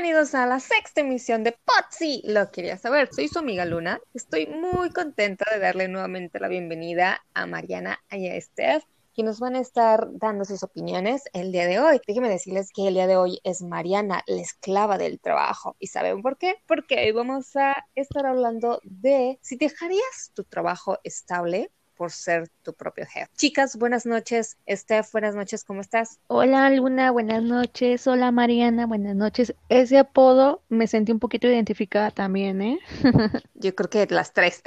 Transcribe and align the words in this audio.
Bienvenidos 0.00 0.36
a 0.36 0.46
la 0.46 0.60
sexta 0.60 1.00
emisión 1.00 1.42
de 1.42 1.58
Potsi. 1.64 2.22
Lo 2.24 2.52
quería 2.52 2.76
saber. 2.76 3.08
Soy 3.12 3.26
su 3.26 3.40
amiga 3.40 3.64
Luna. 3.64 3.98
Estoy 4.14 4.46
muy 4.46 4.90
contenta 4.90 5.44
de 5.52 5.58
darle 5.58 5.88
nuevamente 5.88 6.38
la 6.38 6.46
bienvenida 6.46 7.20
a 7.34 7.46
Mariana 7.46 7.98
y 8.08 8.28
a 8.28 8.40
Steph 8.40 8.84
que 9.12 9.24
nos 9.24 9.40
van 9.40 9.56
a 9.56 9.60
estar 9.60 10.06
dando 10.12 10.44
sus 10.44 10.62
opiniones 10.62 11.24
el 11.32 11.50
día 11.50 11.66
de 11.66 11.80
hoy. 11.80 12.00
Déjenme 12.06 12.28
decirles 12.28 12.70
que 12.72 12.86
el 12.86 12.94
día 12.94 13.08
de 13.08 13.16
hoy 13.16 13.40
es 13.42 13.60
Mariana, 13.60 14.22
la 14.28 14.40
esclava 14.40 14.98
del 14.98 15.18
trabajo. 15.18 15.74
¿Y 15.80 15.88
saben 15.88 16.22
por 16.22 16.38
qué? 16.38 16.54
Porque 16.68 17.04
hoy 17.04 17.10
vamos 17.10 17.56
a 17.56 17.84
estar 17.96 18.24
hablando 18.24 18.80
de 18.84 19.40
si 19.42 19.56
dejarías 19.56 20.30
tu 20.32 20.44
trabajo 20.44 21.00
estable 21.02 21.72
por 21.98 22.12
ser 22.12 22.48
tu 22.62 22.72
propio 22.72 23.04
jefe. 23.06 23.28
Chicas, 23.36 23.76
buenas 23.76 24.06
noches. 24.06 24.56
Steph, 24.70 25.10
buenas 25.12 25.34
noches, 25.34 25.64
¿cómo 25.64 25.80
estás? 25.80 26.20
Hola 26.28 26.70
Luna, 26.70 27.10
buenas 27.10 27.42
noches. 27.42 28.06
Hola 28.06 28.30
Mariana, 28.30 28.86
buenas 28.86 29.16
noches. 29.16 29.52
Ese 29.68 29.98
apodo 29.98 30.62
me 30.68 30.86
sentí 30.86 31.10
un 31.10 31.18
poquito 31.18 31.48
identificada 31.48 32.12
también, 32.12 32.62
¿eh? 32.62 32.78
Yo 33.54 33.74
creo 33.74 33.90
que 33.90 34.14
las 34.14 34.32
tres. 34.32 34.62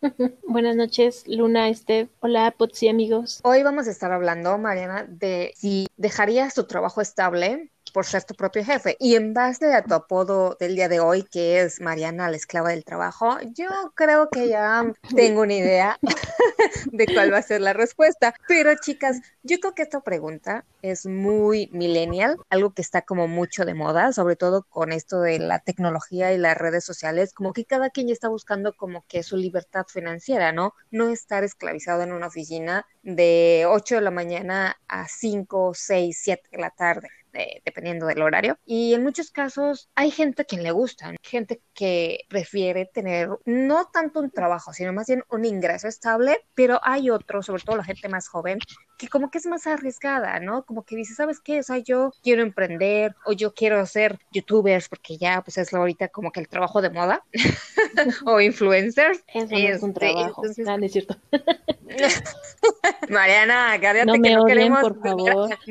buenas 0.46 0.76
noches, 0.76 1.24
Luna, 1.26 1.74
Steph. 1.74 2.08
Hola, 2.20 2.52
Potsi 2.56 2.88
amigos. 2.88 3.40
Hoy 3.42 3.64
vamos 3.64 3.88
a 3.88 3.90
estar 3.90 4.12
hablando, 4.12 4.56
Mariana, 4.56 5.04
de 5.08 5.52
si 5.56 5.88
dejarías 5.96 6.54
tu 6.54 6.64
trabajo 6.64 7.00
estable 7.00 7.72
por 7.92 8.06
ser 8.06 8.24
tu 8.24 8.34
propio 8.34 8.64
jefe. 8.64 8.96
Y 8.98 9.14
en 9.14 9.34
base 9.34 9.74
a 9.74 9.82
tu 9.82 9.94
apodo 9.94 10.56
del 10.58 10.74
día 10.74 10.88
de 10.88 11.00
hoy, 11.00 11.24
que 11.24 11.60
es 11.60 11.80
Mariana, 11.80 12.30
la 12.30 12.36
esclava 12.36 12.70
del 12.70 12.84
trabajo, 12.84 13.38
yo 13.54 13.68
creo 13.94 14.28
que 14.30 14.48
ya 14.48 14.84
tengo 15.14 15.42
una 15.42 15.54
idea 15.54 15.98
de 16.86 17.06
cuál 17.06 17.32
va 17.32 17.38
a 17.38 17.42
ser 17.42 17.60
la 17.60 17.72
respuesta. 17.72 18.34
Pero 18.48 18.74
chicas, 18.80 19.20
yo 19.42 19.58
creo 19.60 19.74
que 19.74 19.82
esta 19.82 20.00
pregunta 20.00 20.64
es 20.82 21.06
muy 21.06 21.68
millennial, 21.72 22.36
algo 22.50 22.72
que 22.72 22.82
está 22.82 23.02
como 23.02 23.28
mucho 23.28 23.64
de 23.64 23.74
moda, 23.74 24.12
sobre 24.12 24.36
todo 24.36 24.64
con 24.64 24.92
esto 24.92 25.20
de 25.20 25.38
la 25.38 25.60
tecnología 25.60 26.32
y 26.32 26.38
las 26.38 26.56
redes 26.56 26.84
sociales, 26.84 27.32
como 27.32 27.52
que 27.52 27.64
cada 27.64 27.90
quien 27.90 28.08
ya 28.08 28.12
está 28.12 28.28
buscando 28.28 28.74
como 28.74 29.04
que 29.06 29.22
su 29.22 29.36
libertad 29.36 29.86
financiera, 29.88 30.52
¿no? 30.52 30.74
No 30.90 31.08
estar 31.08 31.44
esclavizado 31.44 32.02
en 32.02 32.12
una 32.12 32.26
oficina 32.28 32.86
de 33.02 33.64
8 33.68 33.96
de 33.96 34.00
la 34.00 34.10
mañana 34.10 34.76
a 34.88 35.06
5, 35.08 35.72
6, 35.74 36.18
7 36.20 36.48
de 36.50 36.58
la 36.58 36.70
tarde 36.70 37.08
dependiendo 37.64 38.06
del 38.06 38.22
horario. 38.22 38.58
Y 38.64 38.94
en 38.94 39.02
muchos 39.02 39.30
casos 39.30 39.90
hay 39.94 40.10
gente 40.10 40.42
a 40.42 40.44
quien 40.44 40.62
le 40.62 40.70
gusta, 40.70 41.12
gente 41.22 41.62
que 41.74 42.20
prefiere 42.28 42.86
tener 42.92 43.28
no 43.44 43.86
tanto 43.92 44.20
un 44.20 44.30
trabajo, 44.30 44.72
sino 44.72 44.92
más 44.92 45.06
bien 45.06 45.22
un 45.30 45.44
ingreso 45.44 45.88
estable, 45.88 46.44
pero 46.54 46.80
hay 46.82 47.10
otros, 47.10 47.46
sobre 47.46 47.62
todo 47.62 47.76
la 47.76 47.84
gente 47.84 48.08
más 48.08 48.28
joven, 48.28 48.58
que 48.98 49.08
como 49.08 49.30
que 49.30 49.38
es 49.38 49.46
más 49.46 49.66
arriesgada, 49.66 50.40
¿no? 50.40 50.64
Como 50.64 50.84
que 50.84 50.96
dice, 50.96 51.14
¿sabes 51.14 51.40
qué? 51.40 51.60
O 51.60 51.62
sea, 51.62 51.78
yo 51.78 52.12
quiero 52.22 52.42
emprender 52.42 53.14
o 53.24 53.32
yo 53.32 53.54
quiero 53.54 53.84
ser 53.86 54.18
youtubers 54.30 54.88
porque 54.88 55.16
ya 55.16 55.42
pues 55.42 55.58
es 55.58 55.72
ahorita 55.72 56.08
como 56.08 56.30
que 56.30 56.40
el 56.40 56.48
trabajo 56.48 56.82
de 56.82 56.90
moda 56.90 57.24
o 58.26 58.40
influencers. 58.40 59.22
Eso 59.34 59.48
no 59.50 59.56
es 59.56 59.82
un 59.82 59.90
este, 59.90 60.00
trabajo, 60.00 60.42
entonces... 60.42 60.66
no, 60.66 60.76
es 60.76 60.92
cierto. 60.92 61.16
Mariana, 63.08 63.78
cállate 63.80 64.06
no 64.06 64.14
que 64.14 64.34
no 64.34 64.44
queremos, 64.44 64.80
por 64.80 65.00
favor. 65.02 65.58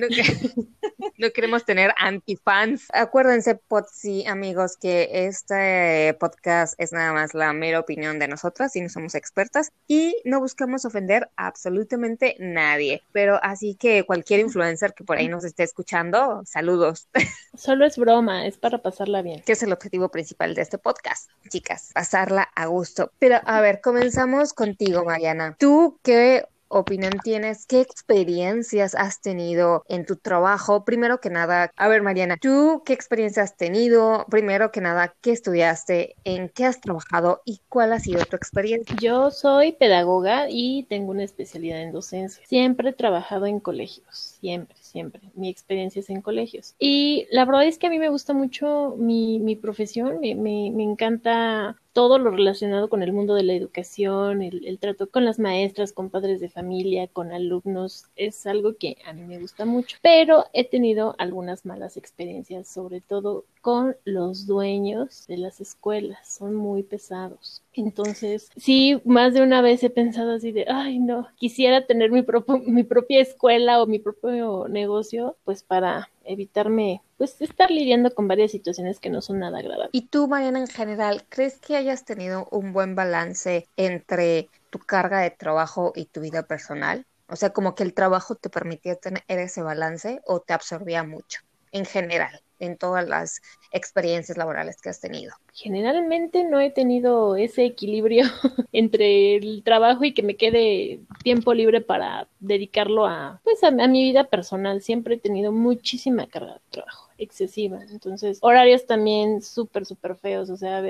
No, 1.18 1.32
queremos 1.32 1.66
tener 1.66 1.94
antifans. 1.98 2.88
Acuérdense, 2.94 3.56
Potsi, 3.56 4.26
amigos, 4.28 4.78
que 4.80 5.10
este 5.28 6.16
podcast 6.20 6.74
es 6.80 6.94
nada 6.94 7.14
más 7.14 7.34
la 7.34 7.54
mera 7.54 7.80
opinión 7.80 8.20
de 8.20 8.28
nosotras 8.28 8.76
y 8.76 8.82
no 8.82 8.90
somos 8.90 9.16
expertas 9.16 9.72
y 9.88 10.16
no 10.26 10.40
buscamos 10.40 10.86
ofender 10.86 11.30
a 11.38 11.48
absolutamente 11.48 12.36
nadie. 12.40 13.04
Pero 13.12 13.21
así 13.42 13.76
que 13.76 14.04
cualquier 14.06 14.40
influencer 14.40 14.94
que 14.94 15.04
por 15.04 15.18
ahí 15.18 15.28
nos 15.28 15.44
esté 15.44 15.64
escuchando, 15.64 16.42
saludos. 16.46 17.08
Solo 17.56 17.86
es 17.86 17.98
broma, 17.98 18.46
es 18.46 18.58
para 18.58 18.80
pasarla 18.80 19.22
bien. 19.22 19.42
Que 19.42 19.54
es 19.54 19.64
el 19.64 19.74
objetivo 19.74 20.10
principal 20.10 20.56
de 20.56 20.62
este 20.62 20.78
podcast, 20.78 21.30
chicas, 21.50 21.92
pasarla 21.94 22.50
a 22.56 22.66
gusto. 22.68 23.12
Pero 23.20 23.40
a 23.46 23.62
ver, 23.62 23.82
comenzamos 23.82 24.54
contigo, 24.54 25.04
Mariana. 25.06 25.56
¿Tú 25.60 26.00
qué 26.04 26.46
opinión 26.72 27.14
tienes? 27.24 27.66
¿Qué 27.66 27.82
experiencias 27.82 28.96
has 28.96 29.22
tenido 29.22 29.84
en 29.88 30.06
tu 30.06 30.16
trabajo? 30.16 30.86
Primero 30.86 31.20
que 31.20 31.30
nada, 31.30 31.72
a 31.76 31.88
ver, 31.88 32.02
Mariana, 32.02 32.38
¿tú 32.38 32.84
qué 32.86 32.94
experiencias 32.94 33.52
has 33.52 33.58
tenido? 33.58 34.26
Primero 34.30 34.72
que 34.72 34.82
nada, 34.82 35.14
¿qué 35.22 35.32
estudiaste? 35.32 36.16
¿En 36.24 36.50
qué 36.50 36.66
has 36.66 36.82
trabajado? 36.82 37.42
¿Y 37.46 37.62
cuál 37.70 37.94
ha 37.94 38.00
sido 38.00 38.26
tu 38.26 38.36
experiencia? 38.36 38.96
Yo 39.02 39.32
soy 39.32 39.74
pedagoga 39.74 40.48
y 40.50 40.84
tengo 40.84 41.12
una 41.12 41.24
especialidad 41.24 41.82
en 41.82 41.92
docencia. 41.92 42.46
Siempre 42.48 42.90
he 42.90 42.94
trabajado 42.94 43.46
en 43.46 43.60
colegios, 43.60 44.38
siempre 44.40 44.76
siempre. 44.92 45.22
Mi 45.36 45.50
experiencia 45.50 46.02
es 46.02 46.10
en 46.10 46.22
colegios. 46.22 46.76
Y 46.78 47.26
la 47.32 47.46
verdad 47.46 47.66
es 47.66 47.78
que 47.78 47.88
a 47.88 47.90
mí 47.90 47.98
me 47.98 48.10
gusta 48.10 48.34
mucho 48.34 48.96
mi, 48.98 49.56
profesión, 49.56 50.20
me 50.20 50.84
encanta 50.84 51.78
todo 51.94 52.18
lo 52.18 52.32
relacionado 52.32 52.90
con 52.90 53.04
el 53.04 53.14
mundo 53.14 53.36
de 53.36 53.44
la 53.44 53.54
educación, 53.54 54.42
el, 54.42 54.78
trato 54.80 55.10
con 55.10 55.26
las 55.26 55.40
maestras, 55.40 55.94
con 55.94 56.10
padres 56.10 56.40
de 56.40 56.50
familia, 56.50 57.08
con 57.08 57.32
alumnos, 57.32 58.06
es 58.16 58.46
algo 58.48 58.76
que 58.76 58.98
a 59.06 59.14
mí 59.14 59.24
me 59.24 59.40
gusta 59.40 59.66
mucho. 59.66 59.98
Pero 60.02 60.46
he 60.54 60.64
tenido 60.64 61.16
algunas 61.18 61.66
malas 61.66 61.98
experiencias, 61.98 62.68
sobre 62.68 63.02
todo 63.02 63.46
con 63.62 63.96
los 64.06 64.48
dueños 64.48 65.28
de 65.28 65.38
las 65.38 65.62
escuelas, 65.62 66.28
son 66.28 66.56
muy 66.56 66.84
pesados. 66.84 67.62
Entonces, 67.74 68.50
sí, 68.58 69.02
más 69.06 69.34
de 69.34 69.42
una 69.42 69.62
vez 69.62 69.84
he 69.84 69.90
pensado 69.90 70.32
así 70.32 70.52
de, 70.52 70.66
ay, 70.68 71.00
no, 71.00 71.28
quisiera 71.38 71.86
tener 71.86 72.12
mi, 72.12 72.24
mi 72.66 72.84
propia 72.84 73.22
escuela 73.22 73.82
o 73.82 73.88
mi 73.88 74.00
propio 74.00 74.68
negocio, 74.68 75.38
pues 75.46 75.64
para 75.64 76.11
evitarme 76.26 77.02
pues 77.18 77.40
estar 77.42 77.72
lidiando 77.72 78.14
con 78.14 78.28
varias 78.28 78.52
situaciones 78.52 79.00
que 79.00 79.10
no 79.10 79.22
son 79.22 79.40
nada 79.40 79.60
agradables. 79.60 79.90
¿Y 79.94 80.08
tú, 80.08 80.28
Mariana, 80.28 80.60
en 80.60 80.68
general, 80.68 81.26
crees 81.30 81.60
que 81.60 81.76
hayas 81.76 82.06
tenido 82.06 82.48
un 82.52 82.74
buen 82.74 82.96
balance 82.96 83.68
entre 83.78 84.50
tu 84.70 84.80
carga 84.80 85.20
de 85.20 85.32
trabajo 85.32 85.94
y 85.96 86.06
tu 86.06 86.22
vida 86.22 86.44
personal? 86.44 87.06
O 87.28 87.36
sea, 87.36 87.52
como 87.52 87.76
que 87.76 87.84
el 87.84 87.94
trabajo 87.94 88.36
te 88.36 88.50
permitía 88.50 88.96
tener 88.96 89.24
ese 89.28 89.62
balance 89.62 90.22
o 90.26 90.42
te 90.42 90.54
absorbía 90.54 91.04
mucho 91.04 91.42
en 91.72 91.86
general 91.86 92.42
en 92.62 92.78
todas 92.78 93.08
las 93.08 93.42
experiencias 93.72 94.38
laborales 94.38 94.82
que 94.82 94.90
has 94.90 95.02
tenido? 95.02 95.34
Generalmente 95.54 96.44
no 96.44 96.60
he 96.60 96.70
tenido 96.70 97.36
ese 97.36 97.66
equilibrio 97.66 98.24
entre 98.72 99.36
el 99.36 99.64
trabajo 99.64 100.06
y 100.06 100.14
que 100.14 100.24
me 100.24 100.38
quede 100.38 101.02
tiempo 101.24 101.54
libre 101.54 101.82
para 101.82 102.28
dedicarlo 102.40 103.08
a, 103.08 103.42
pues, 103.44 103.64
a, 103.64 103.72
mi 103.72 104.04
vida 104.04 104.26
personal. 104.26 104.82
Siempre 104.82 105.16
he 105.16 105.20
tenido 105.20 105.52
muchísima 105.52 106.28
carga 106.28 106.54
de 106.54 106.60
trabajo 106.70 107.11
excesiva. 107.24 107.80
Entonces, 107.90 108.40
horarios 108.42 108.86
también 108.86 109.42
súper, 109.42 109.86
súper 109.86 110.16
feos. 110.16 110.50
O 110.50 110.58
sea, 110.58 110.82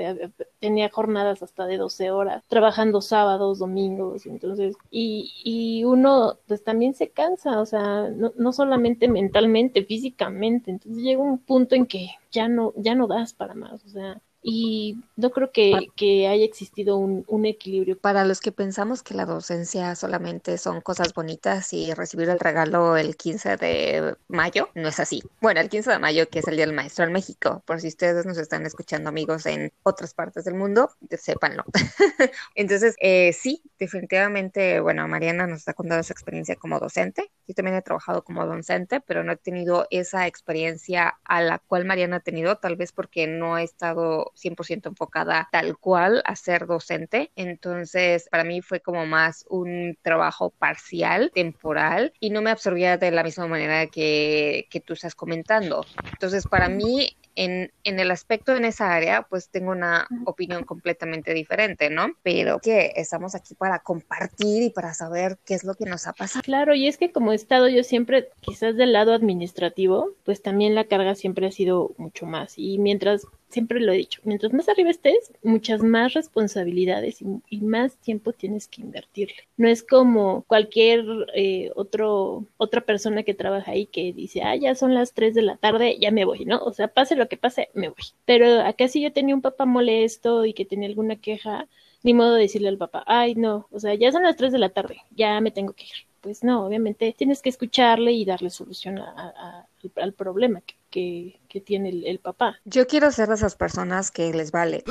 tenía 0.60 0.90
jornadas 0.90 1.42
hasta 1.42 1.66
de 1.66 1.76
12 1.78 2.10
horas, 2.10 2.44
trabajando 2.48 3.00
sábados, 3.00 3.58
domingos. 3.58 4.26
Entonces, 4.26 4.76
y, 4.90 5.32
y 5.44 5.84
uno 5.84 6.38
pues 6.46 6.62
también 6.64 6.94
se 6.94 7.10
cansa, 7.10 7.60
o 7.60 7.66
sea, 7.66 8.08
no, 8.10 8.32
no 8.36 8.52
solamente 8.52 9.08
mentalmente, 9.08 9.84
físicamente. 9.84 10.70
Entonces 10.70 11.02
llega 11.02 11.22
un 11.22 11.38
punto 11.38 11.74
en 11.74 11.86
que 11.86 12.08
ya 12.30 12.48
no, 12.48 12.72
ya 12.76 12.94
no 12.94 13.06
das 13.06 13.34
para 13.34 13.54
más. 13.54 13.84
O 13.84 13.88
sea, 13.88 14.20
y 14.42 14.98
no 15.16 15.30
creo 15.30 15.52
que, 15.52 15.88
que 15.94 16.26
haya 16.26 16.44
existido 16.44 16.96
un, 16.96 17.24
un, 17.28 17.46
equilibrio. 17.46 17.96
Para 17.96 18.24
los 18.24 18.40
que 18.40 18.50
pensamos 18.50 19.02
que 19.02 19.14
la 19.14 19.24
docencia 19.24 19.94
solamente 19.94 20.58
son 20.58 20.80
cosas 20.80 21.14
bonitas 21.14 21.72
y 21.72 21.94
recibir 21.94 22.28
el 22.28 22.40
regalo 22.40 22.96
el 22.96 23.16
15 23.16 23.56
de 23.56 24.16
mayo, 24.28 24.68
no 24.74 24.88
es 24.88 24.98
así. 24.98 25.22
Bueno, 25.40 25.60
el 25.60 25.68
15 25.68 25.92
de 25.92 25.98
mayo, 26.00 26.28
que 26.28 26.40
es 26.40 26.48
el 26.48 26.56
Día 26.56 26.66
del 26.66 26.74
Maestro 26.74 27.04
en 27.04 27.12
México, 27.12 27.62
por 27.66 27.80
si 27.80 27.88
ustedes 27.88 28.26
nos 28.26 28.36
están 28.36 28.66
escuchando 28.66 29.08
amigos 29.08 29.46
en 29.46 29.72
otras 29.84 30.12
partes 30.12 30.44
del 30.44 30.54
mundo, 30.54 30.90
sépanlo. 31.16 31.64
Entonces, 32.56 32.96
eh, 33.00 33.32
sí, 33.32 33.62
definitivamente, 33.78 34.80
bueno, 34.80 35.06
Mariana 35.06 35.46
nos 35.46 35.60
está 35.60 35.74
contando 35.74 36.02
su 36.02 36.12
experiencia 36.12 36.56
como 36.56 36.80
docente. 36.80 37.30
Yo 37.46 37.54
también 37.54 37.76
he 37.76 37.82
trabajado 37.82 38.24
como 38.24 38.44
docente, 38.46 39.00
pero 39.00 39.22
no 39.22 39.32
he 39.32 39.36
tenido 39.36 39.86
esa 39.90 40.26
experiencia 40.26 41.18
a 41.24 41.42
la 41.42 41.58
cual 41.60 41.84
Mariana 41.84 42.16
ha 42.16 42.20
tenido, 42.20 42.56
tal 42.56 42.76
vez 42.76 42.92
porque 42.92 43.26
no 43.26 43.56
he 43.58 43.62
estado 43.62 44.31
100% 44.34 44.88
enfocada 44.88 45.48
tal 45.50 45.78
cual 45.78 46.22
a 46.24 46.36
ser 46.36 46.66
docente. 46.66 47.32
Entonces, 47.36 48.28
para 48.30 48.44
mí 48.44 48.62
fue 48.62 48.80
como 48.80 49.06
más 49.06 49.44
un 49.48 49.98
trabajo 50.02 50.50
parcial, 50.50 51.30
temporal, 51.34 52.12
y 52.20 52.30
no 52.30 52.42
me 52.42 52.50
absorbía 52.50 52.96
de 52.96 53.10
la 53.10 53.22
misma 53.22 53.46
manera 53.46 53.86
que, 53.86 54.66
que 54.70 54.80
tú 54.80 54.94
estás 54.94 55.14
comentando. 55.14 55.86
Entonces, 56.12 56.46
para 56.46 56.68
mí 56.68 57.16
en, 57.36 57.72
en, 57.84 57.98
el 58.00 58.10
aspecto 58.10 58.54
en 58.54 58.64
esa 58.64 58.94
área, 58.94 59.22
pues 59.22 59.48
tengo 59.48 59.72
una 59.72 60.06
opinión 60.24 60.64
completamente 60.64 61.34
diferente, 61.34 61.90
¿no? 61.90 62.14
Pero 62.22 62.58
que 62.58 62.92
estamos 62.96 63.34
aquí 63.34 63.54
para 63.54 63.80
compartir 63.80 64.62
y 64.62 64.70
para 64.70 64.94
saber 64.94 65.38
qué 65.44 65.54
es 65.54 65.64
lo 65.64 65.74
que 65.74 65.86
nos 65.86 66.06
ha 66.06 66.12
pasado. 66.12 66.42
Claro, 66.42 66.74
y 66.74 66.88
es 66.88 66.98
que 66.98 67.12
como 67.12 67.32
he 67.32 67.36
estado 67.36 67.68
yo 67.68 67.84
siempre, 67.84 68.28
quizás 68.40 68.76
del 68.76 68.92
lado 68.92 69.12
administrativo, 69.12 70.10
pues 70.24 70.42
también 70.42 70.74
la 70.74 70.84
carga 70.84 71.14
siempre 71.14 71.46
ha 71.46 71.52
sido 71.52 71.92
mucho 71.96 72.26
más. 72.26 72.54
Y 72.56 72.78
mientras 72.78 73.26
siempre 73.52 73.80
lo 73.80 73.92
he 73.92 73.98
dicho, 73.98 74.20
mientras 74.24 74.52
más 74.52 74.68
arriba 74.68 74.90
estés, 74.90 75.32
muchas 75.42 75.82
más 75.82 76.14
responsabilidades 76.14 77.20
y, 77.20 77.60
más 77.62 77.96
tiempo 77.98 78.32
tienes 78.32 78.66
que 78.66 78.80
invertirle. 78.80 79.36
No 79.56 79.68
es 79.68 79.82
como 79.82 80.42
cualquier 80.42 81.04
eh, 81.34 81.70
otro, 81.76 82.44
otra 82.56 82.80
persona 82.80 83.22
que 83.22 83.34
trabaja 83.34 83.72
ahí 83.72 83.86
que 83.86 84.12
dice, 84.12 84.42
ah, 84.42 84.56
ya 84.56 84.74
son 84.74 84.94
las 84.94 85.12
3 85.12 85.34
de 85.34 85.42
la 85.42 85.56
tarde, 85.56 85.98
ya 86.00 86.10
me 86.10 86.24
voy, 86.24 86.44
¿no? 86.44 86.58
O 86.58 86.72
sea, 86.72 86.88
pase 86.88 87.14
lo 87.22 87.28
que 87.28 87.36
pase, 87.36 87.70
me 87.74 87.88
voy. 87.88 88.04
Pero 88.24 88.60
acá 88.60 88.88
si 88.88 89.00
yo 89.00 89.12
tenía 89.12 89.34
un 89.34 89.42
papá 89.42 89.64
molesto 89.64 90.44
y 90.44 90.54
que 90.54 90.64
tenía 90.64 90.88
alguna 90.88 91.16
queja, 91.16 91.68
ni 92.02 92.14
modo 92.14 92.34
de 92.34 92.42
decirle 92.42 92.68
al 92.68 92.78
papá, 92.78 93.04
ay, 93.06 93.34
no, 93.34 93.66
o 93.70 93.80
sea, 93.80 93.94
ya 93.94 94.10
son 94.12 94.24
las 94.24 94.36
3 94.36 94.52
de 94.52 94.58
la 94.58 94.70
tarde, 94.70 94.98
ya 95.10 95.40
me 95.40 95.50
tengo 95.50 95.72
que 95.72 95.84
ir. 95.84 96.06
Pues 96.20 96.44
no, 96.44 96.64
obviamente 96.64 97.12
tienes 97.18 97.42
que 97.42 97.48
escucharle 97.48 98.12
y 98.12 98.24
darle 98.24 98.50
solución 98.50 99.00
al, 99.00 100.12
problema 100.12 100.62
que, 100.90 101.40
que, 101.48 101.60
tiene 101.60 101.88
el, 101.88 102.06
el, 102.06 102.20
papá. 102.20 102.60
Yo 102.64 102.86
quiero 102.86 103.10
ser 103.10 103.28
de 103.28 103.34
esas 103.34 103.56
personas 103.56 104.12
que 104.12 104.32
les 104.32 104.52
vale. 104.52 104.84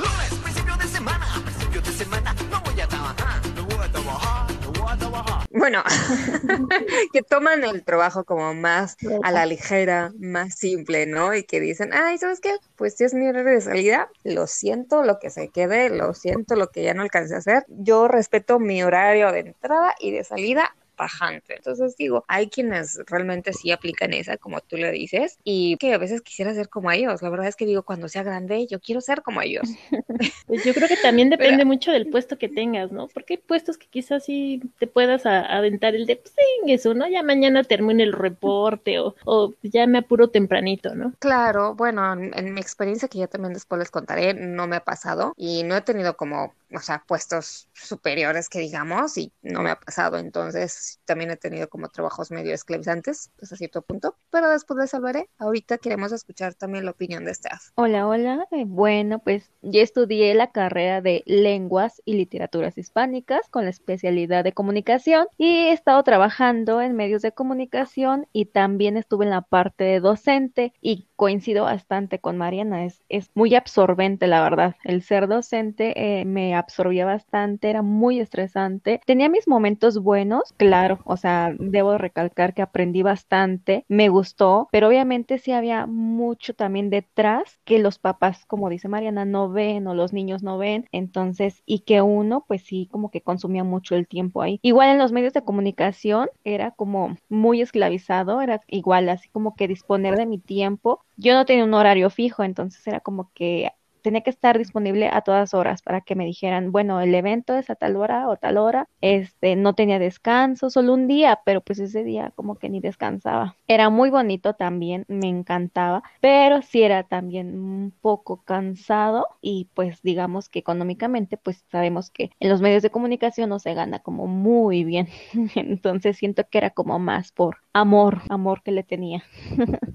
Bueno, 5.54 5.82
que 7.12 7.22
toman 7.22 7.64
el 7.64 7.84
trabajo 7.84 8.24
como 8.24 8.54
más 8.54 8.96
a 9.22 9.30
la 9.30 9.46
ligera, 9.46 10.12
más 10.18 10.54
simple, 10.56 11.06
¿no? 11.06 11.34
Y 11.34 11.44
que 11.44 11.60
dicen, 11.60 11.90
ay, 11.92 12.18
¿sabes 12.18 12.40
qué? 12.40 12.54
Pues 12.76 12.96
si 12.96 13.04
es 13.04 13.14
mi 13.14 13.28
horario 13.28 13.52
de 13.52 13.60
salida, 13.60 14.08
lo 14.24 14.46
siento 14.46 15.02
lo 15.02 15.18
que 15.18 15.30
se 15.30 15.48
quede, 15.48 15.90
lo 15.90 16.14
siento 16.14 16.56
lo 16.56 16.68
que 16.68 16.82
ya 16.82 16.94
no 16.94 17.02
alcancé 17.02 17.34
a 17.34 17.38
hacer. 17.38 17.64
Yo 17.68 18.08
respeto 18.08 18.58
mi 18.58 18.82
horario 18.82 19.30
de 19.32 19.40
entrada 19.40 19.94
y 19.98 20.12
de 20.12 20.24
salida 20.24 20.74
bajante. 21.02 21.56
Entonces 21.56 21.96
digo, 21.96 22.24
hay 22.28 22.48
quienes 22.48 23.00
realmente 23.06 23.52
sí 23.52 23.72
aplican 23.72 24.12
esa, 24.12 24.36
como 24.36 24.60
tú 24.60 24.76
le 24.76 24.92
dices, 24.92 25.38
y 25.42 25.76
que 25.78 25.92
a 25.94 25.98
veces 25.98 26.22
quisiera 26.22 26.54
ser 26.54 26.68
como 26.68 26.92
ellos. 26.92 27.22
La 27.22 27.30
verdad 27.30 27.48
es 27.48 27.56
que 27.56 27.66
digo, 27.66 27.82
cuando 27.82 28.08
sea 28.08 28.22
grande, 28.22 28.66
yo 28.68 28.78
quiero 28.80 29.00
ser 29.00 29.22
como 29.22 29.42
ellos. 29.42 29.68
Pues 30.46 30.64
yo 30.64 30.74
creo 30.74 30.88
que 30.88 30.96
también 30.96 31.30
depende 31.36 31.64
mucho 31.64 31.90
del 31.90 32.08
puesto 32.08 32.38
que 32.38 32.48
tengas, 32.48 32.92
¿no? 32.92 33.08
Porque 33.08 33.34
hay 33.34 33.38
puestos 33.38 33.78
que 33.78 33.86
quizás 33.86 34.24
sí 34.24 34.60
te 34.78 34.86
puedas 34.86 35.24
aventar 35.26 35.94
el 35.94 36.06
de, 36.06 36.16
pues 36.16 36.34
eso, 36.66 36.94
¿no? 36.94 37.08
Ya 37.08 37.22
mañana 37.22 37.64
termine 37.64 38.02
el 38.02 38.12
reporte 38.12 38.98
o, 39.00 39.14
o 39.24 39.54
ya 39.62 39.86
me 39.86 39.98
apuro 39.98 40.28
tempranito, 40.28 40.94
¿no? 40.94 41.12
Claro, 41.18 41.74
bueno, 41.74 42.12
en 42.12 42.54
mi 42.54 42.60
experiencia 42.60 43.08
que 43.08 43.18
ya 43.18 43.26
también 43.26 43.54
después 43.54 43.78
les 43.78 43.90
contaré, 43.90 44.34
no 44.34 44.66
me 44.66 44.76
ha 44.76 44.84
pasado 44.84 45.32
y 45.36 45.62
no 45.64 45.76
he 45.76 45.80
tenido 45.80 46.16
como 46.16 46.54
o 46.74 46.80
sea, 46.80 47.04
puestos 47.06 47.68
superiores 47.72 48.48
que 48.48 48.60
digamos, 48.60 49.18
y 49.18 49.32
no 49.42 49.62
me 49.62 49.70
ha 49.70 49.78
pasado. 49.78 50.18
Entonces, 50.18 51.00
también 51.04 51.30
he 51.30 51.36
tenido 51.36 51.68
como 51.68 51.88
trabajos 51.88 52.30
medio 52.30 52.54
esclavizantes 52.54 53.30
hasta 53.40 53.56
cierto 53.56 53.82
punto, 53.82 54.16
pero 54.30 54.50
después 54.50 54.78
les 54.78 54.90
salvaré. 54.90 55.28
Ahorita 55.38 55.78
queremos 55.78 56.12
escuchar 56.12 56.54
también 56.54 56.84
la 56.84 56.92
opinión 56.92 57.24
de 57.24 57.34
Steph. 57.34 57.70
Hola, 57.74 58.06
hola. 58.06 58.46
Eh, 58.50 58.64
bueno, 58.66 59.18
pues 59.18 59.50
yo 59.62 59.80
estudié 59.80 60.34
la 60.34 60.52
carrera 60.52 61.00
de 61.00 61.22
lenguas 61.26 62.02
y 62.04 62.14
literaturas 62.14 62.78
hispánicas 62.78 63.48
con 63.50 63.64
la 63.64 63.70
especialidad 63.70 64.44
de 64.44 64.52
comunicación 64.52 65.26
y 65.36 65.46
he 65.46 65.72
estado 65.72 66.02
trabajando 66.02 66.80
en 66.80 66.94
medios 66.94 67.22
de 67.22 67.32
comunicación 67.32 68.26
y 68.32 68.46
también 68.46 68.96
estuve 68.96 69.24
en 69.24 69.30
la 69.30 69.42
parte 69.42 69.84
de 69.84 70.00
docente 70.00 70.72
y 70.80 71.08
coincido 71.22 71.62
bastante 71.66 72.18
con 72.18 72.36
Mariana. 72.36 72.84
Es, 72.84 73.00
es 73.08 73.30
muy 73.36 73.54
absorbente, 73.54 74.26
la 74.26 74.42
verdad. 74.42 74.74
El 74.82 75.02
ser 75.02 75.28
docente 75.28 75.92
eh, 75.94 76.24
me 76.24 76.56
absorbía 76.56 77.06
bastante, 77.06 77.70
era 77.70 77.80
muy 77.80 78.18
estresante. 78.18 79.00
Tenía 79.06 79.28
mis 79.28 79.46
momentos 79.46 80.00
buenos, 80.00 80.52
claro, 80.56 80.98
o 81.04 81.16
sea, 81.16 81.54
debo 81.60 81.96
recalcar 81.96 82.54
que 82.54 82.62
aprendí 82.62 83.02
bastante, 83.02 83.84
me 83.86 84.08
gustó, 84.08 84.66
pero 84.72 84.88
obviamente 84.88 85.38
sí 85.38 85.52
había 85.52 85.86
mucho 85.86 86.54
también 86.54 86.90
detrás 86.90 87.60
que 87.64 87.78
los 87.78 88.00
papás, 88.00 88.44
como 88.46 88.68
dice 88.68 88.88
Mariana, 88.88 89.24
no 89.24 89.48
ven 89.48 89.86
o 89.86 89.94
los 89.94 90.12
niños 90.12 90.42
no 90.42 90.58
ven, 90.58 90.88
entonces, 90.90 91.62
y 91.64 91.84
que 91.84 92.02
uno, 92.02 92.44
pues 92.48 92.62
sí, 92.62 92.88
como 92.90 93.12
que 93.12 93.20
consumía 93.20 93.62
mucho 93.62 93.94
el 93.94 94.08
tiempo 94.08 94.42
ahí. 94.42 94.58
Igual 94.60 94.88
en 94.88 94.98
los 94.98 95.12
medios 95.12 95.34
de 95.34 95.44
comunicación 95.44 96.30
era 96.42 96.72
como 96.72 97.16
muy 97.28 97.60
esclavizado, 97.60 98.40
era 98.40 98.60
igual 98.66 99.08
así 99.08 99.28
como 99.28 99.54
que 99.54 99.68
disponer 99.68 100.16
de 100.16 100.26
mi 100.26 100.38
tiempo. 100.38 101.04
Yo 101.16 101.34
no 101.34 101.44
tenía 101.46 101.64
un 101.64 101.74
horario 101.74 102.10
fijo, 102.10 102.42
entonces 102.44 102.86
era 102.86 103.00
como 103.00 103.32
que 103.34 103.70
tenía 104.02 104.22
que 104.22 104.30
estar 104.30 104.58
disponible 104.58 105.08
a 105.08 105.22
todas 105.22 105.54
horas 105.54 105.82
para 105.82 106.00
que 106.00 106.14
me 106.14 106.24
dijeran, 106.26 106.72
bueno, 106.72 107.00
el 107.00 107.14
evento 107.14 107.54
es 107.56 107.70
a 107.70 107.74
tal 107.74 107.96
hora 107.96 108.28
o 108.28 108.36
tal 108.36 108.58
hora, 108.58 108.88
este, 109.00 109.56
no 109.56 109.74
tenía 109.74 109.98
descanso, 109.98 110.70
solo 110.70 110.94
un 110.94 111.06
día, 111.06 111.40
pero 111.44 111.60
pues 111.60 111.78
ese 111.78 112.04
día 112.04 112.32
como 112.34 112.56
que 112.56 112.68
ni 112.68 112.80
descansaba. 112.80 113.56
Era 113.68 113.90
muy 113.90 114.10
bonito 114.10 114.54
también, 114.54 115.04
me 115.08 115.28
encantaba, 115.28 116.02
pero 116.20 116.62
sí 116.62 116.82
era 116.82 117.04
también 117.04 117.54
un 117.58 117.92
poco 118.00 118.42
cansado 118.44 119.26
y 119.40 119.68
pues 119.74 120.02
digamos 120.02 120.48
que 120.48 120.58
económicamente 120.58 121.36
pues 121.36 121.64
sabemos 121.70 122.10
que 122.10 122.30
en 122.40 122.50
los 122.50 122.60
medios 122.60 122.82
de 122.82 122.90
comunicación 122.90 123.50
no 123.50 123.58
se 123.58 123.74
gana 123.74 124.00
como 124.00 124.26
muy 124.26 124.84
bien, 124.84 125.08
entonces 125.54 126.16
siento 126.16 126.44
que 126.48 126.58
era 126.58 126.70
como 126.70 126.98
más 126.98 127.32
por 127.32 127.58
amor, 127.72 128.22
amor 128.28 128.62
que 128.62 128.72
le 128.72 128.82
tenía. 128.82 129.24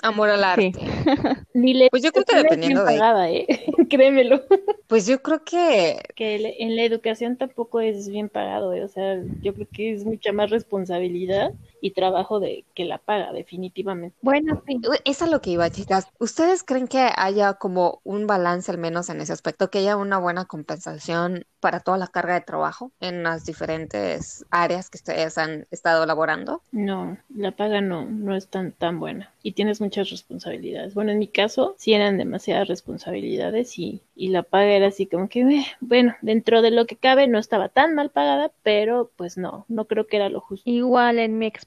Amor 0.02 0.30
al 0.30 0.44
arte. 0.44 0.72
pues 1.92 2.04
yo 2.04 2.12
creo 2.12 2.26
que 2.26 2.36
dependiendo 2.36 2.84
de... 2.84 2.96
¿eh? 2.96 3.66
Créemelo. 3.98 4.42
Pues 4.88 5.06
yo 5.06 5.22
creo 5.22 5.44
que... 5.44 6.00
Que 6.16 6.56
en 6.60 6.78
la 6.78 6.84
educación 6.84 7.36
tampoco 7.36 7.82
es 7.82 8.08
bien 8.08 8.30
pagado, 8.30 8.72
¿eh? 8.72 8.86
o 8.86 8.88
sea, 8.88 9.22
yo 9.42 9.54
creo 9.54 9.68
que 9.70 9.92
es 9.92 10.06
mucha 10.06 10.32
más 10.32 10.50
responsabilidad 10.50 11.52
y 11.82 11.92
trabajo 11.92 12.40
de 12.40 12.66
que 12.74 12.86
la 12.86 12.98
paga, 12.98 13.32
definitivamente. 13.32 14.16
Bueno, 14.22 14.62
sí. 14.68 14.80
Es 15.06 15.22
a 15.22 15.28
lo 15.28 15.42
que 15.42 15.52
iba, 15.52 15.70
chicas. 15.70 16.08
¿Ustedes 16.20 16.64
creen 16.64 16.88
que 16.88 17.10
haya 17.16 17.54
como 17.54 18.02
un 18.04 18.28
balance 18.28 18.72
al 18.72 18.78
menos 18.78 19.10
en 19.10 19.22
ese 19.22 19.34
aspecto, 19.34 19.70
que 19.70 19.80
haya 19.80 19.98
una 19.98 20.18
buena 20.18 20.46
compensación 20.46 21.46
para 21.60 21.80
toda 21.80 21.98
la 21.98 22.08
carga 22.08 22.36
de 22.36 22.42
trabajo 22.42 22.92
en 23.00 23.24
las 23.24 23.46
diferentes 23.46 24.46
áreas 24.52 24.90
que 24.90 24.98
ustedes 24.98 25.38
han 25.38 25.66
estado 25.72 26.04
elaborando? 26.04 26.62
No, 26.72 27.18
la 27.36 27.52
paga 27.52 27.82
no, 27.82 28.06
no 28.06 28.36
es 28.36 28.48
tan, 28.48 28.72
tan 28.72 29.00
buena 29.00 29.32
y 29.44 29.54
tienes 29.54 29.82
muchas 29.82 30.10
responsabilidades. 30.10 30.94
Bueno, 30.94 31.12
en 31.12 31.20
mi 31.20 31.28
caso 31.28 31.76
sí 31.78 31.94
eran 31.94 32.18
demasiadas 32.18 32.68
responsabilidades 32.68 33.80
y, 33.80 34.02
y 34.16 34.30
la 34.30 34.44
paga 34.44 34.72
era 34.72 34.88
así 34.88 35.06
como 35.06 35.30
que, 35.30 35.42
eh, 35.42 35.66
bueno, 35.80 36.16
dentro 36.22 36.62
de 36.62 36.72
lo 36.72 36.86
que 36.86 36.96
cabe 36.96 37.28
no 37.28 37.40
estaba 37.40 37.70
tan 37.70 37.96
mal 37.96 38.10
pagada, 38.10 38.52
pero 38.64 39.12
pues 39.16 39.38
no, 39.38 39.66
no 39.68 39.86
creo 39.86 40.08
que 40.08 40.18
era 40.18 40.30
lo 40.30 40.42
justo. 40.42 40.70
Igual 40.70 41.20
en 41.20 41.38
mi 41.38 41.46
experiencia 41.46 41.67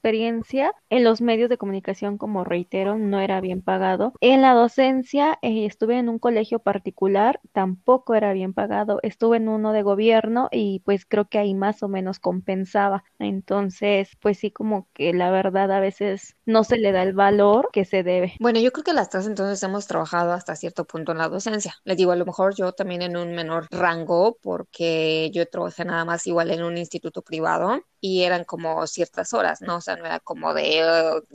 en 0.89 1.03
los 1.03 1.21
medios 1.21 1.49
de 1.49 1.57
comunicación, 1.57 2.17
como 2.17 2.43
reitero, 2.43 2.97
no 2.97 3.19
era 3.19 3.39
bien 3.41 3.61
pagado. 3.61 4.13
En 4.19 4.41
la 4.41 4.53
docencia 4.53 5.37
eh, 5.41 5.65
estuve 5.65 5.97
en 5.97 6.09
un 6.09 6.19
colegio 6.19 6.59
particular, 6.59 7.39
tampoco 7.53 8.15
era 8.15 8.33
bien 8.33 8.53
pagado. 8.53 8.99
Estuve 9.03 9.37
en 9.37 9.47
uno 9.47 9.73
de 9.73 9.83
gobierno 9.83 10.49
y 10.51 10.81
pues 10.85 11.05
creo 11.05 11.25
que 11.29 11.37
ahí 11.37 11.53
más 11.53 11.83
o 11.83 11.87
menos 11.87 12.19
compensaba. 12.19 13.03
Entonces, 13.19 14.09
pues 14.21 14.39
sí, 14.39 14.51
como 14.51 14.87
que 14.93 15.13
la 15.13 15.31
verdad 15.31 15.71
a 15.71 15.79
veces 15.79 16.35
no 16.45 16.63
se 16.63 16.77
le 16.77 16.91
da 16.91 17.03
el 17.03 17.13
valor 17.13 17.69
que 17.71 17.85
se 17.85 18.03
debe. 18.03 18.33
Bueno, 18.39 18.59
yo 18.59 18.71
creo 18.71 18.83
que 18.83 18.93
las 18.93 19.09
tres 19.09 19.27
entonces 19.27 19.61
hemos 19.63 19.87
trabajado 19.87 20.33
hasta 20.33 20.55
cierto 20.55 20.85
punto 20.85 21.11
en 21.11 21.19
la 21.19 21.29
docencia. 21.29 21.75
Les 21.83 21.97
digo, 21.97 22.11
a 22.11 22.15
lo 22.15 22.25
mejor 22.25 22.55
yo 22.55 22.71
también 22.73 23.01
en 23.01 23.17
un 23.17 23.33
menor 23.33 23.67
rango 23.71 24.37
porque 24.41 25.29
yo 25.33 25.47
trabajé 25.47 25.85
nada 25.85 26.05
más 26.05 26.27
igual 26.27 26.51
en 26.51 26.63
un 26.63 26.77
instituto 26.77 27.21
privado 27.21 27.81
y 28.01 28.23
eran 28.23 28.43
como 28.45 28.85
ciertas 28.87 29.33
horas, 29.33 29.61
¿no? 29.61 29.77
O 29.77 29.81
sea, 29.81 29.95
no 29.95 30.05
era 30.05 30.19
como 30.19 30.53
de 30.53 30.83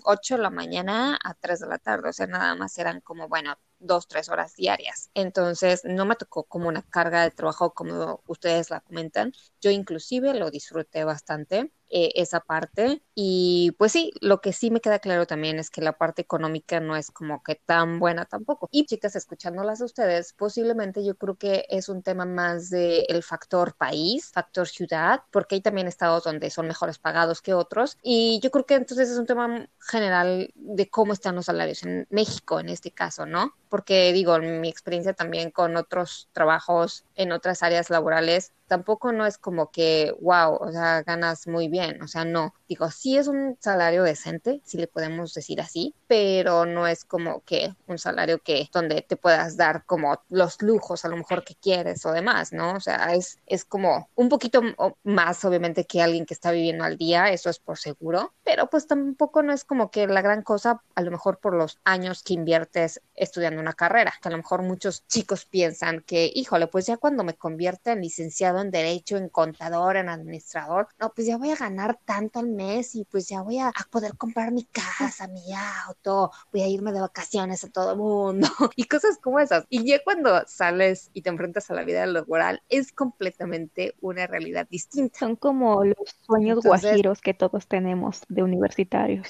8 0.05 0.35
eh, 0.35 0.37
de 0.39 0.43
la 0.43 0.51
mañana 0.51 1.19
a 1.25 1.35
3 1.35 1.61
de 1.61 1.69
la 1.69 1.79
tarde, 1.79 2.11
o 2.11 2.13
sea, 2.13 2.27
nada 2.27 2.55
más 2.57 2.77
eran 2.79 3.01
como, 3.01 3.29
bueno, 3.29 3.57
dos, 3.79 4.09
tres 4.09 4.29
horas 4.29 4.55
diarias. 4.57 5.11
Entonces, 5.15 5.83
no 5.85 6.05
me 6.07 6.17
tocó 6.17 6.45
como 6.45 6.69
una 6.69 6.83
carga 6.83 7.23
de 7.23 7.31
trabajo 7.31 7.73
como 7.73 8.23
ustedes 8.27 8.71
la 8.71 8.81
comentan. 8.81 9.33
Yo 9.61 9.71
inclusive 9.71 10.35
lo 10.35 10.51
disfruté 10.51 11.05
bastante. 11.05 11.73
Eh, 11.89 12.13
esa 12.17 12.41
parte. 12.41 13.01
Y 13.15 13.71
pues 13.79 13.93
sí, 13.93 14.11
lo 14.21 14.41
que 14.41 14.53
sí 14.53 14.71
me 14.73 14.81
queda 14.81 14.99
claro 14.99 15.25
también 15.25 15.59
es 15.61 15.71
que 15.71 15.81
la 15.81 15.97
parte 15.97 16.21
económica 16.21 16.81
no 16.81 16.97
es 16.97 17.13
como 17.13 17.43
que 17.45 17.55
tan 17.55 18.01
buena 18.01 18.25
tampoco. 18.25 18.69
Y 18.73 18.87
chicas, 18.87 19.15
escuchándolas 19.15 19.81
a 19.81 19.85
ustedes, 19.85 20.33
posiblemente 20.33 21.05
yo 21.05 21.17
creo 21.17 21.37
que 21.37 21.65
es 21.71 21.89
un 21.89 22.03
tema 22.03 22.25
más 22.25 22.71
del 22.71 23.05
el 23.09 23.23
factor 23.23 23.75
país, 23.77 24.33
factor 24.33 24.67
ciudad, 24.67 25.23
porque 25.31 25.55
hay 25.55 25.61
también 25.61 25.87
estados 25.87 26.25
donde 26.25 26.51
son 26.51 26.67
mejores 26.67 26.99
pagados 26.99 27.41
que 27.41 27.55
otros. 27.55 27.97
Y 28.03 28.41
yo 28.43 28.51
creo 28.51 28.67
que 28.67 28.75
entonces 28.75 29.09
es 29.09 29.19
un 29.19 29.27
tema 29.27 29.69
general 29.79 30.51
de 30.57 30.91
cómo 30.91 31.13
están 31.13 31.37
los 31.37 31.47
salarios 31.47 31.85
en 31.85 32.07
México 32.11 32.59
en 32.59 32.69
este 32.69 32.91
caso, 32.91 33.27
¿no? 33.27 33.55
Porque 33.69 34.13
digo, 34.13 34.39
mi 34.41 34.69
experiencia 34.69 35.15
también 35.15 35.53
con 35.53 35.77
otros 35.77 36.29
trabajos 36.33 37.05
en 37.15 37.31
otras 37.31 37.63
áreas 37.63 37.91
laborales, 37.91 38.53
tampoco 38.67 39.13
no 39.13 39.27
es 39.27 39.39
como 39.39 39.71
que, 39.71 40.15
wow, 40.21 40.57
o 40.61 40.73
sea, 40.73 41.03
ganas 41.03 41.47
muy 41.47 41.69
bien, 41.69 42.03
o 42.03 42.09
sea, 42.09 42.25
no. 42.25 42.55
Digo, 42.69 42.91
sí 42.91 43.17
es 43.17 43.29
un 43.29 43.57
salario 43.61 44.03
decente, 44.03 44.61
si 44.65 44.77
le 44.79 44.87
podemos 44.89 45.35
decir 45.35 45.61
así, 45.61 45.95
pero 46.07 46.67
no 46.67 46.87
es 46.87 47.05
como 47.05 47.41
que 47.45 47.75
un 47.87 47.99
salario 47.99 48.41
que 48.41 48.69
donde 48.73 49.03
te 49.03 49.17
puedas 49.17 49.57
dar 49.57 49.85
como 49.87 50.21
los 50.29 50.61
lujos 50.63 51.05
a 51.05 51.09
lo 51.09 51.17
mejor 51.17 51.45
que 51.45 51.55
quieres 51.55 52.05
o 52.07 52.13
demás, 52.13 52.53
¿no? 52.53 52.75
O 52.75 52.81
sea, 52.81 53.15
es, 53.15 53.39
es 53.47 53.65
como 53.65 54.09
un 54.15 54.29
poquito 54.29 54.63
más 55.05 55.45
obviamente 55.45 55.85
que 55.85 56.03
alguien 56.03 56.27
que 56.27 56.35
está 56.35 56.51
viviendo 56.51 56.85
al 56.85 56.97
día, 56.97 57.31
eso 57.31 57.51
es 57.51 57.59
por 57.59 57.79
seguro, 57.79 58.35
pero 58.45 58.69
pues 58.69 58.87
tampoco 58.87 59.43
no 59.43 59.53
es 59.53 59.65
como 59.65 59.91
que 59.91 60.07
la 60.07 60.23
gran 60.23 60.43
cosa, 60.43 60.83
a 60.95 61.03
lo 61.03 61.11
mejor 61.11 61.39
por 61.39 61.55
los 61.55 61.79
años 61.85 62.23
que 62.23 62.35
inviertes 62.35 63.01
estudiando 63.15 63.61
una 63.61 63.73
carrera, 63.75 64.15
que 64.21 64.29
a 64.29 64.33
lo 64.33 64.39
mejor 64.39 64.63
muchos 64.63 65.07
chicos 65.07 65.45
piensan 65.45 66.03
que, 66.07 66.31
híjole, 66.35 66.67
pues 66.67 66.87
ya 66.87 66.97
cuando 66.97 67.25
me 67.25 67.35
convierta 67.35 67.93
en 67.93 68.01
licenciado 68.01 68.56
licenciado 68.57 68.61
en 68.63 68.71
Derecho, 68.71 69.17
en 69.17 69.29
contador, 69.29 69.97
en 69.97 70.09
administrador, 70.09 70.89
no, 71.01 71.13
pues 71.15 71.27
ya 71.27 71.37
voy 71.37 71.51
a 71.51 71.57
ganar 71.57 71.99
tanto 72.05 72.39
al 72.39 72.49
mes 72.49 72.95
y 72.95 73.05
pues 73.05 73.29
ya 73.29 73.43
voy 73.43 73.59
a, 73.59 73.73
poder 73.91 74.17
comprar 74.17 74.53
mi 74.53 74.65
casa, 74.65 75.29
mi 75.29 75.43
auto, 75.87 76.31
voy 76.53 76.63
a 76.63 76.69
irme 76.69 76.93
de 76.93 77.01
vacaciones 77.01 77.65
a 77.65 77.71
todo 77.71 77.93
el 77.93 77.99
mundo 77.99 78.49
y 78.77 78.85
cosas 78.85 79.19
como 79.21 79.41
esas. 79.41 79.65
Y 79.69 79.85
ya 79.85 80.03
cuando 80.03 80.43
sales 80.47 81.11
y 81.13 81.23
te 81.23 81.31
enfrentas 81.31 81.71
a 81.71 81.75
la 81.75 81.85
vida 81.85 82.05
laboral, 82.07 82.63
es 82.69 82.93
completamente 82.93 83.95
una 84.01 84.27
realidad 84.27 84.67
distinta. 84.71 85.19
Son 85.19 85.37
como 85.37 85.85
los 85.85 86.17
sueños 86.27 86.61
guajiros 86.63 87.21
que 87.21 87.35
todos 87.35 87.67
tenemos 87.67 88.23
de 88.29 88.43
universitarios. 88.43 89.29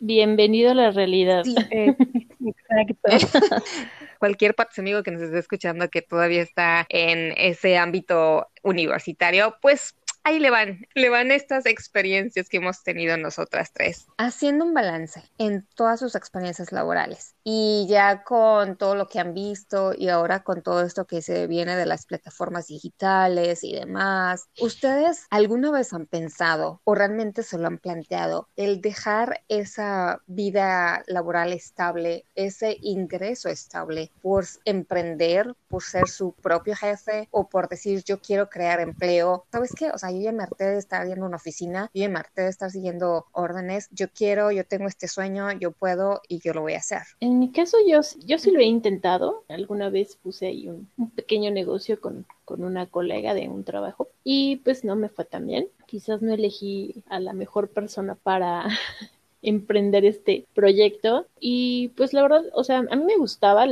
Bienvenido 0.00 0.70
a 0.70 0.74
la 0.74 0.90
realidad. 0.90 1.44
Sí. 1.44 1.54
Eh, 1.70 1.96
exacto. 2.46 3.28
Cualquier 4.20 4.54
parte 4.54 4.82
amigo 4.82 5.02
que 5.02 5.10
nos 5.10 5.22
esté 5.22 5.38
escuchando 5.38 5.88
que 5.88 6.02
todavía 6.02 6.42
está 6.42 6.84
en 6.90 7.32
ese 7.38 7.78
ámbito 7.78 8.50
universitario, 8.62 9.56
pues 9.62 9.94
ahí 10.24 10.38
le 10.38 10.50
van, 10.50 10.86
le 10.94 11.08
van 11.08 11.30
estas 11.30 11.64
experiencias 11.64 12.50
que 12.50 12.58
hemos 12.58 12.82
tenido 12.82 13.16
nosotras 13.16 13.72
tres, 13.72 14.06
haciendo 14.18 14.66
un 14.66 14.74
balance 14.74 15.22
en 15.38 15.66
todas 15.74 16.00
sus 16.00 16.14
experiencias 16.14 16.70
laborales. 16.70 17.34
Y 17.44 17.86
ya 17.88 18.22
con 18.22 18.76
todo 18.76 18.94
lo 18.94 19.08
que 19.08 19.18
han 19.18 19.34
visto 19.34 19.92
y 19.96 20.08
ahora 20.08 20.42
con 20.42 20.62
todo 20.62 20.82
esto 20.82 21.06
que 21.06 21.22
se 21.22 21.46
viene 21.46 21.76
de 21.76 21.86
las 21.86 22.06
plataformas 22.06 22.66
digitales 22.66 23.64
y 23.64 23.74
demás, 23.74 24.48
¿ustedes 24.60 25.26
alguna 25.30 25.70
vez 25.70 25.92
han 25.92 26.06
pensado 26.06 26.80
o 26.84 26.94
realmente 26.94 27.42
se 27.42 27.58
lo 27.58 27.66
han 27.66 27.78
planteado 27.78 28.48
el 28.56 28.80
dejar 28.80 29.42
esa 29.48 30.20
vida 30.26 31.02
laboral 31.06 31.52
estable, 31.52 32.24
ese 32.34 32.76
ingreso 32.80 33.48
estable 33.48 34.10
por 34.22 34.44
emprender, 34.64 35.54
por 35.68 35.82
ser 35.82 36.08
su 36.08 36.32
propio 36.32 36.74
jefe 36.76 37.28
o 37.30 37.48
por 37.48 37.68
decir 37.68 38.02
yo 38.04 38.20
quiero 38.20 38.48
crear 38.50 38.80
empleo? 38.80 39.46
¿Sabes 39.50 39.72
qué? 39.74 39.90
O 39.90 39.98
sea, 39.98 40.10
yo 40.10 40.20
ya 40.20 40.32
me 40.32 40.42
harté 40.42 40.64
de 40.64 40.78
estar 40.78 41.06
viendo 41.06 41.26
una 41.26 41.36
oficina, 41.36 41.90
yo 41.94 42.02
ya 42.02 42.08
me 42.08 42.18
harté 42.18 42.42
de 42.42 42.48
estar 42.48 42.70
siguiendo 42.70 43.26
órdenes, 43.32 43.88
yo 43.90 44.08
quiero, 44.12 44.50
yo 44.50 44.66
tengo 44.66 44.88
este 44.88 45.08
sueño, 45.08 45.50
yo 45.52 45.72
puedo 45.72 46.20
y 46.28 46.40
yo 46.40 46.52
lo 46.52 46.62
voy 46.62 46.74
a 46.74 46.78
hacer. 46.78 47.02
En 47.40 47.46
mi 47.46 47.52
caso 47.52 47.78
yo, 47.88 48.00
yo 48.26 48.38
sí 48.38 48.50
lo 48.50 48.60
he 48.60 48.64
intentado, 48.64 49.44
alguna 49.48 49.88
vez 49.88 50.14
puse 50.16 50.48
ahí 50.48 50.68
un, 50.68 50.90
pequeño 51.16 51.50
negocio 51.50 51.98
con, 51.98 52.26
con 52.44 52.62
una 52.62 52.84
colega 52.84 53.32
de 53.32 53.48
un 53.48 53.64
trabajo 53.64 54.08
y 54.22 54.56
pues 54.56 54.84
no 54.84 54.94
me 54.94 55.08
fue 55.08 55.24
tan 55.24 55.46
bien. 55.46 55.66
Quizás 55.86 56.20
no 56.20 56.34
elegí 56.34 57.02
a 57.08 57.18
la 57.18 57.32
mejor 57.32 57.70
persona 57.70 58.14
para 58.14 58.66
emprender 59.40 60.04
este 60.04 60.44
proyecto. 60.52 61.24
Y 61.40 61.88
pues 61.96 62.12
la 62.12 62.20
verdad, 62.20 62.44
o 62.52 62.62
sea, 62.62 62.80
a 62.80 62.96
mí 62.96 63.04
me 63.04 63.16
gustaba 63.16 63.64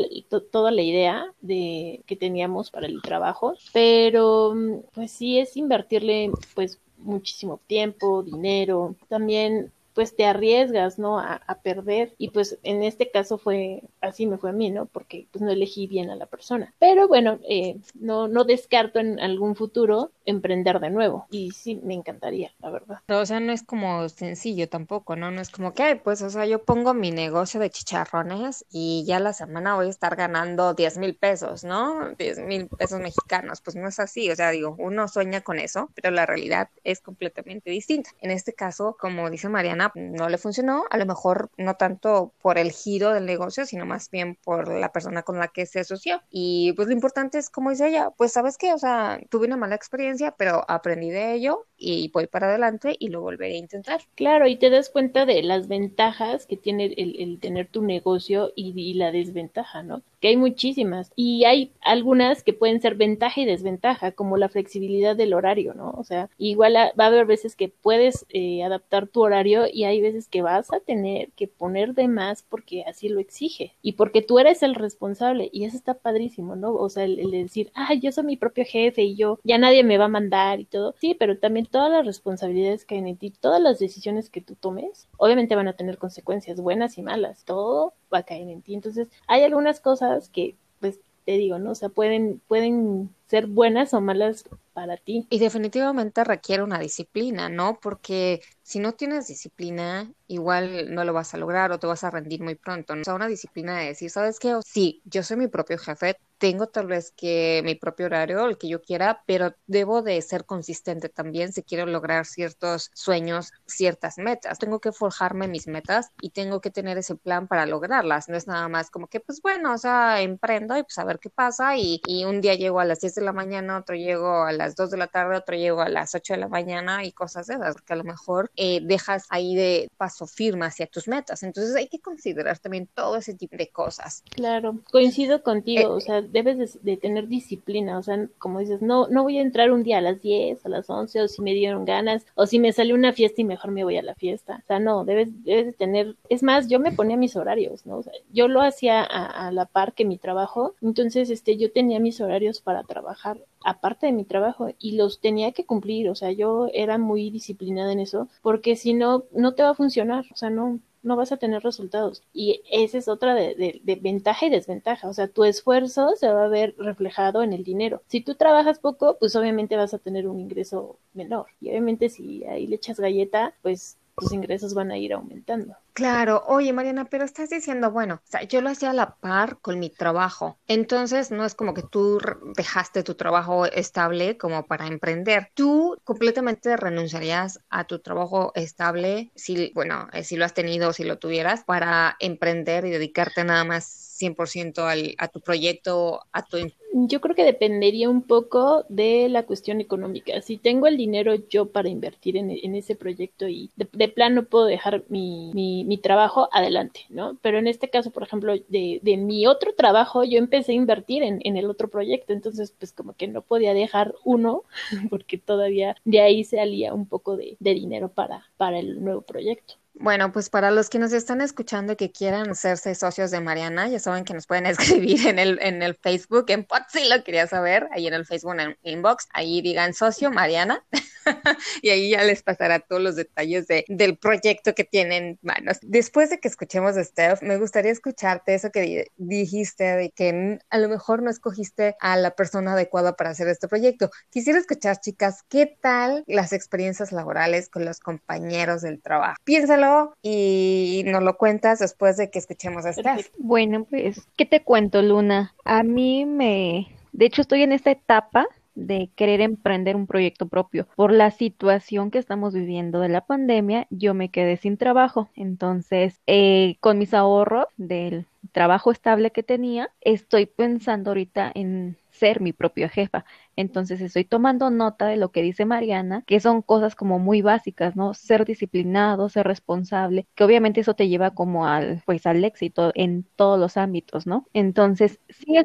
toda 0.50 0.70
la 0.70 0.80
idea 0.80 1.30
de 1.42 2.00
que 2.06 2.16
teníamos 2.16 2.70
para 2.70 2.86
el 2.86 3.02
trabajo, 3.02 3.52
pero 3.74 4.56
pues 4.94 5.10
sí 5.10 5.38
es 5.38 5.58
invertirle 5.58 6.30
pues 6.54 6.80
muchísimo 6.96 7.60
tiempo, 7.66 8.22
dinero, 8.22 8.94
también 9.08 9.72
pues 9.98 10.14
te 10.14 10.26
arriesgas, 10.26 11.00
¿no? 11.00 11.18
A, 11.18 11.40
perder. 11.64 12.14
Y 12.18 12.30
pues 12.30 12.60
en 12.62 12.84
este 12.84 13.10
caso 13.10 13.36
fue, 13.36 13.82
así 14.00 14.26
me 14.26 14.38
fue 14.38 14.50
a 14.50 14.52
mí, 14.52 14.70
¿no? 14.70 14.86
Porque 14.86 15.26
pues 15.32 15.42
no 15.42 15.50
elegí 15.50 15.88
bien 15.88 16.08
a 16.08 16.14
la 16.14 16.26
persona. 16.26 16.72
Pero 16.78 17.08
bueno, 17.08 17.40
eh, 17.48 17.80
no, 17.94 18.28
no 18.28 18.44
descarto 18.44 19.00
en 19.00 19.18
algún 19.18 19.56
futuro 19.56 20.12
emprender 20.28 20.78
de 20.80 20.90
nuevo. 20.90 21.26
Y 21.30 21.50
sí, 21.52 21.80
me 21.82 21.94
encantaría, 21.94 22.52
la 22.60 22.70
verdad. 22.70 23.02
o 23.08 23.26
sea, 23.26 23.40
no 23.40 23.52
es 23.52 23.62
como 23.62 24.08
sencillo 24.08 24.68
tampoco, 24.68 25.16
¿no? 25.16 25.30
No 25.30 25.40
es 25.40 25.50
como 25.50 25.72
que, 25.72 25.96
pues, 25.96 26.22
o 26.22 26.30
sea, 26.30 26.44
yo 26.46 26.62
pongo 26.64 26.94
mi 26.94 27.10
negocio 27.10 27.58
de 27.60 27.70
chicharrones 27.70 28.66
y 28.70 29.04
ya 29.06 29.20
la 29.20 29.32
semana 29.32 29.74
voy 29.74 29.86
a 29.86 29.90
estar 29.90 30.16
ganando 30.16 30.74
10 30.74 30.98
mil 30.98 31.16
pesos, 31.16 31.64
¿no? 31.64 32.10
10 32.18 32.40
mil 32.40 32.68
pesos 32.68 33.00
mexicanos. 33.00 33.60
Pues 33.62 33.76
no 33.76 33.88
es 33.88 33.98
así, 33.98 34.30
o 34.30 34.36
sea, 34.36 34.50
digo, 34.50 34.76
uno 34.78 35.08
sueña 35.08 35.40
con 35.40 35.58
eso, 35.58 35.90
pero 35.94 36.10
la 36.10 36.26
realidad 36.26 36.68
es 36.84 37.00
completamente 37.00 37.70
distinta. 37.70 38.10
En 38.20 38.30
este 38.30 38.52
caso, 38.52 38.96
como 39.00 39.30
dice 39.30 39.48
Mariana, 39.48 39.92
no 39.94 40.28
le 40.28 40.38
funcionó, 40.38 40.84
a 40.90 40.98
lo 40.98 41.06
mejor 41.06 41.50
no 41.56 41.74
tanto 41.74 42.32
por 42.42 42.58
el 42.58 42.70
giro 42.70 43.12
del 43.12 43.24
negocio, 43.26 43.64
sino 43.64 43.86
más 43.86 44.10
bien 44.10 44.36
por 44.44 44.68
la 44.68 44.92
persona 44.92 45.22
con 45.22 45.38
la 45.38 45.48
que 45.48 45.64
se 45.64 45.80
asoció. 45.80 46.20
Y 46.30 46.72
pues 46.74 46.88
lo 46.88 46.94
importante 46.94 47.38
es, 47.38 47.48
como 47.48 47.70
dice 47.70 47.88
ella, 47.88 48.10
pues 48.16 48.32
sabes 48.32 48.58
qué, 48.58 48.74
o 48.74 48.78
sea, 48.78 49.20
tuve 49.30 49.46
una 49.46 49.56
mala 49.56 49.74
experiencia, 49.74 50.17
pero 50.36 50.64
aprendí 50.68 51.10
de 51.10 51.34
ello 51.34 51.64
y 51.78 52.10
voy 52.12 52.26
para 52.26 52.48
adelante 52.48 52.96
y 52.98 53.08
lo 53.08 53.22
volveré 53.22 53.54
a 53.54 53.58
intentar. 53.58 54.00
Claro, 54.16 54.48
y 54.48 54.56
te 54.56 54.68
das 54.68 54.90
cuenta 54.90 55.24
de 55.24 55.42
las 55.42 55.68
ventajas 55.68 56.46
que 56.46 56.56
tiene 56.56 56.86
el, 56.96 57.38
tener 57.40 57.68
tu 57.68 57.82
negocio 57.82 58.52
y, 58.56 58.72
y, 58.76 58.94
la 58.94 59.12
desventaja, 59.12 59.82
¿no? 59.82 60.02
Que 60.20 60.28
hay 60.28 60.36
muchísimas 60.36 61.12
y 61.14 61.44
hay 61.44 61.70
algunas 61.80 62.42
que 62.42 62.52
pueden 62.52 62.80
ser 62.80 62.96
ventaja 62.96 63.40
y 63.40 63.44
desventaja, 63.44 64.10
como 64.10 64.36
la 64.36 64.48
flexibilidad 64.48 65.14
del 65.14 65.34
horario, 65.34 65.74
¿no? 65.74 65.90
O 65.96 66.02
sea, 66.02 66.28
igual 66.36 66.74
va 66.74 67.04
a 67.04 67.06
haber 67.06 67.26
veces 67.26 67.54
que 67.54 67.68
puedes 67.68 68.26
eh, 68.30 68.64
adaptar 68.64 69.06
tu 69.06 69.22
horario 69.22 69.66
y 69.72 69.84
hay 69.84 70.00
veces 70.00 70.26
que 70.26 70.42
vas 70.42 70.72
a 70.72 70.80
tener 70.80 71.30
que 71.36 71.46
poner 71.46 71.94
de 71.94 72.08
más 72.08 72.42
porque 72.42 72.82
así 72.88 73.08
lo 73.08 73.20
exige 73.20 73.74
y 73.82 73.92
porque 73.92 74.22
tú 74.22 74.40
eres 74.40 74.64
el 74.64 74.74
responsable 74.74 75.48
y 75.52 75.64
eso 75.64 75.76
está 75.76 75.94
padrísimo, 75.94 76.56
¿no? 76.56 76.74
O 76.74 76.88
sea, 76.88 77.04
el, 77.04 77.20
el 77.20 77.30
decir, 77.30 77.70
ah, 77.74 77.94
yo 77.94 78.10
soy 78.10 78.24
mi 78.24 78.36
propio 78.36 78.64
jefe 78.64 79.02
y 79.02 79.14
yo 79.14 79.38
ya 79.44 79.58
nadie 79.58 79.84
me 79.84 79.98
va 79.98 80.07
mandar 80.08 80.60
y 80.60 80.64
todo. 80.64 80.94
Sí, 80.98 81.14
pero 81.14 81.38
también 81.38 81.66
todas 81.66 81.90
las 81.90 82.06
responsabilidades 82.06 82.84
que 82.84 82.96
hay 82.96 83.08
en 83.08 83.16
ti, 83.16 83.30
todas 83.30 83.60
las 83.60 83.78
decisiones 83.78 84.30
que 84.30 84.40
tú 84.40 84.54
tomes, 84.54 85.08
obviamente 85.16 85.56
van 85.56 85.68
a 85.68 85.76
tener 85.76 85.98
consecuencias 85.98 86.60
buenas 86.60 86.98
y 86.98 87.02
malas, 87.02 87.44
todo 87.44 87.94
va 88.12 88.18
a 88.18 88.22
caer 88.22 88.48
en 88.48 88.62
ti. 88.62 88.74
Entonces, 88.74 89.08
hay 89.26 89.42
algunas 89.42 89.80
cosas 89.80 90.28
que, 90.28 90.56
pues, 90.80 91.00
te 91.24 91.32
digo, 91.32 91.58
¿no? 91.58 91.72
O 91.72 91.74
sea, 91.74 91.90
pueden, 91.90 92.40
pueden 92.48 93.10
ser 93.26 93.46
buenas 93.46 93.92
o 93.92 94.00
malas 94.00 94.44
para 94.72 94.96
ti. 94.96 95.26
Y 95.28 95.38
definitivamente 95.38 96.24
requiere 96.24 96.62
una 96.62 96.78
disciplina, 96.78 97.50
¿no? 97.50 97.78
Porque 97.82 98.40
si 98.62 98.78
no 98.78 98.92
tienes 98.92 99.26
disciplina, 99.26 100.10
igual 100.26 100.94
no 100.94 101.04
lo 101.04 101.12
vas 101.12 101.34
a 101.34 101.36
lograr 101.36 101.70
o 101.72 101.78
te 101.78 101.86
vas 101.86 102.04
a 102.04 102.10
rendir 102.10 102.42
muy 102.42 102.54
pronto. 102.54 102.94
¿no? 102.94 103.02
O 103.02 103.04
sea, 103.04 103.14
una 103.14 103.26
disciplina 103.28 103.76
de 103.78 103.88
decir, 103.88 104.08
¿sabes 104.08 104.38
qué? 104.38 104.58
Sí, 104.64 105.02
yo 105.04 105.22
soy 105.22 105.36
mi 105.36 105.48
propio 105.48 105.76
jefe, 105.76 106.16
tengo 106.38 106.68
tal 106.68 106.86
vez 106.86 107.12
que 107.16 107.62
mi 107.64 107.74
propio 107.74 108.06
horario, 108.06 108.46
el 108.46 108.58
que 108.58 108.68
yo 108.68 108.80
quiera, 108.80 109.22
pero 109.26 109.54
debo 109.66 110.02
de 110.02 110.20
ser 110.22 110.44
consistente 110.44 111.08
también 111.08 111.52
si 111.52 111.62
quiero 111.62 111.86
lograr 111.86 112.26
ciertos 112.26 112.90
sueños, 112.94 113.52
ciertas 113.66 114.18
metas. 114.18 114.58
Tengo 114.58 114.80
que 114.80 114.92
forjarme 114.92 115.48
mis 115.48 115.66
metas 115.66 116.10
y 116.20 116.30
tengo 116.30 116.60
que 116.60 116.70
tener 116.70 116.98
ese 116.98 117.16
plan 117.16 117.48
para 117.48 117.66
lograrlas. 117.66 118.28
No 118.28 118.36
es 118.36 118.46
nada 118.46 118.68
más 118.68 118.90
como 118.90 119.08
que, 119.08 119.20
pues 119.20 119.42
bueno, 119.42 119.74
o 119.74 119.78
sea, 119.78 120.20
emprendo 120.20 120.76
y 120.76 120.82
pues 120.82 120.98
a 120.98 121.04
ver 121.04 121.18
qué 121.18 121.30
pasa 121.30 121.76
y, 121.76 122.00
y 122.06 122.24
un 122.24 122.40
día 122.40 122.54
llego 122.54 122.80
a 122.80 122.84
las 122.84 123.00
10 123.00 123.16
de 123.16 123.22
la 123.22 123.32
mañana, 123.32 123.78
otro 123.78 123.96
llego 123.96 124.44
a 124.44 124.52
las 124.52 124.76
2 124.76 124.90
de 124.90 124.96
la 124.96 125.08
tarde, 125.08 125.36
otro 125.36 125.56
llego 125.56 125.80
a 125.80 125.88
las 125.88 126.14
8 126.14 126.34
de 126.34 126.40
la 126.40 126.48
mañana 126.48 127.04
y 127.04 127.12
cosas 127.12 127.46
de 127.46 127.54
esas, 127.54 127.74
porque 127.74 127.92
a 127.92 127.96
lo 127.96 128.04
mejor 128.04 128.50
eh, 128.56 128.80
dejas 128.82 129.26
ahí 129.30 129.54
de 129.54 129.90
paso 129.96 130.26
firme 130.26 130.66
hacia 130.66 130.86
tus 130.86 131.08
metas. 131.08 131.42
Entonces 131.42 131.74
hay 131.74 131.88
que 131.88 132.00
considerar 132.00 132.58
también 132.58 132.88
todo 132.94 133.16
ese 133.16 133.34
tipo 133.34 133.56
de 133.56 133.68
cosas. 133.70 134.22
Claro, 134.30 134.78
coincido 134.90 135.42
contigo, 135.42 135.80
eh, 135.80 135.86
o 135.86 136.00
sea, 136.00 136.22
debes 136.30 136.82
de, 136.82 136.96
tener 136.96 137.28
disciplina, 137.28 137.98
o 137.98 138.02
sea, 138.02 138.28
como 138.38 138.60
dices, 138.60 138.82
no, 138.82 139.08
no 139.08 139.22
voy 139.22 139.38
a 139.38 139.42
entrar 139.42 139.70
un 139.70 139.82
día 139.82 139.98
a 139.98 140.00
las 140.02 140.20
10, 140.20 140.64
a 140.64 140.68
las 140.68 140.88
11, 140.88 141.22
o 141.22 141.28
si 141.28 141.42
me 141.42 141.54
dieron 141.54 141.84
ganas, 141.84 142.26
o 142.34 142.46
si 142.46 142.58
me 142.58 142.72
salió 142.72 142.94
una 142.94 143.12
fiesta 143.12 143.40
y 143.40 143.44
mejor 143.44 143.70
me 143.70 143.84
voy 143.84 143.96
a 143.96 144.02
la 144.02 144.14
fiesta. 144.14 144.60
O 144.64 144.66
sea, 144.66 144.78
no, 144.78 145.04
debes, 145.04 145.44
debes 145.44 145.66
de 145.66 145.72
tener, 145.72 146.16
es 146.28 146.42
más, 146.42 146.68
yo 146.68 146.80
me 146.80 146.92
ponía 146.92 147.16
mis 147.16 147.36
horarios, 147.36 147.86
¿no? 147.86 147.98
O 147.98 148.02
sea, 148.02 148.12
yo 148.32 148.48
lo 148.48 148.62
hacía 148.62 149.02
a, 149.02 149.48
a 149.48 149.52
la 149.52 149.66
par 149.66 149.92
que 149.94 150.04
mi 150.04 150.18
trabajo, 150.18 150.74
entonces, 150.82 151.30
este, 151.30 151.56
yo 151.56 151.72
tenía 151.72 152.00
mis 152.00 152.20
horarios 152.20 152.60
para 152.60 152.82
trabajar 152.84 153.38
aparte 153.64 154.06
de 154.06 154.12
mi 154.12 154.24
trabajo 154.24 154.68
y 154.78 154.96
los 154.96 155.20
tenía 155.20 155.52
que 155.52 155.64
cumplir, 155.66 156.08
o 156.08 156.14
sea, 156.14 156.32
yo 156.32 156.68
era 156.72 156.98
muy 156.98 157.30
disciplinada 157.30 157.92
en 157.92 158.00
eso, 158.00 158.28
porque 158.42 158.76
si 158.76 158.94
no, 158.94 159.24
no 159.32 159.54
te 159.54 159.62
va 159.62 159.70
a 159.70 159.74
funcionar, 159.74 160.24
o 160.32 160.36
sea, 160.36 160.50
no, 160.50 160.80
no 161.02 161.16
vas 161.16 161.32
a 161.32 161.36
tener 161.36 161.62
resultados. 161.62 162.22
Y 162.32 162.62
esa 162.70 162.98
es 162.98 163.08
otra 163.08 163.34
de, 163.34 163.80
de, 163.82 163.96
ventaja 163.96 164.46
y 164.46 164.50
desventaja. 164.50 165.08
O 165.08 165.14
sea, 165.14 165.28
tu 165.28 165.44
esfuerzo 165.44 166.16
se 166.16 166.28
va 166.28 166.44
a 166.44 166.48
ver 166.48 166.74
reflejado 166.78 167.42
en 167.42 167.52
el 167.52 167.64
dinero. 167.64 168.02
Si 168.08 168.20
tú 168.20 168.34
trabajas 168.34 168.78
poco, 168.78 169.16
pues 169.18 169.36
obviamente 169.36 169.76
vas 169.76 169.94
a 169.94 169.98
tener 169.98 170.28
un 170.28 170.40
ingreso 170.40 170.98
menor. 171.14 171.46
Y 171.60 171.70
obviamente 171.70 172.08
si 172.08 172.44
ahí 172.44 172.66
le 172.66 172.76
echas 172.76 173.00
galleta, 173.00 173.54
pues 173.62 173.96
tus 174.18 174.32
ingresos 174.32 174.74
van 174.74 174.90
a 174.90 174.98
ir 174.98 175.12
aumentando. 175.12 175.76
Claro, 175.92 176.44
oye 176.46 176.72
Mariana, 176.72 177.06
pero 177.06 177.24
estás 177.24 177.50
diciendo, 177.50 177.90
bueno, 177.90 178.14
o 178.14 178.30
sea, 178.30 178.42
yo 178.44 178.60
lo 178.60 178.70
hacía 178.70 178.90
a 178.90 178.92
la 178.92 179.16
par 179.16 179.58
con 179.60 179.80
mi 179.80 179.90
trabajo, 179.90 180.56
entonces 180.68 181.30
no 181.30 181.44
es 181.44 181.54
como 181.54 181.74
que 181.74 181.82
tú 181.82 182.18
dejaste 182.56 183.02
tu 183.02 183.14
trabajo 183.14 183.66
estable 183.66 184.38
como 184.38 184.66
para 184.66 184.86
emprender. 184.86 185.50
Tú 185.54 185.96
completamente 186.04 186.76
renunciarías 186.76 187.60
a 187.68 187.84
tu 187.84 187.98
trabajo 187.98 188.52
estable, 188.54 189.32
si, 189.34 189.72
bueno, 189.74 190.08
eh, 190.12 190.22
si 190.22 190.36
lo 190.36 190.44
has 190.44 190.54
tenido, 190.54 190.92
si 190.92 191.04
lo 191.04 191.18
tuvieras, 191.18 191.64
para 191.64 192.16
emprender 192.20 192.84
y 192.84 192.90
dedicarte 192.90 193.42
nada 193.44 193.64
más 193.64 194.07
100% 194.18 194.78
al, 194.78 195.14
a 195.18 195.28
tu 195.28 195.40
proyecto, 195.40 196.20
a 196.32 196.42
tu 196.42 196.58
yo 197.06 197.20
creo 197.20 197.36
que 197.36 197.44
dependería 197.44 198.08
un 198.08 198.22
poco 198.22 198.84
de 198.88 199.28
la 199.28 199.44
cuestión 199.44 199.80
económica. 199.80 200.40
Si 200.42 200.56
tengo 200.56 200.86
el 200.86 200.96
dinero 200.96 201.34
yo 201.48 201.66
para 201.66 201.88
invertir 201.88 202.36
en, 202.36 202.50
ese 202.74 202.96
proyecto 202.96 203.48
y 203.48 203.70
de, 203.76 204.08
plano 204.08 204.44
puedo 204.44 204.64
dejar 204.64 205.04
mi, 205.08 205.52
mi, 205.54 205.98
trabajo 205.98 206.48
adelante, 206.52 207.00
¿no? 207.10 207.36
Pero 207.42 207.58
en 207.58 207.66
este 207.66 207.90
caso, 207.90 208.10
por 208.10 208.22
ejemplo, 208.22 208.54
de, 208.68 209.00
de 209.02 209.16
mi 209.16 209.46
otro 209.46 209.74
trabajo, 209.74 210.24
yo 210.24 210.38
empecé 210.38 210.72
a 210.72 210.76
invertir 210.76 211.22
en, 211.22 211.40
en, 211.44 211.56
el 211.56 211.68
otro 211.68 211.88
proyecto, 211.88 212.32
entonces 212.32 212.72
pues 212.78 212.92
como 212.92 213.12
que 213.14 213.28
no 213.28 213.42
podía 213.42 213.74
dejar 213.74 214.14
uno 214.24 214.64
porque 215.10 215.38
todavía 215.38 215.96
de 216.04 216.20
ahí 216.20 216.44
se 216.44 216.60
alía 216.60 216.94
un 216.94 217.06
poco 217.06 217.36
de, 217.36 217.56
de 217.60 217.74
dinero 217.74 218.08
para, 218.08 218.46
para 218.56 218.78
el 218.78 219.02
nuevo 219.02 219.22
proyecto. 219.22 219.74
Bueno, 220.00 220.30
pues 220.30 220.48
para 220.48 220.70
los 220.70 220.90
que 220.90 221.00
nos 221.00 221.12
están 221.12 221.40
escuchando 221.40 221.94
y 221.94 221.96
que 221.96 222.12
quieran 222.12 222.50
hacerse 222.50 222.94
socios 222.94 223.32
de 223.32 223.40
Mariana, 223.40 223.88
ya 223.88 223.98
saben 223.98 224.24
que 224.24 224.32
nos 224.32 224.46
pueden 224.46 224.66
escribir 224.66 225.26
en 225.26 225.40
el, 225.40 225.58
en 225.60 225.82
el 225.82 225.96
Facebook, 225.96 226.44
en 226.48 226.64
Pot 226.64 226.84
si 226.88 227.08
lo 227.08 227.24
quería 227.24 227.48
saber, 227.48 227.88
ahí 227.90 228.06
en 228.06 228.14
el 228.14 228.24
Facebook, 228.24 228.54
en 228.60 228.76
inbox, 228.82 229.26
ahí 229.32 229.60
digan 229.60 229.94
socio 229.94 230.30
Mariana, 230.30 230.84
y 231.82 231.90
ahí 231.90 232.10
ya 232.10 232.22
les 232.22 232.44
pasará 232.44 232.78
todos 232.78 233.02
los 233.02 233.16
detalles 233.16 233.66
de, 233.66 233.84
del 233.88 234.16
proyecto 234.16 234.72
que 234.72 234.84
tienen 234.84 235.38
manos. 235.42 235.78
Después 235.82 236.30
de 236.30 236.38
que 236.38 236.46
escuchemos 236.46 236.96
a 236.96 237.02
Steph, 237.02 237.42
me 237.42 237.58
gustaría 237.58 237.90
escucharte 237.90 238.54
eso 238.54 238.70
que 238.70 239.08
dijiste 239.16 239.84
de 239.84 240.10
que 240.10 240.60
a 240.70 240.78
lo 240.78 240.88
mejor 240.88 241.22
no 241.22 241.30
escogiste 241.30 241.96
a 241.98 242.16
la 242.16 242.36
persona 242.36 242.74
adecuada 242.74 243.16
para 243.16 243.30
hacer 243.30 243.48
este 243.48 243.66
proyecto. 243.66 244.10
Quisiera 244.30 244.60
escuchar, 244.60 245.00
chicas, 245.00 245.42
¿qué 245.48 245.76
tal 245.80 246.22
las 246.28 246.52
experiencias 246.52 247.10
laborales 247.10 247.68
con 247.68 247.84
los 247.84 247.98
compañeros 247.98 248.82
del 248.82 249.02
trabajo? 249.02 249.36
Piénsalo 249.44 249.87
y 250.22 251.02
nos 251.06 251.22
lo 251.22 251.36
cuentas 251.36 251.78
después 251.78 252.16
de 252.16 252.30
que 252.30 252.38
escuchemos 252.38 252.84
Steph. 252.84 253.30
Bueno, 253.38 253.84
pues, 253.84 254.26
¿qué 254.36 254.46
te 254.46 254.62
cuento, 254.62 255.02
Luna? 255.02 255.54
A 255.64 255.82
mí 255.82 256.24
me... 256.24 256.88
De 257.12 257.26
hecho, 257.26 257.42
estoy 257.42 257.62
en 257.62 257.72
esta 257.72 257.90
etapa 257.90 258.46
de 258.78 259.10
querer 259.16 259.40
emprender 259.40 259.96
un 259.96 260.06
proyecto 260.06 260.46
propio. 260.46 260.86
Por 260.94 261.12
la 261.12 261.30
situación 261.30 262.10
que 262.10 262.18
estamos 262.18 262.54
viviendo 262.54 263.00
de 263.00 263.08
la 263.08 263.22
pandemia, 263.22 263.86
yo 263.90 264.14
me 264.14 264.30
quedé 264.30 264.56
sin 264.56 264.76
trabajo. 264.76 265.28
Entonces, 265.34 266.20
eh, 266.26 266.76
con 266.80 266.98
mis 266.98 267.12
ahorros 267.12 267.66
del 267.76 268.26
trabajo 268.52 268.92
estable 268.92 269.32
que 269.32 269.42
tenía, 269.42 269.90
estoy 270.00 270.46
pensando 270.46 271.10
ahorita 271.10 271.50
en 271.54 271.96
ser 272.18 272.40
mi 272.40 272.52
propia 272.52 272.88
jefa. 272.88 273.24
Entonces 273.56 274.00
estoy 274.00 274.24
tomando 274.24 274.70
nota 274.70 275.06
de 275.06 275.16
lo 275.16 275.32
que 275.32 275.42
dice 275.42 275.64
Mariana, 275.64 276.22
que 276.26 276.40
son 276.40 276.62
cosas 276.62 276.94
como 276.94 277.18
muy 277.18 277.42
básicas, 277.42 277.96
¿no? 277.96 278.14
Ser 278.14 278.44
disciplinado, 278.44 279.28
ser 279.28 279.46
responsable, 279.46 280.26
que 280.34 280.44
obviamente 280.44 280.80
eso 280.80 280.94
te 280.94 281.08
lleva 281.08 281.34
como 281.34 281.66
al, 281.66 282.02
pues 282.06 282.26
al 282.26 282.44
éxito 282.44 282.92
en 282.94 283.24
todos 283.36 283.58
los 283.58 283.76
ámbitos, 283.76 284.26
¿no? 284.26 284.46
Entonces, 284.52 285.20
sí 285.28 285.56
es... 285.56 285.64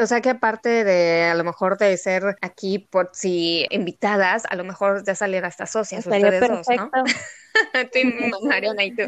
O 0.00 0.06
sea 0.06 0.20
que 0.20 0.30
aparte 0.30 0.84
de 0.84 1.24
a 1.24 1.34
lo 1.34 1.44
mejor 1.44 1.78
de 1.78 1.96
ser 1.96 2.36
aquí 2.40 2.78
por 2.78 3.10
si 3.12 3.66
invitadas, 3.70 4.44
a 4.48 4.56
lo 4.56 4.64
mejor 4.64 5.04
ya 5.04 5.14
saliera 5.14 5.48
hasta 5.48 5.66
socias 5.66 6.06
ustedes 6.06 6.40
dos, 6.40 6.66
¿no? 6.76 6.90
Mariana 8.42 8.84
y 8.84 8.94
tú. 8.94 9.02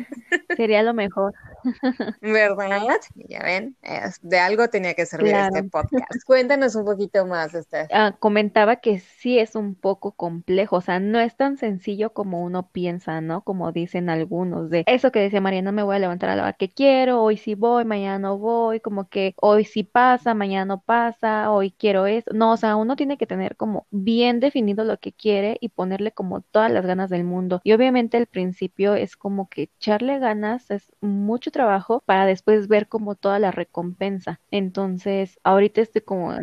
Sería 0.56 0.82
lo 0.82 0.94
mejor. 0.94 1.32
¿Verdad? 2.20 3.00
Ya 3.28 3.42
ven, 3.42 3.76
de 4.22 4.38
algo 4.38 4.68
tenía 4.68 4.94
que 4.94 5.06
servir 5.06 5.34
este 5.34 5.64
podcast. 5.64 6.10
Cuéntanos 6.26 6.74
un 6.74 6.84
poquito 6.84 7.26
más, 7.26 7.54
este. 7.54 7.88
comentaba 8.18 8.76
que 8.76 9.00
sí 9.00 9.38
es 9.38 9.54
un 9.54 9.74
poco 9.74 10.12
complejo, 10.12 10.76
o 10.76 10.80
sea, 10.80 11.00
no 11.00 11.20
es 11.20 11.36
tan 11.36 11.56
sencillo 11.56 12.12
como 12.12 12.42
uno 12.42 12.70
piensa, 12.70 13.20
¿no? 13.20 13.42
Como 13.42 13.72
dicen 13.72 14.08
algunos, 14.10 14.70
de 14.70 14.84
eso 14.86 15.12
que 15.12 15.20
decía 15.20 15.40
María, 15.40 15.62
no 15.62 15.72
me 15.72 15.82
voy 15.82 15.96
a 15.96 15.98
levantar 15.98 16.30
a 16.30 16.36
la 16.36 16.42
hora 16.42 16.52
que 16.52 16.70
quiero, 16.70 17.22
hoy 17.22 17.36
sí 17.36 17.54
voy, 17.54 17.84
mañana 17.84 18.18
no 18.18 18.38
voy, 18.38 18.80
como 18.80 19.08
que 19.08 19.34
hoy 19.40 19.64
sí 19.64 19.82
pasa, 19.82 20.34
mañana 20.34 20.64
no 20.64 20.80
pasa, 20.80 21.50
hoy 21.50 21.70
quiero 21.70 22.06
esto. 22.06 22.32
No, 22.34 22.52
o 22.52 22.56
sea, 22.56 22.76
uno 22.76 22.96
tiene 22.96 23.18
que 23.18 23.26
tener 23.26 23.56
como 23.56 23.86
bien 23.90 24.40
definido 24.40 24.84
lo 24.84 24.98
que 24.98 25.12
quiere 25.12 25.56
y 25.60 25.68
ponerle 25.70 26.12
como 26.12 26.40
todas 26.40 26.70
las 26.70 26.86
ganas 26.86 27.10
del 27.10 27.24
mundo. 27.24 27.60
Y 27.64 27.72
obviamente 27.72 28.16
el 28.16 28.26
principio 28.26 28.94
es 28.94 29.16
como 29.16 29.48
que 29.48 29.70
echarle 29.78 30.18
ganas, 30.18 30.70
es 30.70 30.92
mucho 31.00 31.50
trabajo 31.56 32.02
para 32.04 32.26
después 32.26 32.68
ver 32.68 32.86
como 32.86 33.14
toda 33.14 33.38
la 33.38 33.50
recompensa. 33.50 34.40
Entonces, 34.50 35.38
ahorita 35.42 35.80
estoy 35.80 36.02
como... 36.02 36.34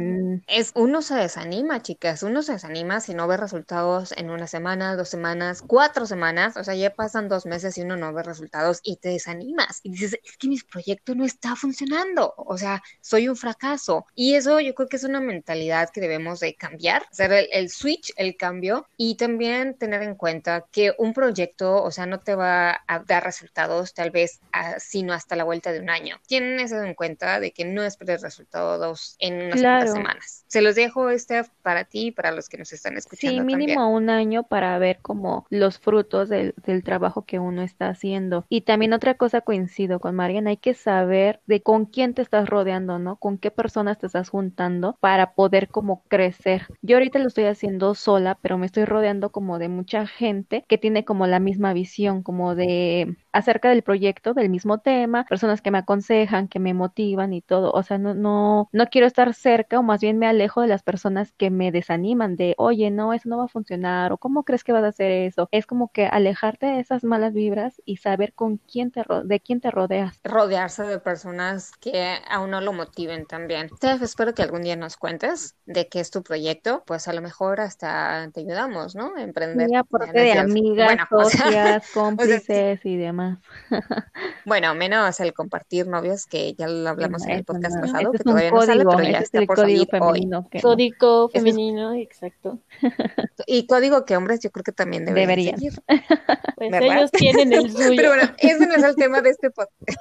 Es, 0.47 0.71
uno 0.75 1.01
se 1.01 1.15
desanima, 1.15 1.81
chicas, 1.81 2.23
uno 2.23 2.41
se 2.41 2.53
desanima 2.53 2.99
si 2.99 3.13
no 3.13 3.27
ve 3.27 3.37
resultados 3.37 4.11
en 4.17 4.31
una 4.31 4.47
semana, 4.47 4.95
dos 4.95 5.09
semanas, 5.09 5.61
cuatro 5.61 6.05
semanas, 6.05 6.57
o 6.57 6.63
sea, 6.63 6.73
ya 6.73 6.93
pasan 6.93 7.29
dos 7.29 7.45
meses 7.45 7.77
y 7.77 7.81
uno 7.81 7.95
no 7.95 8.11
ve 8.13 8.23
resultados 8.23 8.79
y 8.83 8.95
te 8.97 9.09
desanimas 9.09 9.81
y 9.83 9.91
dices, 9.91 10.19
es 10.23 10.37
que 10.37 10.47
mi 10.47 10.57
proyecto 10.59 11.13
no 11.13 11.25
está 11.25 11.55
funcionando, 11.55 12.33
o 12.37 12.57
sea, 12.57 12.81
soy 13.01 13.27
un 13.27 13.35
fracaso. 13.35 14.05
Y 14.15 14.33
eso 14.33 14.59
yo 14.59 14.73
creo 14.73 14.89
que 14.89 14.97
es 14.97 15.03
una 15.03 15.19
mentalidad 15.19 15.89
que 15.91 16.01
debemos 16.01 16.39
de 16.39 16.55
cambiar, 16.55 17.03
hacer 17.11 17.31
el, 17.31 17.47
el 17.51 17.69
switch, 17.69 18.13
el 18.15 18.35
cambio 18.35 18.87
y 18.97 19.15
también 19.15 19.75
tener 19.77 20.01
en 20.01 20.15
cuenta 20.15 20.65
que 20.71 20.93
un 20.97 21.13
proyecto, 21.13 21.83
o 21.83 21.91
sea, 21.91 22.05
no 22.05 22.19
te 22.19 22.35
va 22.35 22.81
a 22.87 22.99
dar 22.99 23.23
resultados 23.23 23.93
tal 23.93 24.11
vez 24.11 24.39
así 24.51 24.92
sino 24.93 25.13
hasta 25.13 25.35
la 25.35 25.43
vuelta 25.43 25.71
de 25.71 25.79
un 25.79 25.89
año. 25.89 26.17
Tienen 26.27 26.59
eso 26.59 26.79
en 26.83 26.93
cuenta 26.93 27.39
de 27.39 27.51
que 27.51 27.65
no 27.65 27.81
esperes 27.81 28.21
resultados 28.21 29.15
en 29.17 29.41
unas 29.41 29.59
claro. 29.59 29.91
semanas. 29.91 30.45
Se 30.45 30.61
los 30.61 30.75
dejo, 30.75 31.09
este 31.09 31.41
para 31.63 31.85
ti 31.85 32.07
y 32.07 32.11
para 32.11 32.31
los 32.31 32.47
que 32.47 32.59
nos 32.59 32.71
están 32.73 32.95
escuchando. 32.95 33.41
Sí, 33.41 33.43
mínimo 33.43 33.89
un 33.89 34.11
año 34.11 34.43
para 34.43 34.77
ver 34.77 34.99
como 35.01 35.47
los 35.49 35.79
frutos 35.79 36.29
del, 36.29 36.53
del 36.63 36.83
trabajo 36.83 37.25
que 37.25 37.39
uno 37.39 37.63
está 37.63 37.89
haciendo. 37.89 38.45
Y 38.49 38.61
también 38.61 38.93
otra 38.93 39.15
cosa 39.15 39.41
coincido 39.41 39.99
con 39.99 40.13
Mariana, 40.13 40.51
hay 40.51 40.57
que 40.57 40.75
saber 40.75 41.41
de 41.47 41.63
con 41.63 41.87
quién 41.87 42.13
te 42.13 42.21
estás 42.21 42.47
rodeando, 42.47 42.99
¿no? 42.99 43.15
Con 43.15 43.39
qué 43.39 43.49
personas 43.49 43.97
te 43.97 44.05
estás 44.05 44.29
juntando 44.29 44.95
para 44.99 45.33
poder 45.33 45.69
como 45.69 46.03
crecer. 46.03 46.67
Yo 46.83 46.97
ahorita 46.97 47.17
lo 47.17 47.29
estoy 47.29 47.45
haciendo 47.45 47.95
sola, 47.95 48.37
pero 48.43 48.59
me 48.59 48.67
estoy 48.67 48.85
rodeando 48.85 49.31
como 49.31 49.57
de 49.57 49.69
mucha 49.69 50.05
gente 50.05 50.63
que 50.67 50.77
tiene 50.77 51.03
como 51.03 51.25
la 51.25 51.39
misma 51.39 51.73
visión, 51.73 52.21
como 52.21 52.53
de 52.53 53.17
acerca 53.33 53.69
del 53.69 53.83
proyecto, 53.83 54.33
del 54.33 54.49
mismo 54.49 54.79
tema, 54.79 55.25
personas 55.25 55.61
que 55.61 55.71
me 55.71 55.79
aconsejan, 55.79 56.47
que 56.47 56.59
me 56.59 56.73
motivan 56.73 57.33
y 57.33 57.41
todo. 57.41 57.71
O 57.71 57.83
sea, 57.83 57.97
no, 57.97 58.13
no, 58.13 58.69
no 58.71 58.87
quiero 58.87 59.07
estar 59.07 59.33
cerca 59.33 59.79
o 59.79 59.83
más 59.83 60.01
bien 60.01 60.19
me 60.19 60.27
alejo 60.27 60.61
de 60.61 60.67
las 60.67 60.83
personas 60.83 61.33
que 61.33 61.49
me 61.49 61.71
desaniman 61.71 62.35
de, 62.35 62.55
oye, 62.57 62.91
no, 62.91 63.13
eso 63.13 63.29
no 63.29 63.37
va 63.37 63.45
a 63.45 63.47
funcionar 63.47 64.11
o 64.13 64.17
cómo 64.17 64.43
crees 64.43 64.63
que 64.63 64.71
vas 64.71 64.83
a 64.83 64.87
hacer 64.87 65.11
eso. 65.11 65.49
Es 65.51 65.65
como 65.65 65.91
que 65.91 66.05
alejarte 66.05 66.67
de 66.67 66.79
esas 66.79 67.03
malas 67.03 67.33
vibras 67.33 67.81
y 67.85 67.97
saber 67.97 68.33
con 68.33 68.57
quién 68.57 68.91
te 68.91 69.03
de 69.25 69.39
quién 69.39 69.59
te 69.59 69.71
rodeas. 69.71 70.19
Rodearse 70.23 70.83
de 70.83 70.99
personas 70.99 71.71
que 71.79 72.17
a 72.29 72.39
uno 72.39 72.61
lo 72.61 72.73
motiven 72.73 73.25
también. 73.25 73.69
Te 73.79 73.91
espero 73.91 74.33
que 74.33 74.43
algún 74.43 74.61
día 74.61 74.75
nos 74.75 74.97
cuentes 74.97 75.55
de 75.65 75.87
qué 75.87 75.99
es 75.99 76.11
tu 76.11 76.23
proyecto, 76.23 76.83
pues 76.85 77.07
a 77.07 77.13
lo 77.13 77.21
mejor 77.21 77.59
hasta 77.59 78.29
te 78.33 78.41
ayudamos, 78.41 78.95
¿no? 78.95 79.17
emprender. 79.17 79.67
Sí, 79.69 79.75
aparte 79.75 80.19
de 80.19 80.33
amigas, 80.33 80.97
socias, 81.09 81.91
cómplices 81.93 82.85
y 82.85 82.97
demás. 82.97 83.22
Bueno, 84.45 84.75
menos 84.75 85.19
el 85.21 85.33
compartir 85.33 85.87
novios, 85.87 86.25
que 86.25 86.53
ya 86.53 86.67
lo 86.67 86.89
hablamos 86.89 87.23
en 87.25 87.31
el 87.31 87.45
podcast 87.45 87.79
pasado, 87.79 88.11
que 88.11 88.19
todavía 88.19 88.51
no 88.51 88.61
sale, 88.61 88.83
pero 88.83 89.03
ya 89.03 89.19
está 89.19 89.41
por 89.45 89.57
salir 89.57 89.87
femenino, 89.89 90.49
Código 90.61 91.29
femenino, 91.29 91.93
exacto. 91.93 92.59
Y 93.47 93.67
código 93.67 94.05
que 94.05 94.15
hombres 94.15 94.39
yo 94.41 94.51
creo 94.51 94.63
que 94.63 94.71
también 94.71 95.05
deberían, 95.05 95.57
seguir. 95.57 95.73
Pues 96.55 96.71
ellos 96.81 97.11
tienen 97.11 97.51
el 97.51 97.71
suyo. 97.71 97.93
Pero 97.95 98.09
bueno, 98.09 98.31
ese 98.37 98.67
no 98.67 98.75
es 98.75 98.83
el 98.83 98.95
tema 98.95 99.21
de 99.21 99.31
este 99.31 99.49
podcast. 99.49 99.99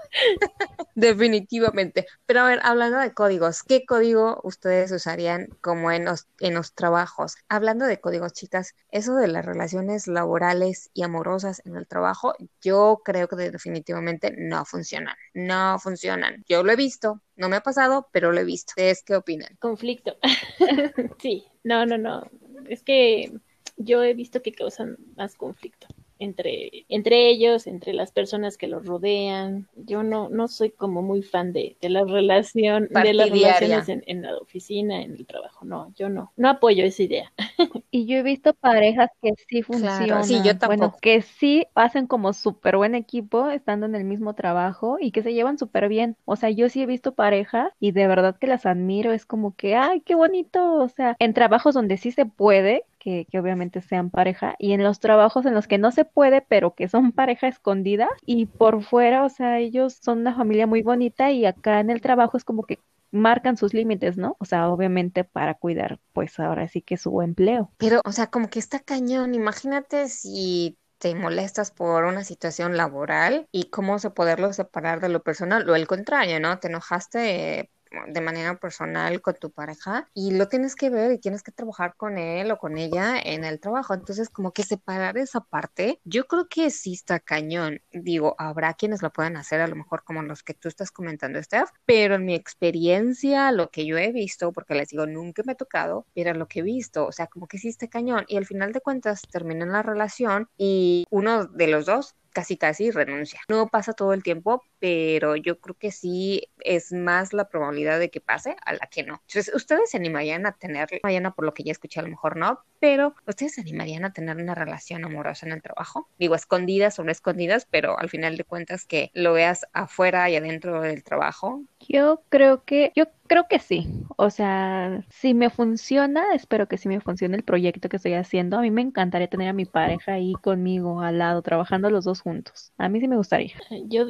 Definitivamente. 0.95 2.07
Pero 2.27 2.41
a 2.41 2.49
ver, 2.49 2.61
hablando 2.63 2.99
de 2.99 3.13
códigos, 3.13 3.63
¿qué 3.63 3.85
código 3.85 4.41
ustedes 4.45 4.93
usarían 4.93 5.49
como 5.61 5.91
en 5.91 6.05
los, 6.05 6.29
en 6.39 6.55
los 6.55 6.75
trabajos? 6.75 7.37
Hablando 7.49 7.87
de 7.87 8.01
códigos, 8.01 8.33
chicas, 8.33 8.75
eso 8.91 9.17
de 9.17 9.29
las 9.29 9.45
relaciones 9.45 10.07
laborales 10.07 10.91
y 10.95 11.03
amorosas 11.03 11.63
en 11.65 11.77
el 11.77 11.89
trabajo, 11.89 12.35
yo 12.61 13.01
creo 13.05 13.12
creo 13.13 13.29
que 13.29 13.37
definitivamente 13.51 14.35
no 14.37 14.65
funcionan. 14.65 15.15
No 15.35 15.79
funcionan. 15.79 16.43
Yo 16.49 16.63
lo 16.63 16.73
he 16.73 16.77
visto, 16.77 17.23
no 17.37 17.49
me 17.49 17.57
ha 17.57 17.61
pasado, 17.61 18.09
pero 18.13 18.33
lo 18.33 18.41
he 18.41 18.45
visto. 18.45 18.73
¿Ustedes 18.73 19.03
qué 19.05 19.17
opinan? 19.17 19.57
Conflicto. 19.61 20.17
sí, 21.21 21.45
no, 21.63 21.85
no, 21.87 21.99
no. 21.99 22.31
Es 22.69 22.83
que 22.83 23.33
yo 23.77 24.03
he 24.03 24.15
visto 24.15 24.43
que 24.43 24.53
causan 24.53 24.97
más 25.17 25.35
conflicto 25.35 25.87
entre, 26.23 26.85
entre 26.89 27.29
ellos, 27.29 27.67
entre 27.67 27.93
las 27.93 28.13
personas 28.13 28.57
que 28.57 28.69
los 28.69 28.87
rodean. 28.87 29.69
Yo 29.77 30.03
no, 30.03 30.29
no 30.29 30.49
soy 30.49 30.71
como 30.71 31.03
muy 31.03 31.23
fan 31.23 31.53
de, 31.53 31.77
de 31.81 31.89
la 31.89 32.05
relación, 32.05 32.89
de 32.89 33.13
las 33.13 33.31
relaciones 33.31 33.89
en, 33.89 34.03
en, 34.07 34.23
la 34.23 34.37
oficina, 34.37 35.03
en 35.03 35.13
el 35.13 35.27
trabajo. 35.27 35.65
No, 35.65 35.93
yo 35.97 36.09
no, 36.09 36.33
no 36.37 36.49
apoyo 36.49 36.85
esa 36.85 37.03
idea. 37.03 37.33
Y 37.95 38.07
yo 38.07 38.17
he 38.17 38.23
visto 38.23 38.55
parejas 38.55 39.11
que 39.21 39.33
sí 39.49 39.63
funcionan. 39.63 40.25
sí, 40.25 40.41
yo 40.43 40.53
Bueno, 40.67 40.95
que 41.03 41.21
sí 41.21 41.67
hacen 41.75 42.07
como 42.07 42.33
súper 42.33 42.79
buen 42.79 42.95
equipo 42.95 43.51
estando 43.51 43.85
en 43.85 43.95
el 43.95 44.05
mismo 44.05 44.35
trabajo 44.35 44.97
y 44.99 45.11
que 45.13 45.23
se 45.23 45.35
llevan 45.35 45.59
súper 45.59 45.89
bien. 45.89 46.17
O 46.25 46.37
sea, 46.37 46.49
yo 46.49 46.71
sí 46.71 46.83
he 46.83 46.87
visto 46.87 47.13
parejas 47.15 47.71
y 47.81 47.93
de 47.93 48.07
verdad 48.07 48.37
que 48.39 48.47
las 48.47 48.65
admiro. 48.65 49.13
Es 49.13 49.27
como 49.27 49.55
que, 49.55 49.77
ay, 49.77 50.01
qué 50.01 50.15
bonito. 50.15 50.75
O 50.77 50.89
sea, 50.89 51.17
en 51.19 51.35
trabajos 51.35 51.75
donde 51.75 51.99
sí 51.99 52.13
se 52.13 52.25
puede, 52.25 52.85
que, 53.03 53.27
obviamente 53.39 53.81
sean 53.81 54.11
pareja 54.11 54.55
y 54.59 54.73
en 54.73 54.83
los 54.83 55.01
trabajos 55.01 55.45
en 55.45 55.55
los 55.55 55.67
que 55.67 55.79
no 55.79 55.91
se 55.91 56.05
puede, 56.05 56.41
pero 56.41 56.75
que 56.75 56.89
son 56.89 57.13
pareja 57.13 57.49
escondida 57.49 58.09
y 58.25 58.47
por 58.47 58.83
fuera, 58.83 59.25
o 59.25 59.29
sea, 59.29 59.59
ellos 59.59 59.99
son 60.01 60.21
una 60.21 60.35
familia 60.35 60.67
muy 60.67 60.83
bonita 60.83 61.31
y 61.33 61.45
acá 61.45 61.81
en 61.81 61.91
el 61.91 62.01
trabajo 62.01 62.37
es 62.37 62.45
como 62.45 62.63
que 62.63 62.79
marcan 63.11 63.57
sus 63.57 63.75
límites, 63.75 64.17
¿no? 64.17 64.37
O 64.39 64.45
sea, 64.45 64.69
obviamente 64.69 65.25
para 65.25 65.55
cuidar, 65.55 65.99
pues 66.13 66.39
ahora 66.41 66.67
sí 66.69 66.81
que 66.81 66.97
su 66.97 67.21
empleo. 67.21 67.71
Pero, 67.77 68.01
o 68.05 68.13
sea, 68.13 68.29
como 68.29 68.49
que 68.49 68.59
está 68.59 68.81
cañón. 68.81 69.35
Imagínate 69.35 70.09
si 70.09 70.79
te 70.97 71.15
molestas 71.15 71.73
por 71.73 72.05
una 72.05 72.25
situación 72.25 72.77
laboral 72.77 73.47
y 73.53 73.65
cómo 73.65 73.99
se 73.99 74.11
poderlo 74.11 74.53
separar 74.55 75.01
de 75.01 75.11
lo 75.11 75.23
personal 75.23 75.69
o 75.69 75.75
el 75.75 75.87
contrario, 75.87 76.41
¿no? 76.41 76.59
Te 76.59 76.69
enojaste 76.69 77.71
de 78.09 78.21
manera 78.21 78.59
personal 78.59 79.21
con 79.21 79.35
tu 79.35 79.51
pareja 79.51 80.09
y 80.15 80.33
lo 80.33 80.49
tienes 80.49 80.75
que 80.75 80.91
ver 80.91 81.13
y 81.13 81.19
tienes 81.19 81.43
que 81.43 81.53
trabajar 81.53 81.95
con 81.97 82.19
él 82.19 82.51
o 82.51 82.59
con 82.59 82.79
ella 82.79 83.19
en 83.19 83.45
el 83.45 83.61
trabajo. 83.61 83.95
Entonces, 83.95 84.29
como 84.29 84.53
que 84.53 84.63
separar 84.63 85.19
esa 85.19 85.41
parte, 85.41 86.01
yo 86.05 86.27
creo 86.27 86.49
que 86.49 86.71
sí 86.71 86.95
está 86.95 87.21
cañón. 87.21 87.81
Digo, 87.93 88.35
habrá 88.39 88.75
quienes 88.75 89.03
lo 89.03 89.13
puedan 89.13 89.37
hacer, 89.37 89.61
a 89.61 89.67
lo 89.67 89.77
mejor 89.77 90.05
como 90.05 90.23
los 90.23 90.43
que 90.43 90.55
tú 90.55 90.69
estás 90.69 90.91
comentando, 90.91 91.43
Steph, 91.43 91.71
pero 91.85 92.17
en 92.17 92.25
mi 92.25 92.35
experiencia, 92.35 93.53
lo 93.53 93.71
que 93.71 93.87
yo 93.87 93.99
he 93.99 94.13
visto, 94.13 94.53
porque 94.53 94.75
les 94.75 94.89
digo, 94.89 95.07
nunca 95.07 95.43
me 95.45 95.53
ha 95.53 95.57
tocado, 95.57 96.07
pero 96.15 96.35
lo 96.35 96.49
que 96.49 96.61
he 96.61 96.63
visto, 96.63 97.07
o 97.07 97.13
sea, 97.13 97.27
como 97.27 97.47
que 97.47 97.59
sí 97.59 97.69
está 97.69 97.89
cañón 97.89 98.25
y 98.29 98.37
al 98.37 98.47
final 98.47 98.73
de 98.73 98.81
cuentas 98.81 99.23
terminan 99.31 99.73
la 99.73 99.83
relación 99.83 100.49
y 100.57 101.05
uno 101.11 101.47
de 101.47 101.67
los 101.67 101.87
dos 101.87 102.15
casi 102.33 102.57
casi 102.57 102.91
renuncia. 102.91 103.41
No 103.49 103.69
pasa 103.69 103.93
todo 103.93 104.13
el 104.13 104.23
tiempo, 104.23 104.65
pero 104.79 105.37
yo 105.37 105.59
creo 105.61 105.77
que 105.77 105.93
sí 105.93 106.49
es 106.59 106.93
más 106.93 107.33
la 107.33 107.49
probabilidad 107.49 107.99
de 107.99 108.11
que 108.11 108.21
pase 108.21 108.57
a 108.65 108.73
la 108.73 108.87
que 108.91 109.03
no. 109.03 109.23
Entonces, 109.29 109.55
ustedes 109.55 109.91
se 109.91 109.97
animarían 109.97 110.47
a 110.47 110.53
tener, 110.53 110.89
mañana 111.03 111.35
por 111.35 111.45
lo 111.45 111.55
que 111.55 111.63
ya 111.63 111.73
escuché, 111.73 112.01
a 112.01 112.03
lo 112.03 112.09
mejor 112.09 112.37
no, 112.37 112.65
pero 112.81 113.15
ustedes 113.27 113.55
se 113.55 113.61
animarían 113.61 114.05
a 114.05 114.13
tener 114.13 114.37
una 114.37 114.55
relación 114.55 115.05
amorosa 115.05 115.47
en 115.47 115.53
el 115.53 115.63
trabajo. 115.63 116.09
Digo, 116.19 116.35
escondidas 116.35 116.99
o 116.99 117.05
no 117.05 117.13
escondidas, 117.13 117.67
pero 117.71 117.99
al 117.99 118.09
final 118.09 118.37
de 118.37 118.45
cuentas 118.45 118.85
que 118.85 119.11
lo 119.15 119.33
veas 119.35 119.67
afuera 119.73 120.29
y 120.31 120.37
adentro 120.37 120.81
del 120.81 121.05
trabajo. 121.05 121.63
Yo 121.89 122.25
creo 122.29 122.65
que, 122.65 122.93
yo 122.95 123.05
creo 123.27 123.47
que 123.49 123.59
sí. 123.59 123.93
O 124.17 124.31
sea, 124.31 125.05
si 125.11 125.35
me 125.35 125.51
funciona, 125.51 126.35
espero 126.35 126.69
que 126.69 126.79
sí 126.79 126.89
me 126.89 127.01
funcione 127.01 127.37
el 127.37 127.45
proyecto 127.45 127.89
que 127.89 127.97
estoy 127.97 128.15
haciendo. 128.15 128.59
A 128.59 128.63
mí 128.63 128.71
me 128.71 128.83
encantaría 128.83 129.29
tener 129.29 129.49
a 129.49 129.53
mi 129.53 129.65
pareja 129.65 130.15
ahí 130.15 130.35
conmigo 130.43 131.01
al 131.01 131.19
lado, 131.19 131.43
trabajando 131.43 131.91
los 131.91 132.05
dos 132.05 132.21
juntos. 132.21 132.73
A 132.79 132.89
mí 132.89 133.01
sí 133.01 133.09
me 133.09 133.17
gustaría. 133.17 133.55
Yo, 133.89 134.07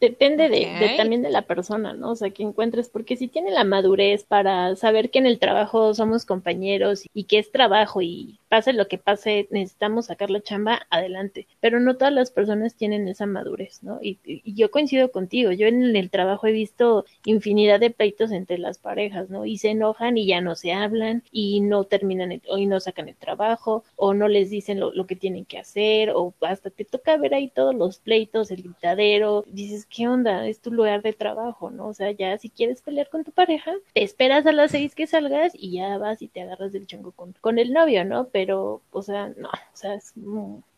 Depende 0.00 0.50
de, 0.50 0.94
también 0.98 1.22
de 1.22 1.30
la 1.30 1.42
persona, 1.42 1.94
¿no? 1.94 2.10
O 2.10 2.16
sea, 2.16 2.30
que 2.30 2.42
encuentres, 2.42 2.90
porque 2.90 3.16
si 3.16 3.28
tiene 3.28 3.50
la 3.50 3.64
madurez 3.64 4.24
para 4.24 4.76
saber 4.76 5.10
que 5.10 5.18
en 5.18 5.26
el 5.26 5.38
trabajo 5.38 5.94
somos 5.94 6.26
compañeros 6.26 7.04
y 7.14 7.24
que 7.24 7.38
es 7.38 7.50
trabajo 7.50 8.02
y 8.02 8.38
pase 8.48 8.74
lo 8.74 8.88
que 8.88 8.98
pase, 8.98 9.48
necesitamos 9.50 10.06
sacar 10.06 10.30
la 10.30 10.42
chamba 10.42 10.86
adelante. 10.90 11.46
Pero 11.60 11.80
no 11.80 11.96
todas 11.96 12.12
las 12.12 12.30
personas 12.30 12.74
tienen 12.74 13.08
esa 13.08 13.26
madurez, 13.26 13.82
¿no? 13.82 13.98
Y, 14.02 14.18
yo 14.44 14.70
coincido 14.70 15.10
contigo, 15.10 15.50
yo 15.52 15.66
en 15.66 15.96
el 15.96 16.10
trabajo 16.10 16.46
he 16.46 16.52
visto 16.52 17.06
infinidad 17.24 17.80
de 17.80 17.90
pleitos 17.90 18.32
entre 18.32 18.58
las 18.58 18.78
parejas, 18.78 19.30
¿no? 19.30 19.46
Y 19.46 19.58
se 19.58 19.70
enojan 19.70 20.18
y 20.18 20.26
ya 20.26 20.40
no 20.42 20.54
se 20.56 20.72
hablan 20.72 21.22
y 21.32 21.60
no 21.60 21.84
terminan 21.84 22.32
el, 22.32 22.42
o 22.48 22.58
y 22.58 22.66
no 22.66 22.80
sacan 22.80 23.08
el 23.08 23.16
trabajo 23.16 23.84
o 23.96 24.14
no 24.14 24.28
les 24.28 24.50
dicen 24.50 24.78
lo, 24.78 24.92
lo 24.92 25.06
que 25.06 25.16
tienen 25.16 25.44
que 25.44 25.58
hacer 25.58 26.10
o 26.10 26.34
hasta 26.42 26.70
te 26.70 26.84
toca 26.84 27.16
ver 27.16 27.34
ahí 27.34 27.48
todos 27.48 27.74
los 27.74 27.98
pleitos, 27.98 28.50
el 28.50 28.62
gritadero, 28.62 29.44
dices, 29.48 29.85
¿qué 29.88 30.08
onda? 30.08 30.46
Es 30.46 30.60
tu 30.60 30.70
lugar 30.72 31.02
de 31.02 31.12
trabajo, 31.12 31.70
¿no? 31.70 31.88
O 31.88 31.94
sea, 31.94 32.10
ya 32.12 32.36
si 32.38 32.50
quieres 32.50 32.82
pelear 32.82 33.08
con 33.08 33.24
tu 33.24 33.32
pareja, 33.32 33.72
te 33.94 34.02
esperas 34.02 34.46
a 34.46 34.52
las 34.52 34.70
seis 34.72 34.94
que 34.94 35.06
salgas 35.06 35.52
y 35.54 35.72
ya 35.72 35.98
vas 35.98 36.22
y 36.22 36.28
te 36.28 36.42
agarras 36.42 36.72
del 36.72 36.86
chongo 36.86 37.12
con, 37.12 37.32
con 37.40 37.58
el 37.58 37.72
novio, 37.72 38.04
¿no? 38.04 38.28
Pero, 38.28 38.82
o 38.90 39.02
sea, 39.02 39.28
no, 39.36 39.48
o 39.48 39.76
sea, 39.76 39.94
es... 39.94 40.14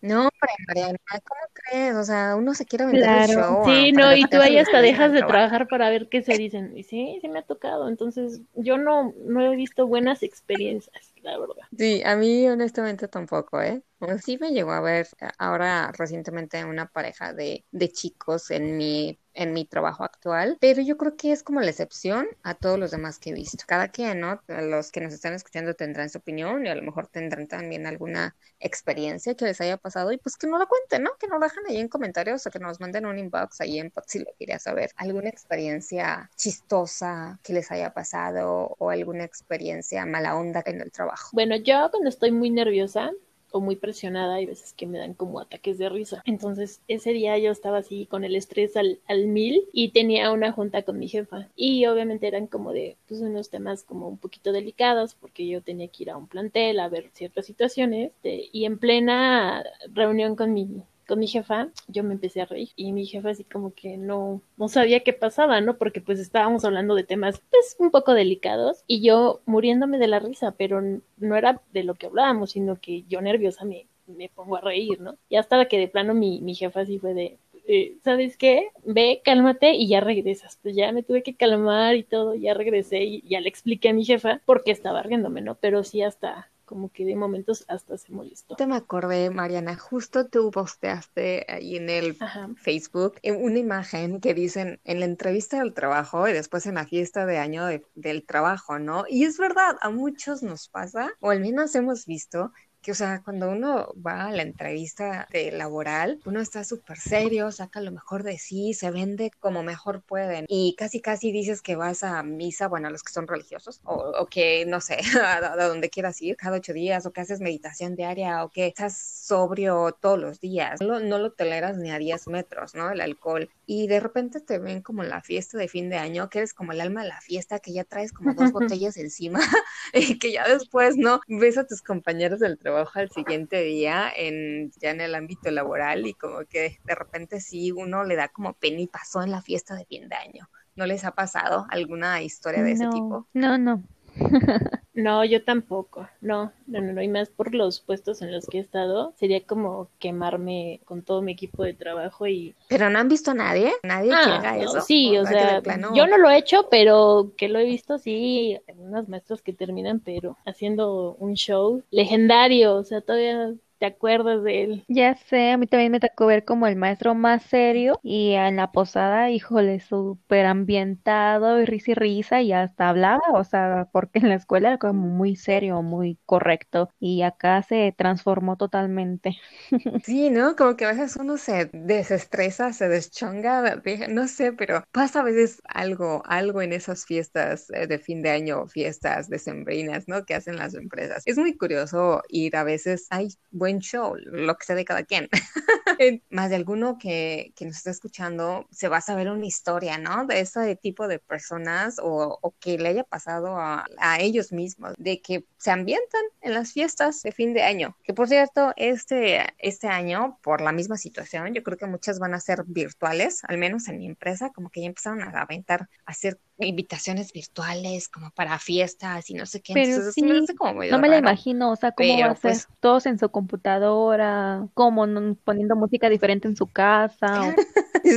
No, 0.00 0.28
Mariana, 0.68 0.98
¿cómo 1.08 1.40
crees? 1.52 1.94
O 1.96 2.04
sea, 2.04 2.36
uno 2.36 2.54
se 2.54 2.64
quiere 2.64 2.86
vender 2.86 3.02
claro. 3.02 3.34
show. 3.34 3.64
Sí, 3.64 3.92
no, 3.92 4.14
y 4.14 4.24
tú 4.26 4.40
ahí 4.40 4.56
hasta 4.58 4.80
dejas 4.80 5.12
de 5.12 5.20
trabajar 5.22 5.68
para 5.68 5.90
ver 5.90 6.08
qué 6.08 6.22
se 6.22 6.36
dicen. 6.36 6.76
Y 6.76 6.84
sí, 6.84 7.18
sí 7.20 7.28
me 7.28 7.40
ha 7.40 7.42
tocado. 7.42 7.88
Entonces, 7.88 8.40
yo 8.54 8.78
no, 8.78 9.12
no 9.26 9.42
he 9.42 9.56
visto 9.56 9.86
buenas 9.86 10.22
experiencias, 10.22 11.12
la 11.22 11.38
verdad. 11.38 11.66
Sí, 11.76 12.02
a 12.04 12.16
mí 12.16 12.48
honestamente 12.48 13.08
tampoco, 13.08 13.60
¿eh? 13.60 13.82
Sí 14.24 14.38
me 14.40 14.52
llegó 14.52 14.72
a 14.72 14.80
ver 14.80 15.08
ahora 15.38 15.92
recientemente 15.96 16.64
una 16.64 16.86
pareja 16.86 17.32
de, 17.32 17.64
de 17.72 17.88
chicos 17.90 18.50
en 18.50 18.76
mi 18.76 19.18
en 19.38 19.52
mi 19.52 19.64
trabajo 19.64 20.04
actual, 20.04 20.58
pero 20.60 20.82
yo 20.82 20.96
creo 20.96 21.16
que 21.16 21.30
es 21.30 21.44
como 21.44 21.60
la 21.60 21.70
excepción 21.70 22.26
a 22.42 22.54
todos 22.54 22.78
los 22.78 22.90
demás 22.90 23.20
que 23.20 23.30
he 23.30 23.32
visto. 23.32 23.64
Cada 23.66 23.88
quien, 23.88 24.20
¿no? 24.20 24.42
Los 24.48 24.90
que 24.90 25.00
nos 25.00 25.14
están 25.14 25.32
escuchando 25.32 25.74
tendrán 25.74 26.10
su 26.10 26.18
opinión 26.18 26.66
y 26.66 26.68
a 26.68 26.74
lo 26.74 26.82
mejor 26.82 27.06
tendrán 27.06 27.46
también 27.46 27.86
alguna 27.86 28.34
experiencia 28.58 29.34
que 29.36 29.44
les 29.44 29.60
haya 29.60 29.76
pasado 29.76 30.10
y 30.10 30.18
pues 30.18 30.36
que 30.36 30.48
no 30.48 30.58
la 30.58 30.66
cuenten, 30.66 31.04
¿no? 31.04 31.10
Que 31.20 31.28
no 31.28 31.38
lo 31.38 31.46
dejen 31.46 31.64
ahí 31.68 31.78
en 31.78 31.88
comentarios 31.88 32.44
o 32.46 32.50
que 32.50 32.58
nos 32.58 32.80
manden 32.80 33.06
un 33.06 33.16
inbox 33.16 33.60
ahí 33.60 33.78
en 33.78 33.92
si 34.06 34.18
lo 34.18 34.26
quería 34.36 34.58
saber. 34.58 34.90
Alguna 34.96 35.28
experiencia 35.28 36.30
chistosa 36.36 37.38
que 37.44 37.52
les 37.52 37.70
haya 37.70 37.94
pasado 37.94 38.74
o 38.78 38.90
alguna 38.90 39.24
experiencia 39.24 40.04
mala 40.04 40.36
onda 40.36 40.62
en 40.66 40.80
el 40.80 40.90
trabajo. 40.90 41.30
Bueno, 41.32 41.56
yo 41.56 41.88
cuando 41.90 42.08
estoy 42.08 42.32
muy 42.32 42.50
nerviosa, 42.50 43.12
o 43.52 43.60
muy 43.60 43.76
presionada, 43.76 44.34
hay 44.34 44.46
veces 44.46 44.72
que 44.72 44.86
me 44.86 44.98
dan 44.98 45.14
como 45.14 45.40
ataques 45.40 45.78
de 45.78 45.88
risa. 45.88 46.22
Entonces, 46.24 46.80
ese 46.88 47.12
día 47.12 47.38
yo 47.38 47.50
estaba 47.50 47.78
así 47.78 48.06
con 48.06 48.24
el 48.24 48.36
estrés 48.36 48.76
al, 48.76 48.98
al 49.06 49.26
mil 49.26 49.64
y 49.72 49.90
tenía 49.90 50.30
una 50.32 50.52
junta 50.52 50.82
con 50.82 50.98
mi 50.98 51.08
jefa. 51.08 51.48
Y 51.56 51.86
obviamente 51.86 52.26
eran 52.26 52.46
como 52.46 52.72
de, 52.72 52.96
pues, 53.08 53.20
unos 53.20 53.50
temas 53.50 53.84
como 53.84 54.08
un 54.08 54.18
poquito 54.18 54.52
delicados, 54.52 55.14
porque 55.14 55.46
yo 55.46 55.62
tenía 55.62 55.88
que 55.88 56.04
ir 56.04 56.10
a 56.10 56.16
un 56.16 56.26
plantel 56.26 56.80
a 56.80 56.88
ver 56.88 57.10
ciertas 57.12 57.46
situaciones. 57.46 58.12
De, 58.22 58.48
y 58.52 58.64
en 58.64 58.78
plena 58.78 59.64
reunión 59.92 60.36
con 60.36 60.54
mi 60.54 60.68
con 61.08 61.18
mi 61.18 61.26
jefa, 61.26 61.70
yo 61.88 62.04
me 62.04 62.14
empecé 62.14 62.42
a 62.42 62.44
reír 62.44 62.68
y 62.76 62.92
mi 62.92 63.06
jefa 63.06 63.30
así 63.30 63.42
como 63.42 63.72
que 63.74 63.96
no, 63.96 64.42
no 64.58 64.68
sabía 64.68 65.00
qué 65.00 65.14
pasaba, 65.14 65.60
¿no? 65.62 65.78
Porque 65.78 66.02
pues 66.02 66.20
estábamos 66.20 66.64
hablando 66.64 66.94
de 66.94 67.02
temas 67.04 67.42
pues 67.50 67.76
un 67.78 67.90
poco 67.90 68.12
delicados 68.12 68.84
y 68.86 69.00
yo 69.00 69.40
muriéndome 69.46 69.98
de 69.98 70.06
la 70.08 70.20
risa, 70.20 70.52
pero 70.52 70.82
no 71.16 71.36
era 71.36 71.62
de 71.72 71.82
lo 71.82 71.94
que 71.94 72.06
hablábamos, 72.06 72.50
sino 72.52 72.78
que 72.80 73.04
yo 73.04 73.22
nerviosa 73.22 73.64
me, 73.64 73.86
me 74.06 74.28
pongo 74.28 74.56
a 74.56 74.60
reír, 74.60 75.00
¿no? 75.00 75.16
Y 75.30 75.36
hasta 75.36 75.64
que 75.66 75.78
de 75.78 75.88
plano 75.88 76.12
mi, 76.14 76.40
mi 76.42 76.54
jefa 76.54 76.80
así 76.80 76.98
fue 76.98 77.14
de, 77.14 77.38
eh, 77.66 77.96
¿sabes 78.04 78.36
qué? 78.36 78.68
Ve, 78.84 79.22
cálmate 79.24 79.74
y 79.74 79.88
ya 79.88 80.00
regresas. 80.00 80.58
Pues 80.62 80.76
ya 80.76 80.92
me 80.92 81.02
tuve 81.02 81.22
que 81.22 81.36
calmar 81.36 81.96
y 81.96 82.02
todo, 82.02 82.34
ya 82.34 82.54
regresé 82.54 83.04
y 83.04 83.22
ya 83.28 83.40
le 83.40 83.48
expliqué 83.48 83.90
a 83.90 83.94
mi 83.94 84.04
jefa 84.04 84.40
por 84.44 84.62
qué 84.62 84.72
estaba 84.72 85.02
riéndome, 85.02 85.40
¿no? 85.40 85.54
Pero 85.56 85.84
sí 85.84 86.02
hasta 86.02 86.50
como 86.68 86.90
que 86.90 87.06
de 87.06 87.16
momentos 87.16 87.64
hasta 87.66 87.96
se 87.96 88.12
molestó. 88.12 88.54
Te 88.56 88.66
me 88.66 88.76
acordé, 88.76 89.30
Mariana, 89.30 89.74
justo 89.76 90.28
tú 90.28 90.50
posteaste 90.50 91.46
ahí 91.48 91.76
en 91.76 91.88
el 91.88 92.16
Facebook 92.56 93.14
una 93.24 93.58
imagen 93.58 94.20
que 94.20 94.34
dicen 94.34 94.78
en 94.84 95.00
la 95.00 95.06
entrevista 95.06 95.60
del 95.60 95.72
trabajo 95.72 96.28
y 96.28 96.34
después 96.34 96.66
en 96.66 96.74
la 96.74 96.84
fiesta 96.84 97.24
de 97.24 97.38
año 97.38 97.64
del 97.94 98.26
trabajo, 98.26 98.78
¿no? 98.78 99.04
Y 99.08 99.24
es 99.24 99.38
verdad, 99.38 99.78
a 99.80 99.88
muchos 99.88 100.42
nos 100.42 100.68
pasa, 100.68 101.10
o 101.20 101.30
al 101.30 101.40
menos 101.40 101.74
hemos 101.74 102.04
visto 102.04 102.52
que, 102.82 102.92
o 102.92 102.94
sea, 102.94 103.22
cuando 103.22 103.50
uno 103.50 103.92
va 104.04 104.26
a 104.26 104.32
la 104.32 104.42
entrevista 104.42 105.26
de 105.30 105.50
laboral, 105.52 106.20
uno 106.24 106.40
está 106.40 106.64
súper 106.64 106.98
serio, 106.98 107.50
saca 107.50 107.80
lo 107.80 107.90
mejor 107.90 108.22
de 108.22 108.38
sí, 108.38 108.74
se 108.74 108.90
vende 108.90 109.30
como 109.40 109.62
mejor 109.62 110.02
pueden 110.02 110.44
y 110.48 110.74
casi 110.76 111.00
casi 111.00 111.32
dices 111.32 111.60
que 111.60 111.76
vas 111.76 112.02
a 112.02 112.22
misa, 112.22 112.68
bueno, 112.68 112.88
a 112.88 112.90
los 112.90 113.02
que 113.02 113.12
son 113.12 113.26
religiosos, 113.26 113.80
o, 113.84 114.26
que, 114.26 114.64
no 114.66 114.80
sé, 114.80 114.98
a, 115.24 115.56
donde 115.66 115.90
quieras 115.90 116.20
ir 116.22 116.36
cada 116.36 116.58
ocho 116.58 116.72
días, 116.72 117.04
o 117.06 117.12
que 117.12 117.20
haces 117.20 117.40
meditación 117.40 117.96
diaria, 117.96 118.44
o 118.44 118.50
que 118.50 118.66
estás 118.66 118.96
sobrio 118.96 119.96
todos 120.00 120.18
los 120.18 120.40
días, 120.40 120.80
no, 120.80 121.00
no 121.00 121.18
lo 121.18 121.32
toleras 121.32 121.76
ni 121.76 121.90
a 121.90 121.98
10 121.98 122.28
metros, 122.28 122.74
¿no? 122.74 122.90
El 122.90 123.00
alcohol. 123.00 123.50
Y 123.66 123.86
de 123.86 124.00
repente 124.00 124.40
te 124.40 124.58
ven 124.58 124.82
como 124.82 125.02
la 125.02 125.20
fiesta 125.20 125.58
de 125.58 125.68
fin 125.68 125.90
de 125.90 125.98
año, 125.98 126.28
que 126.30 126.38
eres 126.38 126.54
como 126.54 126.72
el 126.72 126.80
alma 126.80 127.02
de 127.02 127.08
la 127.08 127.20
fiesta, 127.20 127.58
que 127.58 127.72
ya 127.72 127.84
traes 127.84 128.12
como 128.12 128.34
dos 128.34 128.52
botellas 128.52 128.96
encima 128.96 129.40
y 129.92 130.18
que 130.18 130.32
ya 130.32 130.48
después, 130.48 130.96
¿no? 130.96 131.20
Ves 131.28 131.58
a 131.58 131.66
tus 131.66 131.82
compañeros 131.82 132.40
del 132.40 132.58
trabajo 132.58 132.67
trabajo 132.68 132.98
al 132.98 133.10
siguiente 133.10 133.62
día 133.62 134.12
en, 134.14 134.70
ya 134.78 134.90
en 134.90 135.00
el 135.00 135.14
ámbito 135.14 135.50
laboral 135.50 136.06
y 136.06 136.12
como 136.12 136.40
que 136.44 136.76
de 136.84 136.94
repente 136.94 137.40
sí 137.40 137.72
uno 137.72 138.04
le 138.04 138.14
da 138.14 138.28
como 138.28 138.52
pena 138.52 138.80
y 138.80 138.86
pasó 138.86 139.22
en 139.22 139.30
la 139.30 139.40
fiesta 139.40 139.74
de 139.74 139.86
fin 139.86 140.06
de 140.08 140.16
año. 140.16 140.48
¿No 140.76 140.84
les 140.84 141.04
ha 141.04 141.12
pasado 141.12 141.66
alguna 141.70 142.20
historia 142.20 142.62
de 142.62 142.72
ese 142.72 142.86
tipo? 142.88 143.26
No, 143.32 143.56
no. 143.56 143.82
No, 144.98 145.24
yo 145.24 145.44
tampoco. 145.44 146.08
No, 146.20 146.52
no, 146.66 146.80
no, 146.80 146.92
no. 146.92 147.00
Y 147.00 147.06
más 147.06 147.28
por 147.30 147.54
los 147.54 147.78
puestos 147.78 148.20
en 148.20 148.32
los 148.32 148.46
que 148.46 148.58
he 148.58 148.60
estado. 148.60 149.14
Sería 149.16 149.40
como 149.46 149.88
quemarme 150.00 150.80
con 150.84 151.02
todo 151.02 151.22
mi 151.22 151.30
equipo 151.30 151.62
de 151.62 151.72
trabajo 151.72 152.26
y. 152.26 152.56
Pero 152.68 152.90
no 152.90 152.98
han 152.98 153.08
visto 153.08 153.30
a 153.30 153.34
nadie. 153.34 153.72
Nadie 153.84 154.10
que 154.10 154.16
ah, 154.16 154.38
haga 154.38 154.58
eso. 154.58 154.80
Sí, 154.80 155.16
o, 155.16 155.24
sea, 155.24 155.62
yo 155.94 156.08
no 156.08 156.18
lo 156.18 156.28
he 156.28 156.38
hecho, 156.38 156.66
pero 156.68 157.32
que 157.36 157.48
lo 157.48 157.60
he 157.60 157.64
visto, 157.64 157.98
sí. 157.98 158.58
Unos 158.76 159.08
maestros 159.08 159.40
que 159.40 159.52
terminan, 159.52 160.00
pero 160.00 160.36
haciendo 160.44 161.14
un 161.20 161.34
show 161.34 161.84
legendario. 161.92 162.74
O 162.74 162.82
sea, 162.82 163.00
todavía 163.00 163.54
te 163.78 163.86
acuerdas 163.86 164.42
de 164.42 164.62
él. 164.64 164.88
Ya 164.90 165.14
sé, 165.16 165.50
a 165.50 165.58
mí 165.58 165.66
también 165.66 165.92
me 165.92 166.00
tocó 166.00 166.24
ver 166.26 166.46
como 166.46 166.66
el 166.66 166.74
maestro 166.76 167.14
más 167.14 167.42
serio 167.42 168.00
y 168.02 168.32
en 168.32 168.56
la 168.56 168.72
posada, 168.72 169.30
híjole, 169.30 169.80
súper 169.80 170.46
ambientado 170.46 171.60
y 171.60 171.66
risa 171.66 171.90
y 171.90 171.94
risa 171.94 172.40
y 172.40 172.52
hasta 172.54 172.88
hablaba, 172.88 173.20
o 173.34 173.44
sea, 173.44 173.88
porque 173.92 174.18
en 174.20 174.30
la 174.30 174.36
escuela 174.36 174.68
era 174.68 174.78
como 174.78 175.06
muy 175.08 175.36
serio, 175.36 175.82
muy 175.82 176.18
correcto 176.24 176.88
y 176.98 177.20
acá 177.20 177.62
se 177.62 177.92
transformó 177.98 178.56
totalmente. 178.56 179.36
Sí, 180.00 180.30
¿no? 180.30 180.56
Como 180.56 180.74
que 180.76 180.86
a 180.86 180.92
veces 180.92 181.16
uno 181.16 181.36
se 181.36 181.68
desestresa, 181.72 182.72
se 182.72 182.88
deschonga, 182.88 183.82
no 184.08 184.26
sé, 184.26 184.52
pero 184.54 184.82
pasa 184.90 185.20
a 185.20 185.22
veces 185.22 185.60
algo, 185.64 186.22
algo 186.24 186.62
en 186.62 186.72
esas 186.72 187.04
fiestas 187.04 187.68
eh, 187.74 187.86
de 187.86 187.98
fin 187.98 188.22
de 188.22 188.30
año, 188.30 188.66
fiestas 188.68 189.28
decembrinas, 189.28 190.08
¿no? 190.08 190.24
Que 190.24 190.34
hacen 190.34 190.56
las 190.56 190.72
empresas. 190.74 191.22
Es 191.26 191.36
muy 191.36 191.54
curioso 191.58 192.22
ir 192.30 192.56
a 192.56 192.64
veces, 192.64 193.06
hay 193.10 193.28
buen 193.50 193.67
show, 193.78 194.16
lo 194.16 194.56
que 194.56 194.64
sea 194.64 194.76
de 194.76 194.84
cada 194.84 195.04
quien. 195.04 195.28
Más 196.30 196.50
de 196.50 196.56
alguno 196.56 196.98
que, 196.98 197.52
que, 197.56 197.64
nos 197.64 197.76
está 197.76 197.90
escuchando 197.90 198.66
se 198.70 198.88
va 198.88 198.98
a 198.98 199.00
saber 199.00 199.28
una 199.30 199.46
historia, 199.46 199.98
¿no? 199.98 200.26
De 200.26 200.40
ese 200.40 200.76
tipo 200.76 201.08
de 201.08 201.18
personas 201.18 201.98
o, 202.02 202.38
o 202.40 202.54
que 202.58 202.78
le 202.78 202.90
haya 202.90 203.04
pasado 203.04 203.58
a, 203.58 203.86
a, 203.98 204.20
ellos 204.20 204.52
mismos, 204.52 204.94
de 204.96 205.20
que 205.20 205.44
se 205.56 205.70
ambientan 205.70 206.22
en 206.40 206.54
las 206.54 206.72
fiestas 206.72 207.22
de 207.22 207.32
fin 207.32 207.54
de 207.54 207.62
año. 207.62 207.96
Que 208.04 208.14
por 208.14 208.28
cierto, 208.28 208.72
este, 208.76 209.44
este 209.58 209.88
año, 209.88 210.38
por 210.42 210.60
la 210.60 210.72
misma 210.72 210.96
situación, 210.96 211.54
yo 211.54 211.62
creo 211.62 211.78
que 211.78 211.86
muchas 211.86 212.18
van 212.18 212.34
a 212.34 212.40
ser 212.40 212.64
virtuales, 212.66 213.42
al 213.44 213.58
menos 213.58 213.88
en 213.88 213.98
mi 213.98 214.06
empresa, 214.06 214.50
como 214.50 214.70
que 214.70 214.80
ya 214.80 214.86
empezaron 214.86 215.22
a 215.22 215.42
aventar, 215.42 215.88
a 216.06 216.12
hacer 216.12 216.38
invitaciones 216.66 217.32
virtuales 217.32 218.08
como 218.08 218.30
para 218.32 218.58
fiestas 218.58 219.30
y 219.30 219.34
no 219.34 219.46
sé 219.46 219.60
qué. 219.60 219.74
Pero 219.74 219.90
Entonces, 219.90 220.14
sí, 220.14 220.22
me 220.22 220.44
como 220.56 220.82
no 220.84 220.98
me 220.98 221.08
la 221.08 221.18
imagino, 221.18 221.70
o 221.70 221.76
sea, 221.76 221.92
cómo 221.92 222.08
va 222.10 222.16
Pero, 222.16 222.30
a 222.30 222.34
ser 222.36 222.50
pues- 222.52 222.68
todos 222.80 223.06
en 223.06 223.18
su 223.18 223.28
computadora, 223.30 224.66
como 224.74 225.06
poniendo 225.44 225.76
música 225.76 226.08
diferente 226.08 226.48
en 226.48 226.56
su 226.56 226.66
casa. 226.66 227.42
o- 227.48 227.54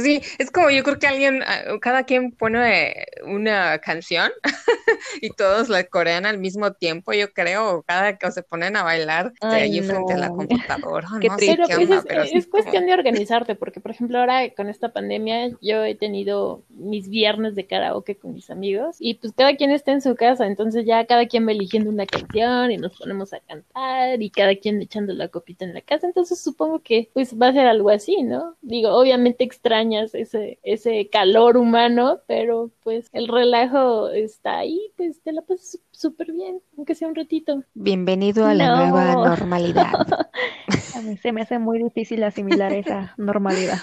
Sí, 0.03 0.21
es 0.39 0.51
como 0.51 0.69
yo 0.69 0.83
creo 0.83 0.99
que 0.99 1.07
alguien, 1.07 1.43
ah, 1.43 1.61
cada 1.81 2.03
quien 2.03 2.31
pone 2.31 3.05
una 3.25 3.77
canción 3.79 4.31
y 5.21 5.29
todos 5.31 5.69
la 5.69 5.83
corean 5.83 6.25
al 6.25 6.37
mismo 6.37 6.73
tiempo, 6.73 7.13
yo 7.13 7.31
creo, 7.33 7.83
cada 7.87 8.17
que 8.17 8.31
se 8.31 8.43
ponen 8.43 8.75
a 8.77 8.83
bailar 8.83 9.31
de 9.33 9.37
Ay, 9.41 9.61
allí 9.63 9.81
frente 9.81 10.13
a 10.13 10.17
la 10.17 10.29
no. 10.29 10.35
computadora, 10.37 11.07
Qué 11.21 11.27
no 11.27 11.37
sé 11.37 11.45
triste. 11.55 11.55
Pero 11.57 11.67
qué 11.67 11.75
onda, 11.83 11.97
es, 11.97 12.05
pero 12.07 12.25
sí 12.25 12.37
es 12.37 12.47
como- 12.47 12.63
cuestión 12.63 12.85
de 12.85 12.93
organizarte, 12.93 13.55
porque 13.55 13.79
por 13.79 13.91
ejemplo 13.91 14.19
ahora 14.19 14.49
con 14.55 14.69
esta 14.69 14.89
pandemia 14.93 15.49
yo 15.61 15.83
he 15.83 15.95
tenido 15.95 16.63
mis 16.69 17.09
viernes 17.09 17.55
de 17.55 17.65
karaoke 17.65 18.15
con 18.15 18.33
mis 18.33 18.49
amigos 18.49 18.97
y 18.99 19.15
pues 19.15 19.33
cada 19.35 19.55
quien 19.55 19.71
está 19.71 19.91
en 19.91 20.01
su 20.01 20.15
casa, 20.15 20.45
entonces 20.47 20.85
ya 20.85 21.05
cada 21.05 21.27
quien 21.27 21.47
va 21.47 21.51
eligiendo 21.51 21.89
una 21.89 22.05
canción 22.05 22.71
y 22.71 22.77
nos 22.77 22.97
ponemos 22.97 23.33
a 23.33 23.39
cantar 23.39 24.21
y 24.21 24.29
cada 24.29 24.55
quien 24.55 24.81
echando 24.81 25.13
la 25.13 25.27
copita 25.27 25.65
en 25.65 25.73
la 25.73 25.81
casa, 25.81 26.07
entonces 26.07 26.39
supongo 26.39 26.79
que 26.79 27.09
pues 27.13 27.35
va 27.39 27.47
a 27.47 27.53
ser 27.53 27.67
algo 27.67 27.89
así, 27.89 28.23
¿no? 28.23 28.55
Digo, 28.61 28.89
obviamente 28.93 29.43
ese, 29.81 30.59
ese 30.63 31.09
calor 31.09 31.57
humano, 31.57 32.21
pero 32.27 32.71
pues 32.83 33.09
el 33.13 33.27
relajo 33.27 34.09
está 34.09 34.59
ahí, 34.59 34.91
pues 34.97 35.21
te 35.21 35.31
la 35.33 35.41
pasas 35.41 35.79
súper 36.01 36.31
bien, 36.31 36.61
aunque 36.77 36.95
sea 36.95 37.07
un 37.07 37.15
ratito. 37.15 37.63
Bienvenido 37.75 38.45
a 38.47 38.55
la 38.55 38.67
No. 38.67 38.77
nueva 38.87 39.13
normalidad. 39.29 39.93
A 40.95 41.01
mí 41.01 41.15
se 41.17 41.31
me 41.31 41.41
hace 41.43 41.59
muy 41.59 41.81
difícil 41.81 42.23
asimilar 42.23 42.73
esa 42.73 43.13
normalidad. 43.17 43.77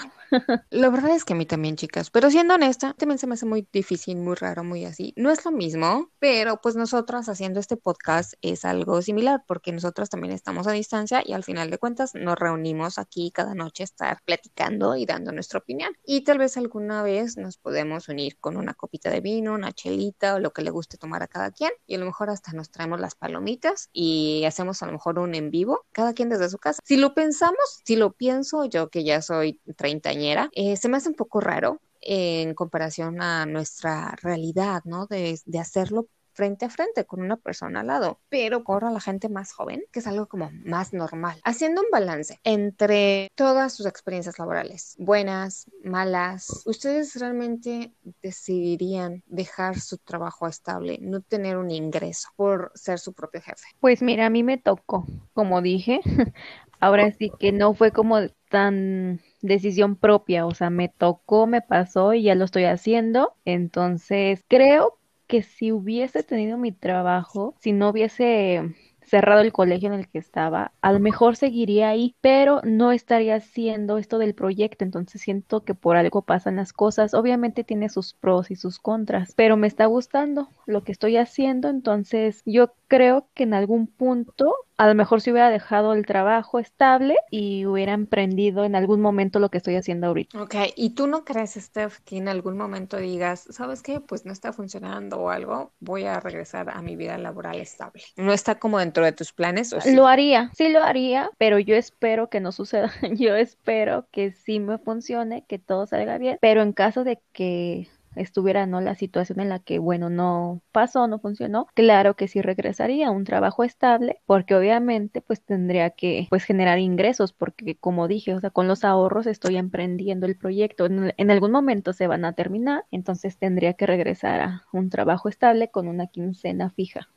La 0.68 0.90
verdad 0.90 1.12
es 1.14 1.24
que 1.24 1.32
a 1.32 1.36
mí 1.36 1.46
también, 1.46 1.76
chicas, 1.76 2.10
pero 2.10 2.30
siendo 2.30 2.54
honesta, 2.54 2.92
también 2.98 3.18
se 3.18 3.26
me 3.26 3.32
hace 3.32 3.46
muy 3.46 3.66
difícil, 3.72 4.18
muy 4.18 4.34
raro, 4.34 4.62
muy 4.62 4.84
así. 4.84 5.14
No 5.16 5.30
es 5.30 5.42
lo 5.46 5.50
mismo, 5.52 6.10
pero 6.18 6.60
pues 6.60 6.76
nosotras 6.76 7.30
haciendo 7.30 7.60
este 7.60 7.78
podcast 7.78 8.34
es 8.42 8.66
algo 8.66 9.00
similar 9.00 9.42
porque 9.46 9.72
nosotras 9.72 10.10
también 10.10 10.34
estamos 10.34 10.66
a 10.66 10.72
distancia 10.72 11.22
y 11.24 11.32
al 11.32 11.44
final 11.44 11.70
de 11.70 11.78
cuentas 11.78 12.14
nos 12.14 12.36
reunimos 12.38 12.98
aquí 12.98 13.30
cada 13.30 13.54
noche 13.54 13.84
a 13.84 13.84
estar 13.84 14.18
platicando 14.26 14.96
y 14.96 15.06
dando 15.06 15.32
nuestra 15.32 15.60
opinión. 15.60 15.94
Y 16.04 16.24
tal 16.24 16.36
vez 16.36 16.58
alguna 16.58 17.02
vez 17.02 17.38
nos 17.38 17.56
podemos 17.56 18.10
unir 18.10 18.36
con 18.38 18.58
una 18.58 18.74
copita 18.74 19.08
de 19.10 19.22
vino, 19.22 19.54
una 19.54 19.72
chelita 19.72 20.34
o 20.34 20.40
lo 20.40 20.50
que 20.52 20.60
le 20.60 20.70
guste 20.70 20.98
tomar 20.98 21.22
a 21.22 21.28
cada 21.28 21.52
quien 21.52 21.70
y 21.86 21.96
lo 21.96 22.04
mejor 22.08 22.30
hasta 22.30 22.52
nos 22.52 22.70
traemos 22.70 23.00
las 23.00 23.14
palomitas 23.14 23.88
y 23.92 24.44
hacemos 24.44 24.82
a 24.82 24.86
lo 24.86 24.92
mejor 24.92 25.18
un 25.18 25.34
en 25.34 25.50
vivo, 25.50 25.84
cada 25.92 26.12
quien 26.12 26.28
desde 26.28 26.48
su 26.48 26.58
casa. 26.58 26.80
Si 26.84 26.96
lo 26.96 27.14
pensamos, 27.14 27.80
si 27.84 27.96
lo 27.96 28.12
pienso 28.12 28.64
yo 28.64 28.88
que 28.88 29.04
ya 29.04 29.22
soy 29.22 29.60
treintañera, 29.76 30.48
eh, 30.52 30.76
se 30.76 30.88
me 30.88 30.96
hace 30.96 31.08
un 31.08 31.14
poco 31.14 31.40
raro 31.40 31.80
en 32.00 32.54
comparación 32.54 33.20
a 33.20 33.44
nuestra 33.46 34.14
realidad, 34.22 34.82
¿no? 34.84 35.06
De, 35.06 35.38
de 35.44 35.58
hacerlo 35.58 36.08
frente 36.38 36.66
a 36.66 36.70
frente 36.70 37.04
con 37.04 37.20
una 37.20 37.36
persona 37.36 37.80
al 37.80 37.88
lado, 37.88 38.20
pero 38.28 38.62
ahora 38.64 38.92
la 38.92 39.00
gente 39.00 39.28
más 39.28 39.52
joven, 39.52 39.82
que 39.90 39.98
es 39.98 40.06
algo 40.06 40.28
como 40.28 40.52
más 40.64 40.92
normal, 40.92 41.40
haciendo 41.42 41.80
un 41.80 41.88
balance 41.90 42.38
entre 42.44 43.28
todas 43.34 43.74
sus 43.74 43.86
experiencias 43.86 44.38
laborales, 44.38 44.94
buenas, 45.00 45.68
malas, 45.82 46.62
ustedes 46.64 47.16
realmente 47.16 47.92
decidirían 48.22 49.24
dejar 49.26 49.80
su 49.80 49.98
trabajo 49.98 50.46
estable, 50.46 50.98
no 51.00 51.22
tener 51.22 51.56
un 51.56 51.72
ingreso 51.72 52.28
por 52.36 52.70
ser 52.76 53.00
su 53.00 53.14
propio 53.14 53.40
jefe. 53.40 53.66
Pues 53.80 54.00
mira, 54.00 54.26
a 54.26 54.30
mí 54.30 54.44
me 54.44 54.58
tocó, 54.58 55.06
como 55.32 55.60
dije, 55.60 56.00
ahora 56.78 57.10
sí 57.10 57.32
que 57.40 57.50
no 57.50 57.74
fue 57.74 57.90
como 57.90 58.20
tan 58.48 59.20
decisión 59.42 59.96
propia, 59.96 60.46
o 60.46 60.54
sea, 60.54 60.70
me 60.70 60.88
tocó, 60.88 61.48
me 61.48 61.62
pasó 61.62 62.14
y 62.14 62.22
ya 62.22 62.36
lo 62.36 62.44
estoy 62.44 62.64
haciendo, 62.64 63.34
entonces 63.44 64.44
creo 64.46 64.97
que 65.28 65.42
si 65.42 65.72
hubiese 65.72 66.24
tenido 66.24 66.58
mi 66.58 66.72
trabajo, 66.72 67.54
si 67.60 67.72
no 67.72 67.90
hubiese 67.90 68.74
cerrado 69.08 69.40
el 69.40 69.52
colegio 69.52 69.88
en 69.88 69.94
el 69.98 70.08
que 70.08 70.18
estaba, 70.18 70.72
a 70.82 70.92
lo 70.92 71.00
mejor 71.00 71.36
seguiría 71.36 71.88
ahí, 71.88 72.14
pero 72.20 72.60
no 72.64 72.92
estaría 72.92 73.36
haciendo 73.36 73.98
esto 73.98 74.18
del 74.18 74.34
proyecto, 74.34 74.84
entonces 74.84 75.22
siento 75.22 75.64
que 75.64 75.74
por 75.74 75.96
algo 75.96 76.22
pasan 76.22 76.56
las 76.56 76.72
cosas, 76.72 77.14
obviamente 77.14 77.64
tiene 77.64 77.88
sus 77.88 78.14
pros 78.14 78.50
y 78.50 78.56
sus 78.56 78.78
contras, 78.78 79.32
pero 79.36 79.56
me 79.56 79.66
está 79.66 79.86
gustando 79.86 80.48
lo 80.66 80.84
que 80.84 80.92
estoy 80.92 81.16
haciendo, 81.16 81.68
entonces 81.68 82.42
yo 82.44 82.74
creo 82.88 83.28
que 83.34 83.44
en 83.44 83.54
algún 83.54 83.86
punto 83.86 84.54
a 84.78 84.86
lo 84.86 84.94
mejor 84.94 85.20
si 85.20 85.32
hubiera 85.32 85.50
dejado 85.50 85.92
el 85.92 86.06
trabajo 86.06 86.60
estable 86.60 87.16
y 87.32 87.66
hubiera 87.66 87.92
emprendido 87.94 88.64
en 88.64 88.76
algún 88.76 89.00
momento 89.00 89.40
lo 89.40 89.50
que 89.50 89.58
estoy 89.58 89.74
haciendo 89.74 90.06
ahorita. 90.06 90.40
Ok, 90.40 90.54
¿y 90.76 90.90
tú 90.90 91.08
no 91.08 91.24
crees, 91.24 91.54
Steph, 91.54 91.98
que 92.04 92.16
en 92.16 92.28
algún 92.28 92.56
momento 92.56 92.96
digas, 92.96 93.48
¿sabes 93.50 93.82
qué? 93.82 94.00
Pues 94.00 94.24
no 94.24 94.32
está 94.32 94.52
funcionando 94.52 95.18
o 95.18 95.30
algo, 95.30 95.72
voy 95.80 96.04
a 96.04 96.20
regresar 96.20 96.70
a 96.70 96.80
mi 96.80 96.94
vida 96.94 97.18
laboral 97.18 97.60
estable. 97.60 98.04
¿No 98.16 98.32
está 98.32 98.54
como 98.54 98.78
dentro 98.78 99.04
de 99.04 99.10
tus 99.10 99.32
planes 99.32 99.72
o 99.72 99.80
sí? 99.80 99.94
Lo 99.96 100.06
haría, 100.06 100.52
sí 100.54 100.68
lo 100.68 100.84
haría, 100.84 101.28
pero 101.38 101.58
yo 101.58 101.74
espero 101.74 102.30
que 102.30 102.40
no 102.40 102.52
suceda. 102.52 102.92
Yo 103.18 103.34
espero 103.34 104.06
que 104.12 104.30
sí 104.30 104.60
me 104.60 104.78
funcione, 104.78 105.44
que 105.48 105.58
todo 105.58 105.86
salga 105.86 106.18
bien, 106.18 106.38
pero 106.40 106.62
en 106.62 106.72
caso 106.72 107.02
de 107.02 107.20
que 107.32 107.88
estuviera 108.18 108.66
no 108.66 108.80
la 108.80 108.94
situación 108.94 109.40
en 109.40 109.48
la 109.48 109.58
que 109.58 109.78
bueno 109.78 110.10
no 110.10 110.60
pasó 110.72 111.06
no 111.08 111.18
funcionó 111.18 111.66
claro 111.74 112.14
que 112.14 112.28
sí 112.28 112.42
regresaría 112.42 113.08
a 113.08 113.10
un 113.10 113.24
trabajo 113.24 113.64
estable 113.64 114.20
porque 114.26 114.54
obviamente 114.54 115.20
pues 115.20 115.40
tendría 115.40 115.90
que 115.90 116.26
pues 116.30 116.44
generar 116.44 116.78
ingresos 116.78 117.32
porque 117.32 117.76
como 117.76 118.08
dije 118.08 118.34
o 118.34 118.40
sea 118.40 118.50
con 118.50 118.68
los 118.68 118.84
ahorros 118.84 119.26
estoy 119.26 119.56
emprendiendo 119.56 120.26
el 120.26 120.36
proyecto 120.36 120.86
en, 120.86 121.14
en 121.16 121.30
algún 121.30 121.50
momento 121.50 121.92
se 121.92 122.06
van 122.06 122.24
a 122.24 122.32
terminar 122.32 122.84
entonces 122.90 123.38
tendría 123.38 123.74
que 123.74 123.86
regresar 123.86 124.40
a 124.40 124.64
un 124.72 124.90
trabajo 124.90 125.28
estable 125.28 125.70
con 125.70 125.88
una 125.88 126.06
quincena 126.06 126.70
fija. 126.70 127.08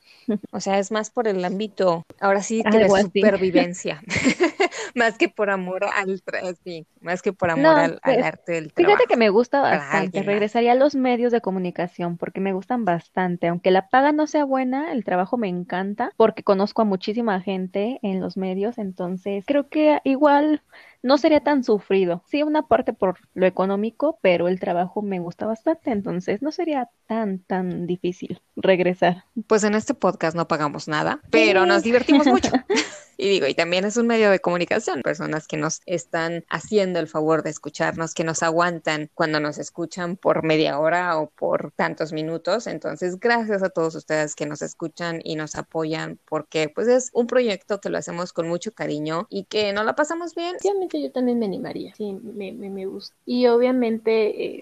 O 0.52 0.60
sea, 0.60 0.78
es 0.80 0.92
más 0.92 1.10
por 1.10 1.28
el 1.28 1.44
ámbito, 1.44 2.06
ahora 2.20 2.44
sí 2.44 2.64
que 2.70 2.78
de 2.78 2.90
supervivencia, 2.90 4.02
más 4.96 5.18
que 5.18 5.30
por 5.30 5.50
amor 5.50 5.86
al 5.86 6.22
sí, 6.64 6.86
más 7.00 7.22
que 7.22 7.34
por 7.34 7.50
amor 7.52 7.64
No, 7.64 7.72
al, 7.78 8.00
al 8.04 8.16
pues, 8.16 8.26
arte 8.26 8.52
del 8.54 8.72
Fíjate 8.72 8.84
trabajo. 8.84 9.04
que 9.08 9.18
me 9.18 9.30
gusta 9.30 9.62
bastante. 9.62 10.24
Regresaría 10.24 10.74
a 10.74 10.76
los 10.76 10.96
medios 10.96 11.32
de 11.32 11.42
comunicación 11.42 12.18
porque 12.18 12.40
me 12.40 12.54
gustan 12.54 12.86
bastante. 12.86 13.48
Aunque 13.48 13.72
la 13.72 13.90
paga 13.90 14.12
no 14.12 14.28
sea 14.28 14.46
buena, 14.46 14.92
el 14.92 15.04
trabajo 15.04 15.38
me 15.38 15.48
encanta 15.48 16.12
porque 16.18 16.44
conozco 16.44 16.82
a 16.82 16.86
muchísima 16.86 17.42
gente 17.42 18.00
en 18.02 18.20
los 18.20 18.38
medios. 18.38 18.78
Entonces, 18.78 19.44
creo 19.48 19.70
que 19.70 20.00
igual 20.04 20.62
no 21.04 21.18
sería 21.18 21.40
tan 21.42 21.64
sufrido. 21.64 22.24
Sí, 22.28 22.44
una 22.44 22.68
parte 22.68 22.94
por 22.94 23.18
lo 23.34 23.46
económico, 23.48 24.20
pero 24.22 24.48
el 24.48 24.60
trabajo 24.60 25.02
me 25.02 25.20
gusta 25.20 25.46
bastante. 25.48 25.92
Entonces, 25.92 26.42
no 26.42 26.52
sería 26.52 26.90
tan, 27.08 27.40
tan 27.40 27.88
difícil 27.88 28.42
regresar. 28.56 29.24
Pues 29.48 29.64
en 29.64 29.74
este 29.76 29.94
podcast 29.94 30.36
no 30.36 30.48
pagamos 30.48 30.88
nada, 30.88 31.20
pero 31.32 31.66
nos 31.66 31.84
divertimos 31.84 32.28
mucho. 32.28 32.52
Y 33.18 33.30
digo, 33.30 33.48
y 33.48 33.54
también 33.54 33.86
es 33.86 33.98
un 33.98 34.08
medio 34.08 34.32
de 34.32 34.40
comunicación, 34.40 35.02
personas 35.02 35.48
que 35.48 35.58
nos 35.58 35.82
están 35.86 36.44
haciendo 36.50 37.00
el 37.00 37.08
favor 37.08 37.44
de 37.44 37.50
escucharnos, 37.50 38.14
que 38.14 38.24
nos 38.24 38.44
aguantan 38.44 39.10
cuando 39.14 39.40
nos 39.40 39.58
escuchan 39.58 40.18
por 40.18 40.44
media 40.44 40.80
hora 40.80 41.18
o 41.20 41.30
por 41.30 41.72
tantos 41.72 42.14
minutos. 42.14 42.68
Entonces, 42.68 43.20
gracias 43.20 43.64
a 43.64 43.70
todos 43.70 43.96
ustedes 43.96 44.36
que 44.36 44.46
nos 44.46 44.62
escuchan 44.62 45.22
y 45.24 45.36
nos 45.36 45.56
apoyan, 45.56 46.20
porque 46.28 46.70
pues 46.70 46.88
es 46.88 47.12
un 47.14 47.28
proyecto 47.28 47.80
que 47.80 47.90
lo 47.90 47.98
hacemos 47.98 48.34
con 48.34 48.48
mucho 48.48 48.72
cariño 48.72 49.28
y 49.30 49.44
que 49.46 49.74
nos 49.74 49.86
la 49.86 49.96
pasamos 49.96 50.36
bien. 50.36 50.56
Obviamente 50.62 51.02
yo 51.02 51.12
también 51.12 51.40
me 51.40 51.46
animaría, 51.46 51.94
sí, 51.96 52.14
me, 52.14 52.52
me, 52.52 52.70
me 52.70 52.86
gusta. 52.86 53.16
Y 53.26 53.48
obviamente, 53.48 54.58
eh, 54.58 54.62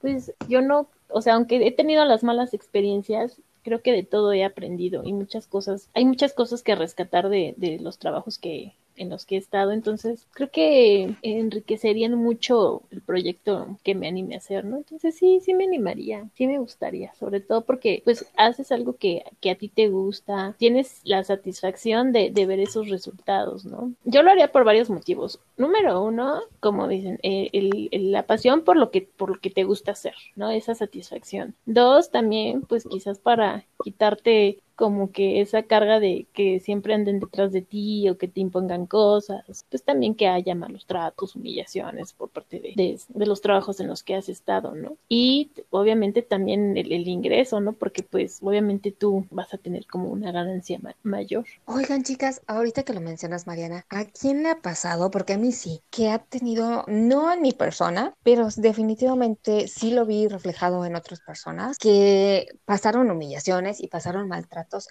pues 0.00 0.32
yo 0.48 0.60
no, 0.60 0.88
o 1.08 1.22
sea, 1.22 1.34
aunque 1.34 1.66
he 1.66 1.72
tenido 1.72 2.04
las 2.04 2.22
malas 2.22 2.54
experiencias, 2.54 3.40
creo 3.64 3.82
que 3.82 3.92
de 3.92 4.04
todo 4.04 4.32
he 4.32 4.44
aprendido 4.44 5.02
y 5.04 5.12
muchas 5.12 5.46
cosas, 5.48 5.90
hay 5.94 6.04
muchas 6.04 6.34
cosas 6.34 6.62
que 6.62 6.76
rescatar 6.76 7.28
de, 7.30 7.54
de 7.58 7.78
los 7.80 7.98
trabajos 7.98 8.38
que, 8.38 8.76
en 8.96 9.10
los 9.10 9.26
que 9.26 9.36
he 9.36 9.38
estado, 9.38 9.72
entonces 9.72 10.26
creo 10.32 10.50
que 10.50 11.14
enriquecerían 11.22 12.14
mucho 12.14 12.82
el 12.90 13.02
proyecto 13.02 13.78
que 13.82 13.94
me 13.94 14.08
anime 14.08 14.34
a 14.34 14.38
hacer, 14.38 14.64
¿no? 14.64 14.78
Entonces 14.78 15.16
sí, 15.16 15.40
sí 15.40 15.54
me 15.54 15.64
animaría, 15.64 16.28
sí 16.34 16.46
me 16.46 16.58
gustaría, 16.58 17.14
sobre 17.14 17.40
todo 17.40 17.62
porque 17.62 18.02
pues 18.04 18.26
haces 18.36 18.72
algo 18.72 18.96
que, 18.96 19.24
que 19.40 19.50
a 19.50 19.56
ti 19.56 19.68
te 19.68 19.88
gusta, 19.88 20.54
tienes 20.58 21.00
la 21.04 21.24
satisfacción 21.24 22.12
de, 22.12 22.30
de, 22.30 22.46
ver 22.46 22.60
esos 22.60 22.88
resultados, 22.88 23.64
¿no? 23.64 23.92
Yo 24.04 24.22
lo 24.22 24.30
haría 24.30 24.52
por 24.52 24.64
varios 24.64 24.90
motivos. 24.90 25.40
Número 25.56 26.02
uno, 26.02 26.40
como 26.60 26.88
dicen, 26.88 27.18
eh, 27.22 27.48
el, 27.52 28.12
la 28.12 28.24
pasión 28.24 28.62
por 28.62 28.76
lo 28.76 28.90
que 28.90 29.02
por 29.02 29.30
lo 29.30 29.40
que 29.40 29.50
te 29.50 29.64
gusta 29.64 29.92
hacer, 29.92 30.14
¿no? 30.36 30.50
Esa 30.50 30.74
satisfacción. 30.74 31.54
Dos, 31.66 32.10
también, 32.10 32.62
pues 32.62 32.84
quizás 32.84 33.18
para 33.18 33.64
quitarte 33.82 34.58
como 34.76 35.12
que 35.12 35.40
esa 35.40 35.62
carga 35.62 36.00
de 36.00 36.26
que 36.32 36.60
siempre 36.60 36.94
anden 36.94 37.20
detrás 37.20 37.52
de 37.52 37.62
ti 37.62 38.08
o 38.08 38.18
que 38.18 38.28
te 38.28 38.40
impongan 38.40 38.86
cosas, 38.86 39.64
pues 39.70 39.82
también 39.82 40.14
que 40.14 40.28
haya 40.28 40.54
malos 40.54 40.86
tratos, 40.86 41.36
humillaciones 41.36 42.12
por 42.12 42.28
parte 42.28 42.60
de, 42.60 42.98
de, 43.08 43.26
los 43.26 43.40
trabajos 43.40 43.80
en 43.80 43.88
los 43.88 44.02
que 44.02 44.14
has 44.14 44.28
estado, 44.28 44.74
¿no? 44.74 44.96
Y 45.08 45.50
obviamente 45.70 46.22
también 46.22 46.76
el, 46.76 47.08
ingreso, 47.08 47.60
¿no? 47.60 47.72
Porque 47.72 48.02
pues 48.02 48.38
obviamente 48.42 48.92
tú 48.92 49.26
vas 49.30 49.52
a 49.54 49.58
tener 49.58 49.86
como 49.86 50.08
una 50.08 50.32
ganancia 50.32 50.80
mayor. 51.02 51.44
Oigan 51.66 52.02
chicas, 52.02 52.42
ahorita 52.46 52.82
que 52.82 52.94
lo 52.94 53.00
mencionas 53.00 53.46
Mariana, 53.46 53.84
¿a 53.90 54.04
quién 54.04 54.42
le 54.42 54.50
ha 54.50 54.60
pasado? 54.60 55.10
Porque 55.10 55.34
a 55.34 55.38
mí 55.38 55.52
sí, 55.52 55.80
que 55.90 56.10
ha 56.10 56.18
tenido, 56.18 56.84
no 56.88 57.32
en 57.32 57.42
mi 57.42 57.52
persona, 57.52 58.14
pero 58.22 58.48
definitivamente 58.56 59.68
sí 59.68 59.90
lo 59.90 60.06
vi 60.06 60.28
reflejado 60.28 60.84
en 60.84 60.96
otras 60.96 61.20
personas, 61.20 61.78
que 61.78 62.46
pasaron 62.64 63.10
humillaciones 63.10 63.80
y 63.80 63.88
pasaron 63.88 64.28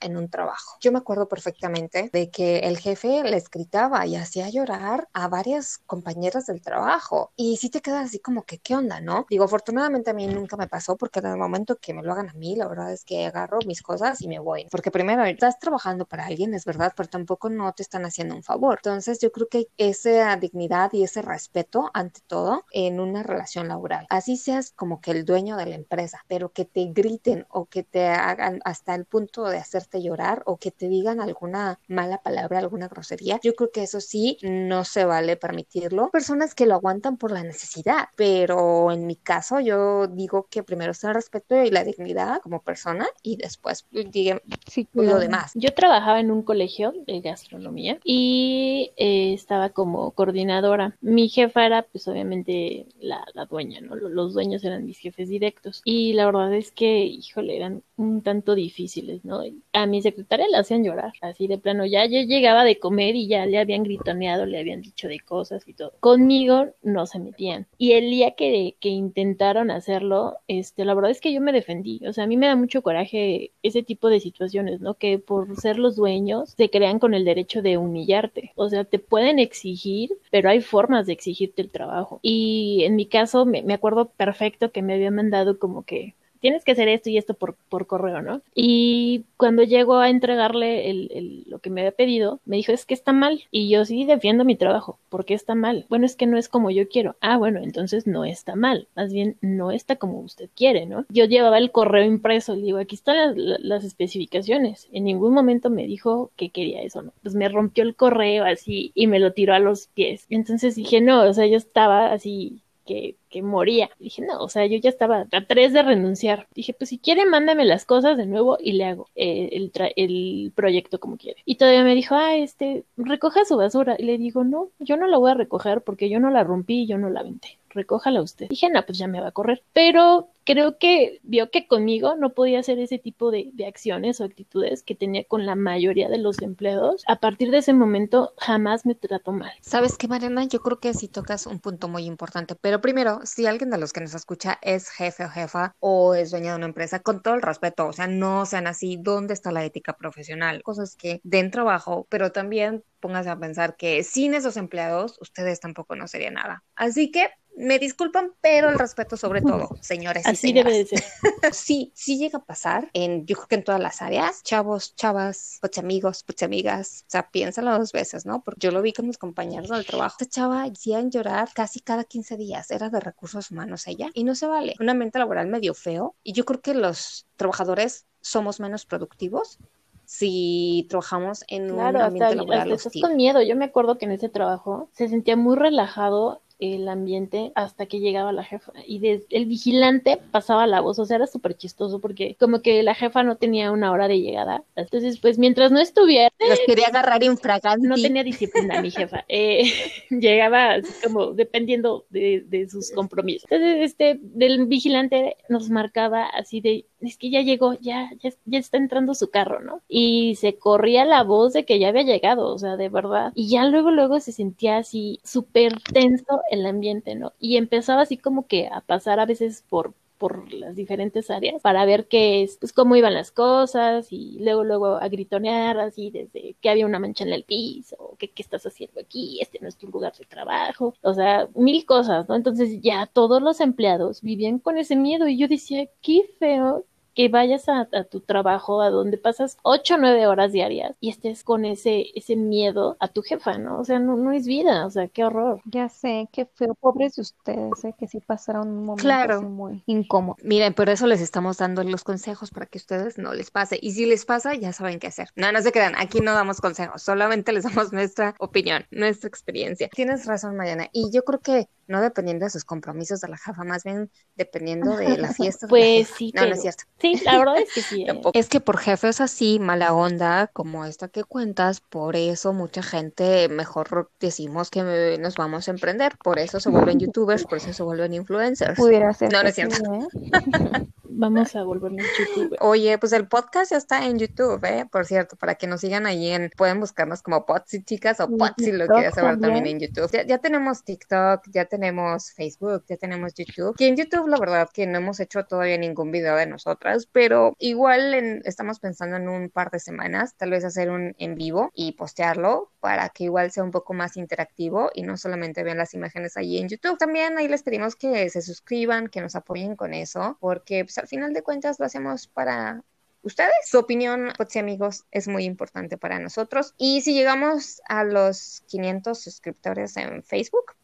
en 0.02 0.18
un 0.18 0.30
trabajo. 0.30 0.78
Yo 0.82 0.92
me 0.92 1.00
acuerdo 1.00 1.28
perfectamente 1.28 2.10
de 2.12 2.30
que 2.30 2.60
el 2.60 2.78
jefe 2.78 3.24
les 3.24 3.50
gritaba 3.50 4.06
y 4.06 4.16
hacía 4.16 4.50
llorar 4.50 5.08
a 5.14 5.28
varias 5.28 5.80
compañeras 5.86 6.46
del 6.46 6.62
trabajo. 6.62 7.32
Y 7.36 7.58
sí 7.58 7.70
te 7.70 7.82
quedas 7.82 8.06
así 8.06 8.20
como 8.20 8.44
que, 8.44 8.60
¿qué 8.60 8.76
onda, 8.76 9.02
no? 9.02 9.26
Digo, 9.30 9.46
afortunadamente 9.46 10.12
a 10.12 10.14
mí 10.14 10.28
nunca 10.28 10.58
me 10.58 10.68
pasó 10.68 10.96
porque 10.98 11.20
en 11.20 11.28
el 11.28 11.38
momento 11.38 11.78
que 11.78 11.94
me 11.94 12.04
lo 12.04 12.14
hagan 12.14 12.30
a 12.30 12.34
mí, 12.34 12.56
la 12.56 12.68
verdad 12.68 12.92
es 12.92 13.04
que 13.04 13.26
agarro 13.26 13.60
mis 13.66 13.82
cosas 13.82 14.22
y 14.22 14.28
me 14.28 14.40
voy. 14.40 14.68
Porque 14.72 14.92
primero, 14.92 15.24
estás 15.26 15.60
trabajando 15.60 16.06
para 16.06 16.26
alguien, 16.26 16.54
es 16.54 16.66
verdad, 16.66 16.94
pero 16.96 17.10
tampoco 17.10 17.50
no 17.50 17.72
te 17.74 17.84
están 17.84 18.06
haciendo 18.06 18.36
un 18.36 18.44
favor. 18.44 18.80
Entonces 18.80 19.20
yo 19.20 19.32
creo 19.32 19.48
que 19.48 19.68
esa 19.78 20.36
dignidad 20.36 20.92
y 20.94 21.04
ese 21.04 21.22
respeto 21.22 21.90
ante 21.94 22.22
todo 22.28 22.66
en 22.72 23.00
una 23.00 23.24
relación 23.24 23.68
laboral. 23.68 24.06
Así 24.10 24.38
seas 24.38 24.72
como 24.76 25.02
que 25.02 25.12
el 25.12 25.26
dueño 25.26 25.58
de 25.58 25.66
la 25.66 25.76
empresa, 25.76 26.24
pero 26.28 26.52
que 26.52 26.66
te 26.66 26.86
griten 26.94 27.46
o 27.50 27.66
que 27.66 27.84
te 27.84 28.08
hagan 28.08 28.60
hasta 28.66 28.96
el 28.96 29.06
punto 29.06 29.46
de 29.46 29.58
hacerte 29.64 30.02
llorar 30.02 30.44
o 30.46 30.58
que 30.58 30.72
te 30.72 30.88
digan 30.88 31.20
alguna 31.20 31.80
mala 31.88 32.22
palabra, 32.22 32.60
alguna 32.60 32.88
grosería. 32.88 33.40
Yo 33.44 33.54
creo 33.56 33.72
que 33.72 33.84
eso 33.84 34.00
sí 34.00 34.38
no 34.42 34.86
se 34.86 35.06
vale 35.06 35.36
permitirlo. 35.36 36.10
Personas 36.12 36.54
que 36.54 36.66
lo 36.66 36.76
aguantan 36.76 37.18
por 37.18 37.32
la 37.32 37.44
necesidad, 37.44 38.10
pero 38.16 38.92
en 38.92 39.08
mi 39.08 39.16
caso 39.16 39.60
yo 39.60 40.08
digo 40.08 40.48
que 40.50 40.64
primero 40.64 40.92
está 40.92 41.10
el 41.10 41.16
respeto 41.16 41.62
y 41.62 41.72
la 41.72 41.84
dignidad 41.84 42.42
como 42.42 42.62
persona 42.62 43.08
y 43.22 43.38
después 43.38 43.86
digan 43.92 44.42
sí, 44.68 44.88
lo 44.94 45.20
demás. 45.20 45.52
Yo 45.56 45.74
trabajaba 45.74 46.20
en 46.20 46.32
un 46.32 46.44
colegio 46.44 46.94
de 47.08 47.22
gastronomía 47.22 48.00
y 48.04 48.92
eh, 48.98 49.34
estaba 49.34 49.70
como 49.70 50.12
coordinadora. 50.12 50.98
Mi 51.02 51.30
jefa 51.30 51.66
era 51.66 51.84
pues 51.84 52.08
obviamente 52.08 52.88
la, 53.00 53.26
la 53.34 53.46
dueña, 53.46 53.82
¿no? 53.82 53.96
Los 53.96 54.34
dueños 54.34 54.64
eran 54.64 54.86
mis 54.86 55.00
jefes 55.00 55.30
directos 55.30 55.82
y 55.84 56.14
la 56.14 56.26
verdad 56.26 56.54
es 56.54 56.72
que, 56.72 57.06
híjole, 57.06 57.56
eran 57.56 57.84
un 57.98 58.22
tanto 58.22 58.56
difíciles, 58.56 59.24
¿no? 59.24 59.42
A 59.74 59.86
mi 59.86 60.02
secretaria 60.02 60.48
la 60.50 60.60
hacían 60.60 60.84
llorar, 60.84 61.14
así 61.22 61.48
de 61.48 61.58
plano, 61.58 61.86
ya 61.86 62.06
yo 62.06 62.22
llegaba 62.22 62.64
de 62.64 62.80
comer 62.80 63.16
y 63.16 63.28
ya 63.28 63.46
le 63.46 63.58
habían 63.60 63.84
gritoneado, 63.84 64.46
le 64.46 64.60
habían 64.60 64.82
dicho 64.82 65.08
de 65.08 65.20
cosas 65.20 65.68
y 65.68 65.74
todo. 65.74 65.94
Conmigo 66.00 66.68
no 66.82 67.06
se 67.06 67.20
metían. 67.20 67.68
Y 67.78 67.94
el 67.94 68.10
día 68.10 68.32
que, 68.32 68.76
que 68.80 68.90
intentaron 68.90 69.72
hacerlo, 69.72 70.38
este, 70.48 70.86
la 70.86 70.94
verdad 70.94 71.12
es 71.12 71.22
que 71.22 71.34
yo 71.34 71.42
me 71.42 71.52
defendí, 71.52 72.06
o 72.08 72.14
sea, 72.14 72.26
a 72.26 72.28
mí 72.28 72.38
me 72.38 72.48
da 72.48 72.56
mucho 72.56 72.82
coraje 72.82 73.52
ese 73.64 73.84
tipo 73.84 74.10
de 74.10 74.20
situaciones, 74.20 74.82
¿no? 74.82 74.96
Que 74.96 75.20
por 75.20 75.56
ser 75.60 75.80
los 75.80 75.96
dueños 75.96 76.54
se 76.58 76.70
crean 76.70 77.00
con 77.00 77.14
el 77.14 77.26
derecho 77.26 77.62
de 77.62 77.78
humillarte, 77.78 78.52
o 78.56 78.70
sea, 78.70 78.84
te 78.84 79.00
pueden 79.00 79.40
exigir, 79.40 80.12
pero 80.32 80.50
hay 80.50 80.62
formas 80.62 81.08
de 81.08 81.14
exigirte 81.14 81.62
el 81.62 81.70
trabajo. 81.72 82.20
Y 82.22 82.84
en 82.84 82.96
mi 82.96 83.06
caso, 83.06 83.46
me, 83.46 83.64
me 83.64 83.74
acuerdo 83.74 84.10
perfecto 84.10 84.72
que 84.72 84.82
me 84.82 84.94
había 84.94 85.12
mandado 85.12 85.60
como 85.60 85.84
que 85.84 86.16
tienes 86.44 86.66
que 86.66 86.74
hacer 86.74 86.90
esto 86.90 87.10
y 87.10 87.18
esto 87.18 87.36
por, 87.36 87.56
correo, 87.88 88.22
¿no? 88.22 88.42
Y 88.54 89.24
cuando 89.38 89.64
llego 89.64 90.00
a 90.00 90.10
entregarle 90.10 91.46
lo 91.48 91.60
que 91.60 91.70
me 91.70 91.80
había 91.80 91.94
pedido, 91.94 92.42
me 92.44 92.58
dijo, 92.58 92.74
es 92.74 92.86
que 92.86 92.94
está 92.94 93.14
mal. 93.14 93.46
Y 93.50 93.70
yo 93.70 93.86
sí 93.86 94.04
defiendo 94.04 94.44
mi 94.44 94.58
trabajo. 94.58 95.00
¿Por 95.08 95.24
qué 95.24 95.36
está 95.36 95.56
mal? 95.56 95.86
Bueno, 95.88 96.06
es 96.06 96.18
que 96.18 96.26
no 96.26 96.38
es 96.38 96.50
como 96.50 96.70
yo 96.70 96.90
quiero. 96.90 97.16
Ah, 97.22 97.38
bueno, 97.38 97.62
entonces 97.64 98.08
no 98.08 98.26
está 98.26 98.58
mal. 98.58 98.90
Más 98.94 99.14
bien, 99.14 99.38
no 99.40 99.72
está 99.72 99.96
como 99.96 100.20
usted 100.20 100.50
quiere, 100.54 100.86
¿no? 100.86 101.06
Yo 101.08 101.24
llevaba 101.24 101.58
el 101.58 101.72
correo 101.72 102.04
impreso, 102.04 102.56
le 102.58 102.64
digo, 102.64 102.78
aquí 102.78 102.96
están 102.96 103.16
las, 103.38 103.62
las 103.62 103.86
especificaciones. 103.86 104.90
En 104.92 105.06
ningún 105.06 105.34
momento 105.34 105.70
me 105.70 105.88
dijo 105.88 106.30
que 106.36 106.50
quería 106.50 106.82
eso, 106.82 107.04
¿no? 107.04 107.14
Pues 107.22 107.36
me 107.36 107.48
rompió 107.48 107.86
el 107.86 107.96
correo 107.96 108.44
así 108.44 108.92
y 108.96 109.08
me 109.08 109.20
lo 109.20 109.32
tiró 109.32 109.54
a 109.54 109.60
los 109.60 109.88
pies. 109.88 110.26
Entonces 110.30 110.76
dije, 110.76 111.00
no, 111.00 111.22
o 111.24 111.34
sea, 111.34 111.46
yo 111.46 111.56
estaba 111.56 112.12
así 112.12 112.64
que, 112.86 113.16
que 113.30 113.42
moría. 113.42 113.90
dije, 114.00 114.22
no, 114.22 114.40
o 114.42 114.50
sea, 114.50 114.66
yo 114.66 114.78
ya 114.78 114.90
estaba 114.90 115.26
a 115.32 115.46
tres 115.48 115.74
de 115.74 115.84
renunciar. 115.84 116.48
Dije, 116.54 116.74
pues 116.74 116.90
si 116.90 117.00
quiere, 117.00 117.26
mándame 117.26 117.66
las 117.66 117.86
cosas 117.86 118.18
de 118.18 118.26
nuevo 118.26 118.58
y 118.60 118.74
le 118.74 118.86
hago 118.86 119.10
eh, 119.16 119.50
el, 119.54 119.72
el 119.96 120.52
proyecto 120.56 121.00
como 121.00 121.18
quiere. 121.18 121.42
Y 121.46 121.56
todavía 121.56 121.84
me 121.84 121.96
dijo, 121.96 122.16
ah, 122.16 122.36
este, 122.36 122.86
recoja 122.98 123.46
su 123.46 123.58
basura. 123.58 123.96
Y 123.98 124.04
le 124.04 124.18
digo, 124.18 124.44
no, 124.44 124.70
yo 124.80 124.98
no 124.98 125.08
la 125.08 125.18
voy 125.18 125.32
a 125.32 125.36
recoger 125.36 125.82
porque 125.82 126.10
yo 126.10 126.20
no 126.20 126.30
la 126.30 126.44
rompí 126.44 126.84
y 126.84 126.88
yo 126.88 126.98
no 126.98 127.10
la 127.10 127.22
aventé 127.22 127.58
recójala 127.74 128.22
usted. 128.22 128.50
Dije, 128.50 128.70
no, 128.70 128.86
pues 128.86 128.98
ya 128.98 129.08
me 129.08 129.22
va 129.22 129.28
a 129.28 129.32
correr. 129.32 129.64
Pero 129.74 130.30
creo 130.46 130.78
que 130.78 131.20
vio 131.24 131.50
que 131.52 131.68
conmigo 131.68 132.16
no 132.16 132.34
podía 132.34 132.60
hacer 132.60 132.80
ese 132.80 132.98
tipo 132.98 133.32
de, 133.32 133.50
de, 133.54 133.66
acciones 133.66 134.20
o 134.20 134.24
actitudes 134.24 134.84
que 134.84 134.96
tenía 134.96 135.24
con 135.26 135.46
la 135.46 135.56
mayoría 135.56 136.10
de 136.10 136.18
los 136.18 136.42
empleados. 136.42 137.04
A 137.08 137.18
partir 137.18 137.52
de 137.52 137.60
ese 137.60 137.74
momento 137.74 138.34
jamás 138.38 138.86
me 138.86 138.96
trató 138.96 139.32
mal. 139.32 139.54
Sabes 139.62 139.98
qué, 139.98 140.08
Mariana, 140.08 140.46
yo 140.46 140.60
creo 140.62 140.80
que 140.80 140.94
sí 140.94 141.08
tocas 141.08 141.48
un 141.48 141.60
punto 141.60 141.88
muy 141.88 142.06
importante. 142.06 142.56
Pero 142.56 142.82
primero, 142.82 143.20
si 143.24 143.46
alguien 143.46 143.70
de 143.70 143.78
los 143.78 143.94
que 143.94 144.02
nos 144.02 144.14
escucha 144.14 144.60
es 144.62 144.90
jefe 144.90 145.26
o 145.26 145.30
jefa 145.30 145.76
o 145.80 146.14
es 146.14 146.32
dueña 146.32 146.52
de 146.52 146.58
una 146.58 146.66
empresa, 146.66 147.00
con 147.00 147.22
todo 147.22 147.36
el 147.36 147.42
respeto, 147.42 147.88
o 147.88 147.94
sea, 147.94 148.08
no 148.08 148.46
sean 148.46 148.68
así, 148.68 148.98
¿dónde 149.00 149.34
está 149.34 149.52
la 149.52 149.64
ética 149.64 149.94
profesional? 149.94 150.62
Cosas 150.64 150.96
que 150.96 151.22
den 151.24 151.52
trabajo, 151.52 152.08
pero 152.10 152.32
también 152.32 152.84
póngase 153.00 153.30
a 153.30 153.38
pensar 153.38 153.76
que 153.76 154.02
sin 154.04 154.34
esos 154.34 154.56
empleados 154.56 155.18
ustedes 155.20 155.60
tampoco 155.60 155.96
no 155.98 156.08
sería 156.08 156.32
nada. 156.32 156.64
Así 156.76 157.12
que 157.12 157.30
me 157.56 157.80
disculpan, 157.80 158.32
pero 158.42 158.70
el 158.70 158.80
respeto 158.80 159.18
sobre 159.18 159.42
todo, 159.42 159.70
señores. 159.82 160.26
Así 160.26 160.50
y 160.50 160.54
debe 160.54 160.72
de 160.72 160.86
ser. 160.86 161.04
sí, 161.54 161.92
sí 161.94 162.18
llega 162.18 162.40
a 162.40 162.44
pasar 162.44 162.90
en, 162.94 163.26
yo 163.26 163.36
creo 163.36 163.48
que 163.48 163.56
en 163.56 163.64
todas 163.64 163.82
las 163.82 164.02
áreas, 164.02 164.44
chavos, 164.44 164.96
chavas, 164.96 165.60
amigos, 165.78 166.24
amigas, 166.42 167.06
o 167.08 167.12
sea, 167.12 167.30
piénsalo 167.30 167.78
dos 167.78 167.92
veces, 167.92 168.26
¿no? 168.26 168.44
Porque 168.44 168.68
yo 168.68 168.72
lo 168.72 168.82
vi 168.82 168.94
con 168.94 169.08
mis 169.08 169.18
compañeros 169.18 169.70
del 169.70 169.86
trabajo. 169.86 170.18
Esta 170.20 170.30
chava 170.30 170.66
en 170.66 171.12
llorar 171.12 171.50
casi 171.54 171.80
cada 171.80 172.04
15 172.04 172.38
días, 172.38 172.72
era 172.72 172.90
de 172.90 173.00
recursos 173.00 173.52
humanos 173.52 173.88
ella, 173.88 174.10
y 174.14 174.24
no 174.24 174.36
se 174.36 174.48
vale. 174.48 174.76
Un 174.80 174.90
ambiente 174.90 175.20
laboral 175.20 175.48
medio 175.48 175.74
feo, 175.74 176.16
y 176.24 176.34
yo 176.34 176.46
creo 176.46 176.62
que 176.62 176.74
los 176.74 177.28
trabajadores 177.38 178.06
somos 178.22 178.60
menos 178.60 178.86
productivos 178.86 179.60
si 180.06 180.86
trabajamos 180.90 181.44
en 181.48 181.72
un 181.72 181.80
ambiente 181.80 182.36
laboral 182.36 182.72
hasta 182.72 182.90
estás 182.90 183.02
con 183.02 183.16
miedo. 183.16 183.42
Yo 183.42 183.56
me 183.56 183.66
acuerdo 183.66 183.98
que 183.98 184.06
en 184.06 184.12
ese 184.12 184.30
trabajo 184.30 184.90
se 184.94 185.08
sentía 185.08 185.36
muy 185.36 185.56
relajado 185.56 186.43
el 186.60 186.88
ambiente 186.88 187.52
hasta 187.56 187.86
que 187.86 188.00
llegaba 188.00 188.32
la 188.32 188.44
jefa. 188.44 188.72
Y 188.86 189.00
de, 189.00 189.26
el 189.30 189.46
vigilante 189.46 190.20
pasaba 190.32 190.68
la 190.68 190.82
voz, 190.82 191.00
o 191.00 191.06
sea, 191.06 191.18
era 191.18 191.28
súper 191.28 191.56
chistoso 191.56 192.00
porque 192.00 192.36
como 192.40 192.62
que 192.62 192.84
la 192.84 192.96
jefa 192.96 193.24
no 193.24 193.38
tenía 193.38 193.72
una 193.72 193.92
hora 193.92 194.08
de 194.08 194.20
llegada. 194.20 194.64
Entonces, 194.76 195.20
pues 195.20 195.38
mientras 195.38 195.72
no 195.72 195.80
estuviera... 195.80 196.30
Los 196.40 196.60
quería 196.66 196.88
agarrar 196.88 197.24
infraganti. 197.24 197.88
No 197.88 197.96
tenía 197.96 198.24
disciplina 198.24 198.82
mi 198.82 198.92
jefa. 198.92 199.26
Eh, 199.28 199.72
llegaba 200.10 200.76
como 201.04 201.34
dependiendo 201.34 202.06
de, 202.10 202.44
de 202.48 202.70
sus 202.70 202.92
compromisos. 202.92 203.50
Entonces, 203.50 203.82
este, 203.82 204.20
del 204.22 204.66
vigilante 204.66 205.38
nos 205.50 205.70
marcaba 205.70 206.26
así 206.26 206.62
de, 206.62 206.86
es 207.02 207.18
que 207.18 207.30
ya 207.30 207.42
llegó, 207.42 207.74
ya, 207.80 208.12
ya, 208.22 208.32
ya 208.46 208.60
está 208.60 208.78
entrando 208.78 209.14
su 209.14 209.30
carro, 209.30 209.60
¿no? 209.62 209.82
Y 209.88 210.36
se 210.36 210.58
corría 210.58 211.06
la 211.06 211.24
voz 211.24 211.54
de 211.54 211.66
que 211.66 211.80
ya 211.80 211.90
había 211.90 212.04
llegado, 212.04 212.54
o 212.54 212.58
sea, 212.58 212.78
de 212.78 212.90
verdad. 212.90 213.32
Y 213.36 213.50
ya 213.50 213.66
luego, 213.66 213.92
luego 213.92 214.20
se 214.20 214.32
sentía 214.32 214.78
así 214.78 215.20
súper 215.24 215.80
tenso 215.82 216.42
el 216.50 216.66
ambiente, 216.66 217.16
¿no? 217.16 217.34
Y 217.40 217.58
empezaba 217.58 218.02
así 218.04 218.18
como 218.18 218.48
que 218.48 218.68
a 218.68 218.82
pasar 218.82 219.20
a 219.20 219.26
veces 219.26 219.64
por 219.70 219.94
por 220.24 220.54
las 220.54 220.76
diferentes 220.78 221.30
áreas 221.30 221.62
para 221.62 221.84
ver 221.84 222.08
qué 222.08 222.44
es, 222.44 222.56
pues 222.58 222.72
cómo 222.72 222.96
iban 222.96 223.14
las 223.14 223.30
cosas 223.32 224.08
y 224.10 224.38
luego 224.40 224.64
luego 224.64 224.96
a 224.96 225.10
gritonear 225.10 225.78
así 225.80 226.12
desde 226.12 226.56
que 226.62 226.70
había 226.70 226.86
una 226.86 226.98
mancha 226.98 227.26
en 227.26 227.34
el 227.34 227.44
piso, 227.44 227.98
o 228.00 228.16
qué, 228.18 228.30
qué 228.32 228.42
estás 228.42 228.66
haciendo 228.66 229.02
aquí, 229.02 229.40
este 229.42 229.60
no 229.62 229.68
es 229.68 229.76
tu 229.76 229.88
lugar 229.90 230.14
de 230.14 230.24
trabajo, 230.24 230.94
o 231.02 231.14
sea, 231.14 231.50
mil 231.56 231.86
cosas, 231.86 232.30
¿no? 232.30 232.36
Entonces 232.36 232.82
ya 232.82 233.06
todos 233.12 233.42
los 233.42 233.60
empleados 233.60 234.22
vivían 234.22 234.60
con 234.60 234.78
ese 234.78 234.96
miedo 234.96 235.28
y 235.28 235.38
yo 235.38 235.50
decía, 235.50 235.90
qué 236.02 236.24
feo 236.40 236.86
que 237.14 237.30
vayas 237.30 237.70
a, 237.70 237.86
tu 238.10 238.22
trabajo, 238.22 238.82
a 238.82 238.90
donde 238.90 239.18
pasas 239.18 239.58
ocho 239.62 239.96
o 239.96 239.98
nueve 239.98 240.28
horas 240.28 240.52
diarias 240.52 240.96
y 241.00 241.10
estés 241.10 241.44
con 241.44 241.66
ese, 241.66 242.08
ese 242.16 242.36
miedo 242.36 242.98
a 243.00 243.08
tu 243.08 243.22
jefa, 243.22 243.58
¿no? 243.58 243.80
O 243.80 243.86
sea, 243.86 244.00
no, 244.00 244.16
no 244.16 244.32
es 244.32 244.48
vida, 244.48 244.86
o 244.86 244.90
sea, 244.90 245.08
qué 245.08 245.24
horror. 245.24 245.62
Ya 245.66 245.90
sé, 245.90 246.28
qué 246.32 246.46
feo, 246.46 246.76
pobres 246.76 247.16
de 247.16 247.22
ustedes, 247.22 247.84
¿eh? 247.84 247.94
que 247.98 248.08
sí 248.08 248.20
pasaron 248.20 248.68
un 248.68 248.86
momento 248.86 249.42
muy 249.42 249.84
incómodo. 249.86 250.38
Miren, 250.44 250.74
por 250.74 250.90
eso 250.90 251.08
les 251.08 251.22
estamos 251.22 251.58
dando 251.58 251.84
los 251.84 252.04
consejos 252.04 252.52
para 252.52 252.66
que 252.66 252.78
ustedes 252.78 253.18
no 253.18 253.34
les 253.34 253.52
pase. 253.52 253.78
Y 253.82 253.92
si 253.92 254.06
les 254.06 254.26
pasa, 254.26 254.56
ya 254.56 254.74
saben 254.74 255.00
qué 255.00 255.08
hacer. 255.08 255.30
No, 255.36 255.52
no 255.52 255.62
se 255.62 255.72
quedan, 255.72 255.94
aquí 255.98 256.20
no 256.20 256.34
damos 256.34 256.62
consejos, 256.62 257.02
solamente 257.02 257.52
les 257.52 257.64
damos 257.64 257.94
nuestra 257.94 258.36
opinión, 258.40 258.86
nuestra 258.92 259.28
experiencia. 259.28 259.90
Tienes 259.90 260.26
razón, 260.26 260.56
Mariana. 260.56 260.90
Y 260.92 261.12
yo 261.12 261.24
creo 261.24 261.40
que 261.40 261.68
no 261.88 262.02
dependiendo 262.02 262.46
de 262.46 262.50
sus 262.50 262.66
compromisos 262.66 263.22
de 263.22 263.28
la 263.28 263.38
jefa, 263.38 263.64
más 263.64 263.84
bien 263.84 264.10
dependiendo 264.36 264.96
de 264.98 265.18
la 265.18 265.34
fiesta. 265.34 265.68
pues 265.68 266.10
sí, 266.18 266.32
no, 266.36 266.46
no 266.46 266.54
es 266.54 266.62
cierto. 266.62 266.84
Sí, 267.00 267.22
la 267.26 267.38
verdad 267.38 267.58
es 267.60 267.74
que 267.74 267.82
sí. 267.82 268.04
¿eh? 268.04 268.22
Es 268.34 268.50
que 268.50 268.60
por 268.60 268.78
jefes 268.78 269.22
así, 269.22 269.60
mala 269.60 269.94
onda, 269.94 270.48
como 270.54 270.86
esta 270.86 271.08
que 271.08 271.24
cuentas, 271.24 271.82
por 271.82 272.16
eso 272.16 272.54
mucha 272.54 272.84
gente 272.84 273.50
mejor 273.50 274.12
decimos 274.20 274.70
que 274.70 275.18
nos 275.20 275.36
vamos 275.36 275.68
a 275.68 275.72
emprender, 275.72 276.18
por 276.24 276.40
eso 276.40 276.60
se 276.60 276.70
vuelven 276.70 277.00
youtubers, 277.00 277.44
por 277.46 277.58
eso 277.58 277.74
se 277.74 277.84
vuelven 277.84 278.14
influencers. 278.14 278.78
Pudiera 278.78 279.14
ser. 279.14 279.32
No, 279.32 279.44
no 279.44 279.50
es 279.50 279.56
cierto. 279.56 279.94
¿eh? 279.94 280.88
Vamos 281.16 281.56
a 281.56 281.64
volvernos 281.64 282.06
youtubers. 282.18 282.62
Oye, 282.62 282.98
pues 282.98 283.14
el 283.14 283.28
podcast 283.28 283.72
ya 283.72 283.78
está 283.78 284.06
en 284.06 284.18
YouTube, 284.18 284.64
¿eh? 284.66 284.88
Por 284.92 285.06
cierto, 285.06 285.36
para 285.36 285.56
que 285.56 285.68
nos 285.68 285.82
sigan 285.82 286.08
ahí 286.08 286.30
en, 286.30 286.50
pueden 286.58 286.80
buscarnos 286.80 287.22
como 287.22 287.46
Potsy 287.46 287.84
Chicas 287.84 288.20
o 288.20 288.30
Potsy, 288.30 288.72
lo 288.72 288.88
que 288.88 289.12
saber 289.12 289.40
también 289.40 289.68
en 289.68 289.80
YouTube. 289.80 290.10
Ya, 290.12 290.26
ya 290.26 290.40
tenemos 290.40 290.84
TikTok, 290.84 291.44
ya 291.52 291.66
tenemos 291.74 292.32
Facebook, 292.34 292.86
ya 292.88 292.98
tenemos 292.98 293.34
YouTube. 293.34 293.76
Y 293.80 293.86
en 293.86 293.98
YouTube, 293.98 294.28
la 294.28 294.38
verdad 294.38 294.70
que 294.72 294.86
no 294.86 295.00
hemos 295.00 295.20
hecho 295.20 295.44
todavía 295.44 295.76
ningún 295.76 296.12
video 296.12 296.36
de 296.36 296.46
nosotras, 296.46 297.08
pero 297.12 297.56
igual 297.58 298.14
estamos 298.46 298.80
pensando 298.80 299.18
en 299.18 299.28
un 299.28 299.50
par 299.50 299.72
de 299.72 299.80
semanas, 299.80 300.36
tal 300.38 300.52
vez 300.52 300.64
hacer 300.66 300.92
un 300.92 301.16
en 301.18 301.34
vivo 301.34 301.72
y 301.74 301.94
postearlo 301.94 302.72
para 302.80 303.10
que 303.10 303.24
igual 303.24 303.50
sea 303.52 303.64
un 303.64 303.72
poco 303.72 303.96
más 303.96 304.18
interactivo 304.18 304.92
y 304.94 305.02
no 305.02 305.18
solamente 305.18 305.64
vean 305.64 305.80
las 305.80 305.96
imágenes 305.96 306.38
ahí 306.38 306.60
en 306.60 306.70
YouTube. 306.70 307.00
También 307.00 307.40
ahí 307.40 307.48
les 307.48 307.64
pedimos 307.64 307.96
que 307.96 308.30
se 308.30 308.44
suscriban, 308.44 309.08
que 309.08 309.22
nos 309.22 309.36
apoyen 309.36 309.76
con 309.76 309.96
eso, 309.96 310.38
porque 310.40 310.86
pues, 310.86 311.00
al 311.00 311.08
final 311.08 311.34
de 311.34 311.42
cuentas 311.42 311.80
lo 311.80 311.88
hacemos 311.88 312.28
para 312.28 312.84
ustedes. 313.24 313.56
Su 313.66 313.80
opinión, 313.80 314.32
pues 314.38 314.56
amigos, 314.58 315.06
es 315.10 315.28
muy 315.28 315.46
importante 315.46 315.98
para 315.98 316.20
nosotros. 316.20 316.76
Y 316.78 317.02
si 317.02 317.16
llegamos 317.16 317.82
a 317.88 318.04
los 318.04 318.64
500 318.68 319.20
suscriptores 319.20 319.98
en 319.98 320.24
Facebook, 320.24 320.76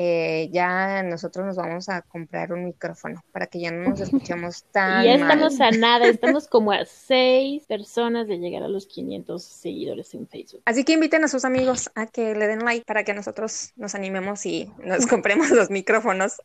eh, 0.00 0.48
ya 0.52 1.02
nosotros 1.02 1.44
nos 1.44 1.56
vamos 1.56 1.88
a 1.88 2.02
comprar 2.02 2.52
un 2.52 2.66
micrófono 2.66 3.24
para 3.32 3.48
que 3.48 3.58
ya 3.58 3.72
no 3.72 3.90
nos 3.90 4.00
escuchemos 4.00 4.62
tan. 4.70 5.02
Y 5.02 5.06
ya 5.06 5.14
estamos 5.14 5.60
a 5.60 5.72
nada, 5.72 6.06
estamos 6.06 6.46
como 6.48 6.70
a 6.70 6.84
seis 6.84 7.64
personas 7.66 8.28
de 8.28 8.38
llegar 8.38 8.62
a 8.62 8.68
los 8.68 8.86
500 8.86 9.42
seguidores 9.42 10.14
en 10.14 10.28
Facebook. 10.28 10.62
Así 10.66 10.84
que 10.84 10.92
inviten 10.92 11.24
a 11.24 11.28
sus 11.28 11.44
amigos 11.44 11.90
a 11.96 12.06
que 12.06 12.36
le 12.36 12.46
den 12.46 12.64
like 12.64 12.84
para 12.84 13.02
que 13.02 13.12
nosotros 13.12 13.72
nos 13.74 13.96
animemos 13.96 14.46
y 14.46 14.70
nos 14.84 15.04
compremos 15.08 15.50
los 15.50 15.68
micrófonos. 15.68 16.40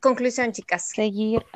Conclusión, 0.00 0.50
chicas. 0.50 0.88
Seguir 0.88 1.46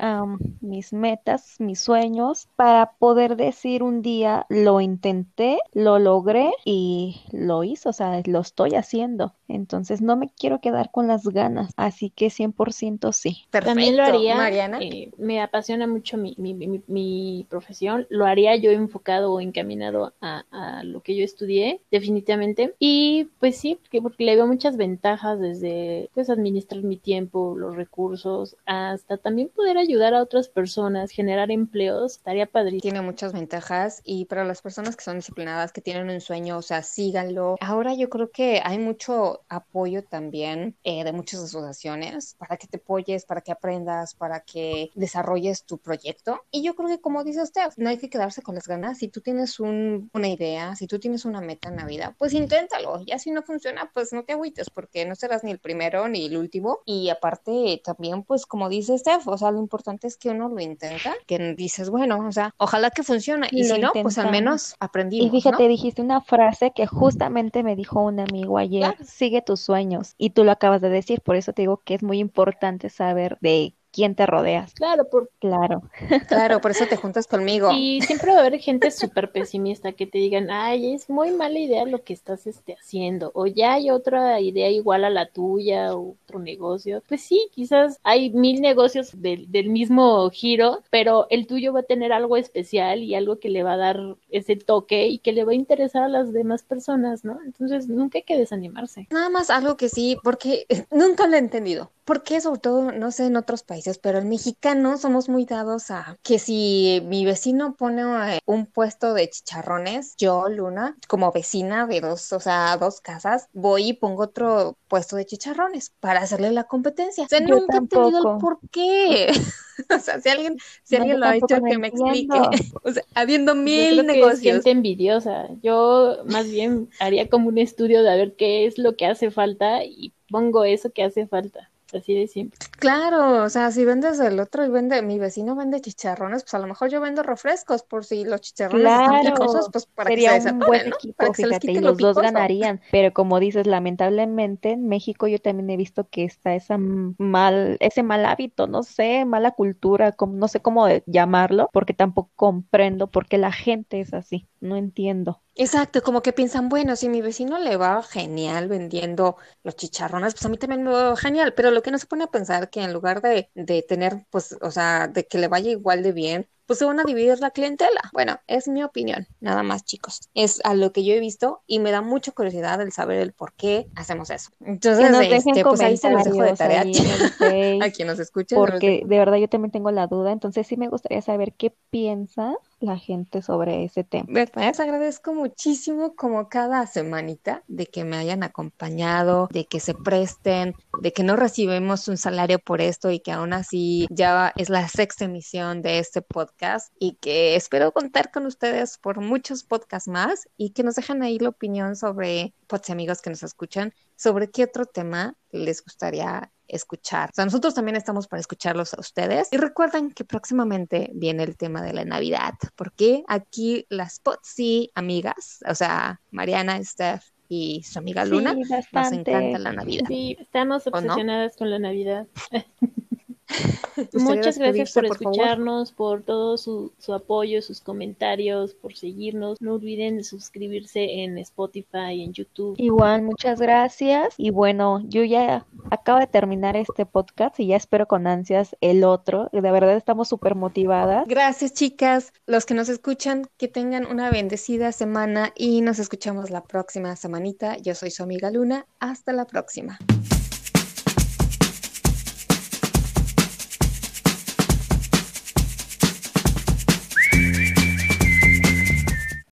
mis 0.61 0.93
metas, 0.93 1.55
mis 1.59 1.81
sueños, 1.81 2.47
para 2.55 2.91
poder 2.93 3.35
decir 3.35 3.83
un 3.83 4.01
día 4.01 4.45
lo 4.47 4.79
intenté, 4.79 5.57
lo 5.73 5.99
logré 5.99 6.53
y 6.63 7.25
lo 7.33 7.65
hice, 7.65 7.89
o 7.89 7.93
sea, 7.93 8.21
lo 8.25 8.39
estoy 8.39 8.75
haciendo. 8.75 9.35
Entonces 9.49 10.01
no 10.01 10.15
me 10.15 10.29
quiero 10.29 10.61
quedar 10.61 10.91
con 10.91 11.07
las 11.07 11.24
ganas, 11.29 11.71
así 11.77 12.09
que 12.09 12.27
100% 12.27 13.11
sí. 13.13 13.43
Perfecto. 13.49 13.69
También 13.71 13.97
lo 13.97 14.03
haría, 14.03 14.35
Mariana. 14.35 14.79
Eh, 14.81 15.11
me 15.17 15.41
apasiona 15.41 15.87
mucho 15.87 16.17
mi, 16.17 16.35
mi, 16.37 16.53
mi, 16.87 17.45
profesión, 17.49 18.07
lo 18.09 18.25
haría 18.25 18.55
yo 18.55 18.71
enfocado 18.71 19.31
o 19.33 19.39
encaminado 19.39 20.13
a, 20.21 20.43
a, 20.51 20.83
lo 20.83 21.01
que 21.01 21.15
yo 21.15 21.23
estudié, 21.23 21.81
definitivamente. 21.91 22.75
Y 22.79 23.29
pues 23.39 23.57
sí, 23.57 23.75
porque, 23.81 24.01
porque 24.01 24.25
le 24.25 24.35
veo 24.35 24.47
muchas 24.47 24.77
ventajas 24.77 25.39
desde 25.39 26.09
pues 26.13 26.29
administrar 26.29 26.83
mi 26.83 26.97
tiempo, 26.97 27.55
los 27.57 27.75
recursos, 27.75 28.55
hasta 28.65 29.17
también 29.17 29.49
poder 29.49 29.77
ayudar 29.77 30.13
a 30.13 30.21
otras 30.21 30.47
personas, 30.47 31.11
generar 31.11 31.51
empleos, 31.51 32.17
estaría 32.17 32.45
padrísimo. 32.45 32.81
Tiene 32.81 33.01
muchas 33.01 33.33
ventajas 33.33 34.01
y 34.03 34.25
para 34.25 34.45
las 34.45 34.61
personas 34.61 34.95
que 34.95 35.03
son 35.03 35.17
disciplinadas, 35.17 35.71
que 35.71 35.81
tienen 35.81 36.09
un 36.09 36.21
sueño, 36.21 36.57
o 36.57 36.61
sea, 36.61 36.81
síganlo. 36.83 37.55
Ahora 37.59 37.93
yo 37.93 38.09
creo 38.09 38.31
que 38.31 38.61
hay 38.63 38.77
mucho 38.77 39.41
apoyo 39.49 40.03
también 40.03 40.75
eh, 40.83 41.03
de 41.03 41.11
muchas 41.15 41.41
asociaciones 41.41 42.35
para 42.37 42.57
que 42.57 42.67
te 42.67 42.77
apoyes, 42.77 43.25
para 43.25 43.41
que 43.41 43.51
aprendas, 43.51 44.13
para 44.15 44.41
que 44.41 44.91
desarrolles 44.95 45.63
tu 45.63 45.77
proyecto. 45.77 46.41
Y 46.51 46.63
yo 46.63 46.75
creo 46.75 46.89
que 46.89 47.01
como 47.01 47.23
dice 47.23 47.41
usted, 47.41 47.69
no 47.77 47.89
hay 47.89 47.97
que 47.97 48.09
quedarse 48.09 48.41
con 48.41 48.55
las 48.55 48.67
ganas. 48.67 48.99
Si 48.99 49.07
tú 49.07 49.21
tienes 49.21 49.59
una 49.59 50.27
idea, 50.27 50.75
si 50.75 50.87
tú 50.87 50.99
tienes 50.99 51.25
una 51.25 51.41
meta 51.41 51.69
en 51.69 51.77
la 51.77 51.85
vida, 51.85 52.15
pues 52.17 52.33
inténtalo. 52.33 53.03
Ya 53.05 53.19
si 53.19 53.31
no 53.31 53.43
funciona, 53.43 53.91
pues 53.93 54.13
no 54.13 54.23
te 54.23 54.33
agüites 54.33 54.69
porque 54.69 55.05
no 55.05 55.15
serás 55.15 55.43
ni 55.43 55.51
el 55.51 55.59
primero 55.59 56.07
ni 56.07 56.25
el 56.25 56.37
último. 56.37 56.79
Y 56.85 57.09
aparte 57.09 57.81
también, 57.83 58.23
pues 58.23 58.45
como 58.45 58.69
dice 58.69 58.97
Steph, 58.97 59.27
o 59.27 59.37
sea, 59.37 59.51
lo 59.51 59.59
importante 59.59 60.07
es 60.07 60.17
que 60.17 60.29
uno 60.29 60.49
lo 60.49 60.59
intenta, 60.59 61.13
que 61.25 61.55
dices, 61.55 61.89
bueno, 61.89 62.25
o 62.27 62.31
sea, 62.31 62.53
ojalá 62.57 62.91
que 62.91 63.03
funcione. 63.03 63.47
Y, 63.51 63.63
si 63.63 63.79
no, 63.79 63.91
pues 63.93 64.17
al 64.17 64.31
menos 64.31 64.75
aprendimos. 64.79 65.27
Y 65.27 65.29
fíjate, 65.29 65.67
dijiste 65.67 66.01
una 66.01 66.21
frase 66.21 66.71
que 66.75 66.87
justamente 66.87 67.63
me 67.63 67.75
dijo 67.75 68.01
un 68.01 68.19
amigo 68.19 68.57
ayer, 68.57 68.95
sigue 69.03 69.41
tus 69.41 69.61
sueños. 69.61 70.15
Y 70.17 70.31
tú 70.31 70.43
lo 70.43 70.51
acabas 70.51 70.81
de 70.81 70.89
decir, 70.95 71.21
por 71.21 71.35
eso 71.35 71.53
te 71.53 71.63
digo 71.63 71.81
que 71.83 71.95
es 71.95 72.03
muy 72.03 72.19
importante 72.19 72.89
saber 72.89 73.37
de 73.41 73.75
quién 73.95 74.13
te 74.13 74.25
rodeas. 74.25 74.73
Claro, 74.73 75.09
por... 75.09 75.29
claro. 75.39 75.81
Claro, 76.27 76.59
por 76.59 76.71
eso 76.71 76.85
te 76.85 76.97
juntas 76.97 77.27
conmigo. 77.27 77.71
Y 77.71 78.01
siempre 78.01 78.31
va 78.31 78.37
a 78.37 78.41
haber 78.41 78.59
gente 78.59 78.91
súper 78.91 79.31
pesimista 79.31 79.93
que 79.93 80.05
te 80.05 80.17
digan, 80.17 80.51
ay, 80.51 80.93
es 80.93 81.09
muy 81.09 81.31
mala 81.31 81.57
idea 81.57 81.85
lo 81.85 82.03
que 82.03 82.13
estás 82.13 82.45
este, 82.45 82.73
haciendo, 82.73 83.31
o 83.33 83.47
ya 83.47 83.73
hay 83.73 83.89
otra 83.89 84.41
idea 84.41 84.69
igual 84.69 85.05
a 85.05 85.09
la 85.09 85.27
tuya, 85.27 85.95
o 85.95 86.15
otro 86.25 86.39
negocio. 86.39 87.01
Pues 87.07 87.21
sí, 87.21 87.47
quizás 87.53 87.99
hay 88.03 88.31
mil 88.31 88.59
negocios 88.59 89.11
del 89.15 89.69
mismo 89.69 90.29
giro, 90.29 90.83
pero 90.89 91.27
el 91.29 91.47
tuyo 91.47 91.71
va 91.71 91.79
a 91.79 91.83
tener 91.83 92.11
algo 92.11 92.35
especial 92.35 93.01
y 93.01 93.15
algo 93.15 93.39
que 93.39 93.49
le 93.49 93.63
va 93.63 93.73
a 93.73 93.77
dar 93.77 94.17
ese 94.29 94.57
toque 94.57 95.07
y 95.07 95.19
que 95.19 95.31
le 95.31 95.45
va 95.45 95.53
a 95.53 95.55
interesar 95.55 96.03
a 96.03 96.09
las 96.09 96.33
demás 96.33 96.63
personas, 96.63 97.23
¿no? 97.23 97.39
Entonces, 97.45 97.87
nunca 97.87 98.17
hay 98.17 98.23
que 98.23 98.37
desanimarse. 98.37 99.07
Nada 99.11 99.29
más 99.29 99.49
algo 99.49 99.77
que 99.77 99.87
sí, 99.87 100.17
porque 100.21 100.65
nunca 100.91 101.27
lo 101.27 101.35
he 101.35 101.39
entendido. 101.39 101.91
¿Por 102.05 102.21
qué 102.21 102.39
sobre 102.39 102.59
todo, 102.59 102.91
no 102.91 103.11
sé, 103.11 103.25
en 103.25 103.35
otros 103.35 103.63
países? 103.63 103.97
pero 104.05 104.19
el 104.19 104.25
mexicano 104.25 104.97
somos 104.97 105.29
muy 105.29 105.45
dados 105.45 105.89
a 105.91 106.17
que 106.23 106.39
si 106.39 107.01
mi 107.05 107.25
vecino 107.25 107.75
pone 107.75 108.03
eh, 108.35 108.39
un 108.45 108.67
puesto 108.67 109.13
de 109.13 109.29
chicharrones, 109.29 110.15
yo, 110.17 110.47
Luna, 110.47 110.95
como 111.07 111.31
vecina 111.31 111.87
de 111.87 112.01
dos, 112.01 112.31
o 112.33 112.39
sea, 112.39 112.77
dos 112.77 113.01
casas, 113.01 113.47
voy 113.53 113.89
y 113.89 113.93
pongo 113.93 114.23
otro 114.23 114.77
puesto 114.87 115.15
de 115.15 115.25
chicharrones 115.25 115.91
para 115.99 116.21
hacerle 116.21 116.51
la 116.51 116.65
competencia. 116.65 117.25
O 117.25 117.27
sea, 117.27 117.39
nunca 117.39 117.75
he 117.75 117.79
entendido 117.79 118.35
el 118.35 118.39
por 118.39 118.59
qué. 118.71 119.31
o 119.89 119.99
sea, 119.99 120.21
si 120.21 120.29
alguien, 120.29 120.57
si 120.83 120.95
alguien 120.95 121.19
lo 121.19 121.25
ha 121.25 121.35
hecho, 121.35 121.61
que 121.63 121.77
me 121.77 121.87
explique. 121.87 122.37
o 122.83 122.91
sea, 122.91 123.03
habiendo 123.15 123.55
mil 123.55 124.05
negocios. 124.05 124.41
Que 124.41 124.49
es 124.49 124.55
gente 124.55 124.69
envidiosa. 124.69 125.47
Yo 125.63 126.19
más 126.25 126.47
bien 126.47 126.89
haría 126.99 127.29
como 127.29 127.49
un 127.49 127.57
estudio 127.57 128.03
de 128.03 128.11
a 128.11 128.15
ver 128.15 128.35
qué 128.35 128.67
es 128.67 128.77
lo 128.77 128.95
que 128.95 129.05
hace 129.05 129.31
falta 129.31 129.83
y 129.83 130.13
pongo 130.29 130.63
eso 130.65 130.91
que 130.91 131.03
hace 131.03 131.27
falta 131.27 131.71
así 131.95 132.13
de 132.13 132.27
simple. 132.27 132.59
Claro, 132.77 133.43
o 133.43 133.49
sea, 133.49 133.71
si 133.71 133.85
vendes 133.85 134.19
el 134.19 134.39
otro 134.39 134.65
y 134.65 134.69
vende, 134.69 135.01
mi 135.01 135.17
vecino 135.17 135.55
vende 135.55 135.81
chicharrones, 135.81 136.43
pues 136.43 136.53
a 136.53 136.59
lo 136.59 136.67
mejor 136.67 136.89
yo 136.89 137.01
vendo 137.01 137.23
refrescos 137.23 137.83
por 137.83 138.05
si 138.05 138.23
los 138.25 138.41
chicharrones 138.41 138.81
claro, 138.81 139.15
están 139.15 139.33
picosos, 139.33 139.69
pues 139.71 139.85
para 139.85 140.09
sería 140.09 140.39
que 140.39 140.49
un 140.49 140.59
buen 140.59 140.87
equipo, 140.87 141.33
fíjate, 141.33 141.71
y 141.71 141.79
los 141.79 141.97
dos 141.97 142.15
ganarían, 142.17 142.81
pero 142.91 143.13
como 143.13 143.39
dices, 143.39 143.65
lamentablemente 143.65 144.71
en 144.71 144.87
México 144.87 145.27
yo 145.27 145.39
también 145.39 145.69
he 145.69 145.77
visto 145.77 146.09
que 146.09 146.25
está 146.25 146.55
esa 146.55 146.77
mal, 146.77 147.77
ese 147.79 148.03
mal 148.03 148.25
hábito, 148.25 148.67
no 148.67 148.83
sé, 148.83 149.25
mala 149.25 149.51
cultura, 149.51 150.11
como, 150.11 150.33
no 150.33 150.47
sé 150.47 150.59
cómo 150.59 150.87
llamarlo, 151.05 151.69
porque 151.73 151.93
tampoco 151.93 152.31
comprendo 152.35 153.07
por 153.07 153.27
qué 153.27 153.37
la 153.37 153.51
gente 153.51 154.01
es 154.01 154.13
así, 154.13 154.47
no 154.59 154.75
entiendo. 154.75 155.41
Exacto, 155.57 156.01
como 156.03 156.21
que 156.21 156.33
piensan, 156.33 156.67
bueno, 156.69 156.95
si 156.97 157.07
mi 157.07 157.21
vecino 157.21 157.57
le 157.59 157.77
va 157.77 158.03
genial 158.03 158.67
vendiendo 158.67 159.37
los 159.63 159.75
chicharrones, 159.77 160.33
pues 160.33 160.45
a 160.45 160.49
mí 160.49 160.57
también 160.57 160.83
me 160.83 160.91
va 160.91 161.15
genial, 161.15 161.53
pero 161.53 161.71
lo 161.71 161.81
que 161.81 161.91
no 161.91 161.97
se 161.97 162.07
pone 162.07 162.25
a 162.25 162.27
pensar 162.27 162.69
que 162.69 162.81
en 162.83 162.91
lugar 162.91 163.21
de, 163.21 163.49
de 163.55 163.81
tener, 163.83 164.25
pues, 164.31 164.57
o 164.61 164.69
sea, 164.71 165.07
de 165.07 165.25
que 165.25 165.37
le 165.37 165.47
vaya 165.47 165.71
igual 165.71 166.03
de 166.03 166.11
bien, 166.11 166.49
pues 166.65 166.79
se 166.79 166.85
van 166.85 166.99
a 166.99 167.03
dividir 167.03 167.39
la 167.39 167.51
clientela. 167.51 168.09
Bueno, 168.13 168.39
es 168.47 168.67
mi 168.67 168.83
opinión, 168.83 169.27
nada 169.39 169.63
más 169.63 169.85
chicos. 169.85 170.29
Es 170.33 170.61
a 170.63 170.73
lo 170.73 170.91
que 170.91 171.03
yo 171.03 171.13
he 171.13 171.19
visto 171.19 171.61
y 171.67 171.79
me 171.79 171.91
da 171.91 172.01
mucha 172.01 172.31
curiosidad 172.31 172.81
el 172.81 172.91
saber 172.91 173.19
el 173.19 173.33
por 173.33 173.53
qué 173.53 173.87
hacemos 173.95 174.29
eso. 174.29 174.51
Entonces, 174.61 175.09
este, 175.31 175.63
pues 175.63 175.81
ahí 175.81 175.97
se 175.97 176.11
los 176.11 176.23
dejo 176.23 176.43
de 176.43 176.53
tarea 176.53 176.81
a 176.81 177.91
quien 177.91 178.07
nos 178.07 178.19
escuche. 178.19 178.55
Porque 178.55 179.03
de 179.05 179.17
verdad 179.17 179.37
yo 179.37 179.47
también 179.47 179.71
tengo 179.71 179.91
la 179.91 180.07
duda, 180.07 180.31
entonces 180.31 180.67
sí 180.67 180.77
me 180.77 180.87
gustaría 180.87 181.21
saber 181.21 181.53
qué 181.53 181.73
piensa 181.89 182.55
la 182.79 182.97
gente 182.97 183.41
sobre 183.41 183.83
ese 183.83 184.03
tema. 184.03 184.27
Les 184.29 184.79
agradezco 184.79 185.33
muchísimo 185.33 186.15
como 186.15 186.49
cada 186.49 186.85
semanita 186.87 187.63
de 187.67 187.87
que 187.87 188.03
me 188.03 188.17
hayan 188.17 188.43
acompañado, 188.43 189.47
de 189.51 189.65
que 189.65 189.79
se 189.79 189.93
presten, 189.93 190.75
de 191.01 191.13
que 191.13 191.23
no 191.23 191.35
recibimos 191.35 192.07
un 192.07 192.17
salario 192.17 192.59
por 192.59 192.81
esto 192.81 193.11
y 193.11 193.19
que 193.19 193.31
aún 193.31 193.53
así 193.53 194.07
ya 194.09 194.53
es 194.55 194.69
la 194.69 194.87
sexta 194.87 195.25
emisión 195.25 195.81
de 195.81 195.99
este 195.99 196.21
podcast 196.21 196.91
y 196.99 197.13
que 197.15 197.55
espero 197.55 197.91
contar 197.91 198.31
con 198.31 198.45
ustedes 198.45 198.97
por 198.97 199.21
muchos 199.21 199.63
podcasts 199.63 200.07
más 200.07 200.47
y 200.57 200.71
que 200.71 200.83
nos 200.83 200.95
dejen 200.95 201.23
ahí 201.23 201.39
la 201.39 201.49
opinión 201.49 201.95
sobre, 201.95 202.53
pues 202.67 202.89
amigos 202.89 203.21
que 203.21 203.29
nos 203.29 203.43
escuchan, 203.43 203.93
sobre 204.15 204.49
qué 204.49 204.63
otro 204.63 204.85
tema 204.85 205.35
les 205.51 205.83
gustaría 205.83 206.51
escuchar. 206.67 207.29
O 207.29 207.35
sea, 207.35 207.45
nosotros 207.45 207.73
también 207.73 207.95
estamos 207.95 208.27
para 208.27 208.39
escucharlos 208.39 208.93
a 208.93 208.99
ustedes. 208.99 209.49
Y 209.51 209.57
recuerden 209.57 210.11
que 210.11 210.25
próximamente 210.25 211.11
viene 211.13 211.43
el 211.43 211.57
tema 211.57 211.81
de 211.81 211.93
la 211.93 212.05
Navidad, 212.05 212.53
porque 212.75 213.23
aquí 213.27 213.85
las 213.89 214.19
Potsy 214.19 214.91
amigas, 214.95 215.59
o 215.67 215.75
sea, 215.75 216.21
Mariana, 216.31 216.83
Steph 216.83 217.34
y 217.47 217.83
su 217.83 217.99
amiga 217.99 218.25
Luna, 218.25 218.53
nos 218.53 219.11
encanta 219.11 219.59
la 219.59 219.73
Navidad. 219.73 220.05
Sí, 220.07 220.35
estamos 220.39 220.87
obsesionadas 220.87 221.55
con 221.55 221.69
la 221.69 221.79
Navidad. 221.79 222.27
Muchas 224.13 224.57
gracias 224.57 224.93
por, 224.93 225.05
escucharnos, 225.05 225.91
por 225.91 226.23
todo 226.23 226.57
su, 226.57 226.91
su, 226.97 227.13
apoyo, 227.13 227.61
sus 227.61 227.79
comentarios, 227.81 228.73
por 228.73 228.95
seguirnos. 228.95 229.61
No 229.61 229.75
olviden 229.75 230.23
suscribirse 230.23 231.23
en 231.23 231.37
Spotify, 231.37 232.23
en 232.23 232.33
YouTube. 232.33 232.75
Igual, 232.77 233.21
muchas 233.21 233.59
gracias. 233.59 234.33
Y 234.37 234.49
bueno, 234.49 235.01
yo 235.05 235.23
ya 235.23 235.65
acabo 235.91 236.19
de 236.19 236.27
terminar 236.27 236.75
este 236.75 237.05
podcast 237.05 237.59
y 237.59 237.67
ya 237.67 237.75
espero 237.75 238.07
con 238.07 238.27
ansias 238.27 238.75
el 238.81 239.03
otro. 239.03 239.49
De 239.51 239.61
verdad 239.61 239.95
estamos 239.95 240.27
súper 240.27 240.55
motivadas. 240.55 241.27
Gracias, 241.27 241.73
chicas. 241.73 242.33
Los 242.45 242.65
que 242.65 242.73
nos 242.73 242.89
escuchan, 242.89 243.43
que 243.57 243.67
tengan 243.67 244.05
una 244.05 244.29
bendecida 244.29 244.91
semana 244.91 245.53
y 245.55 245.81
nos 245.81 245.99
escuchamos 245.99 246.49
la 246.49 246.63
próxima 246.63 247.15
semanita. 247.15 247.77
Yo 247.77 247.95
soy 247.95 248.11
su 248.11 248.23
amiga 248.23 248.51
Luna. 248.51 248.85
Hasta 248.99 249.33
la 249.33 249.45
próxima. 249.45 249.97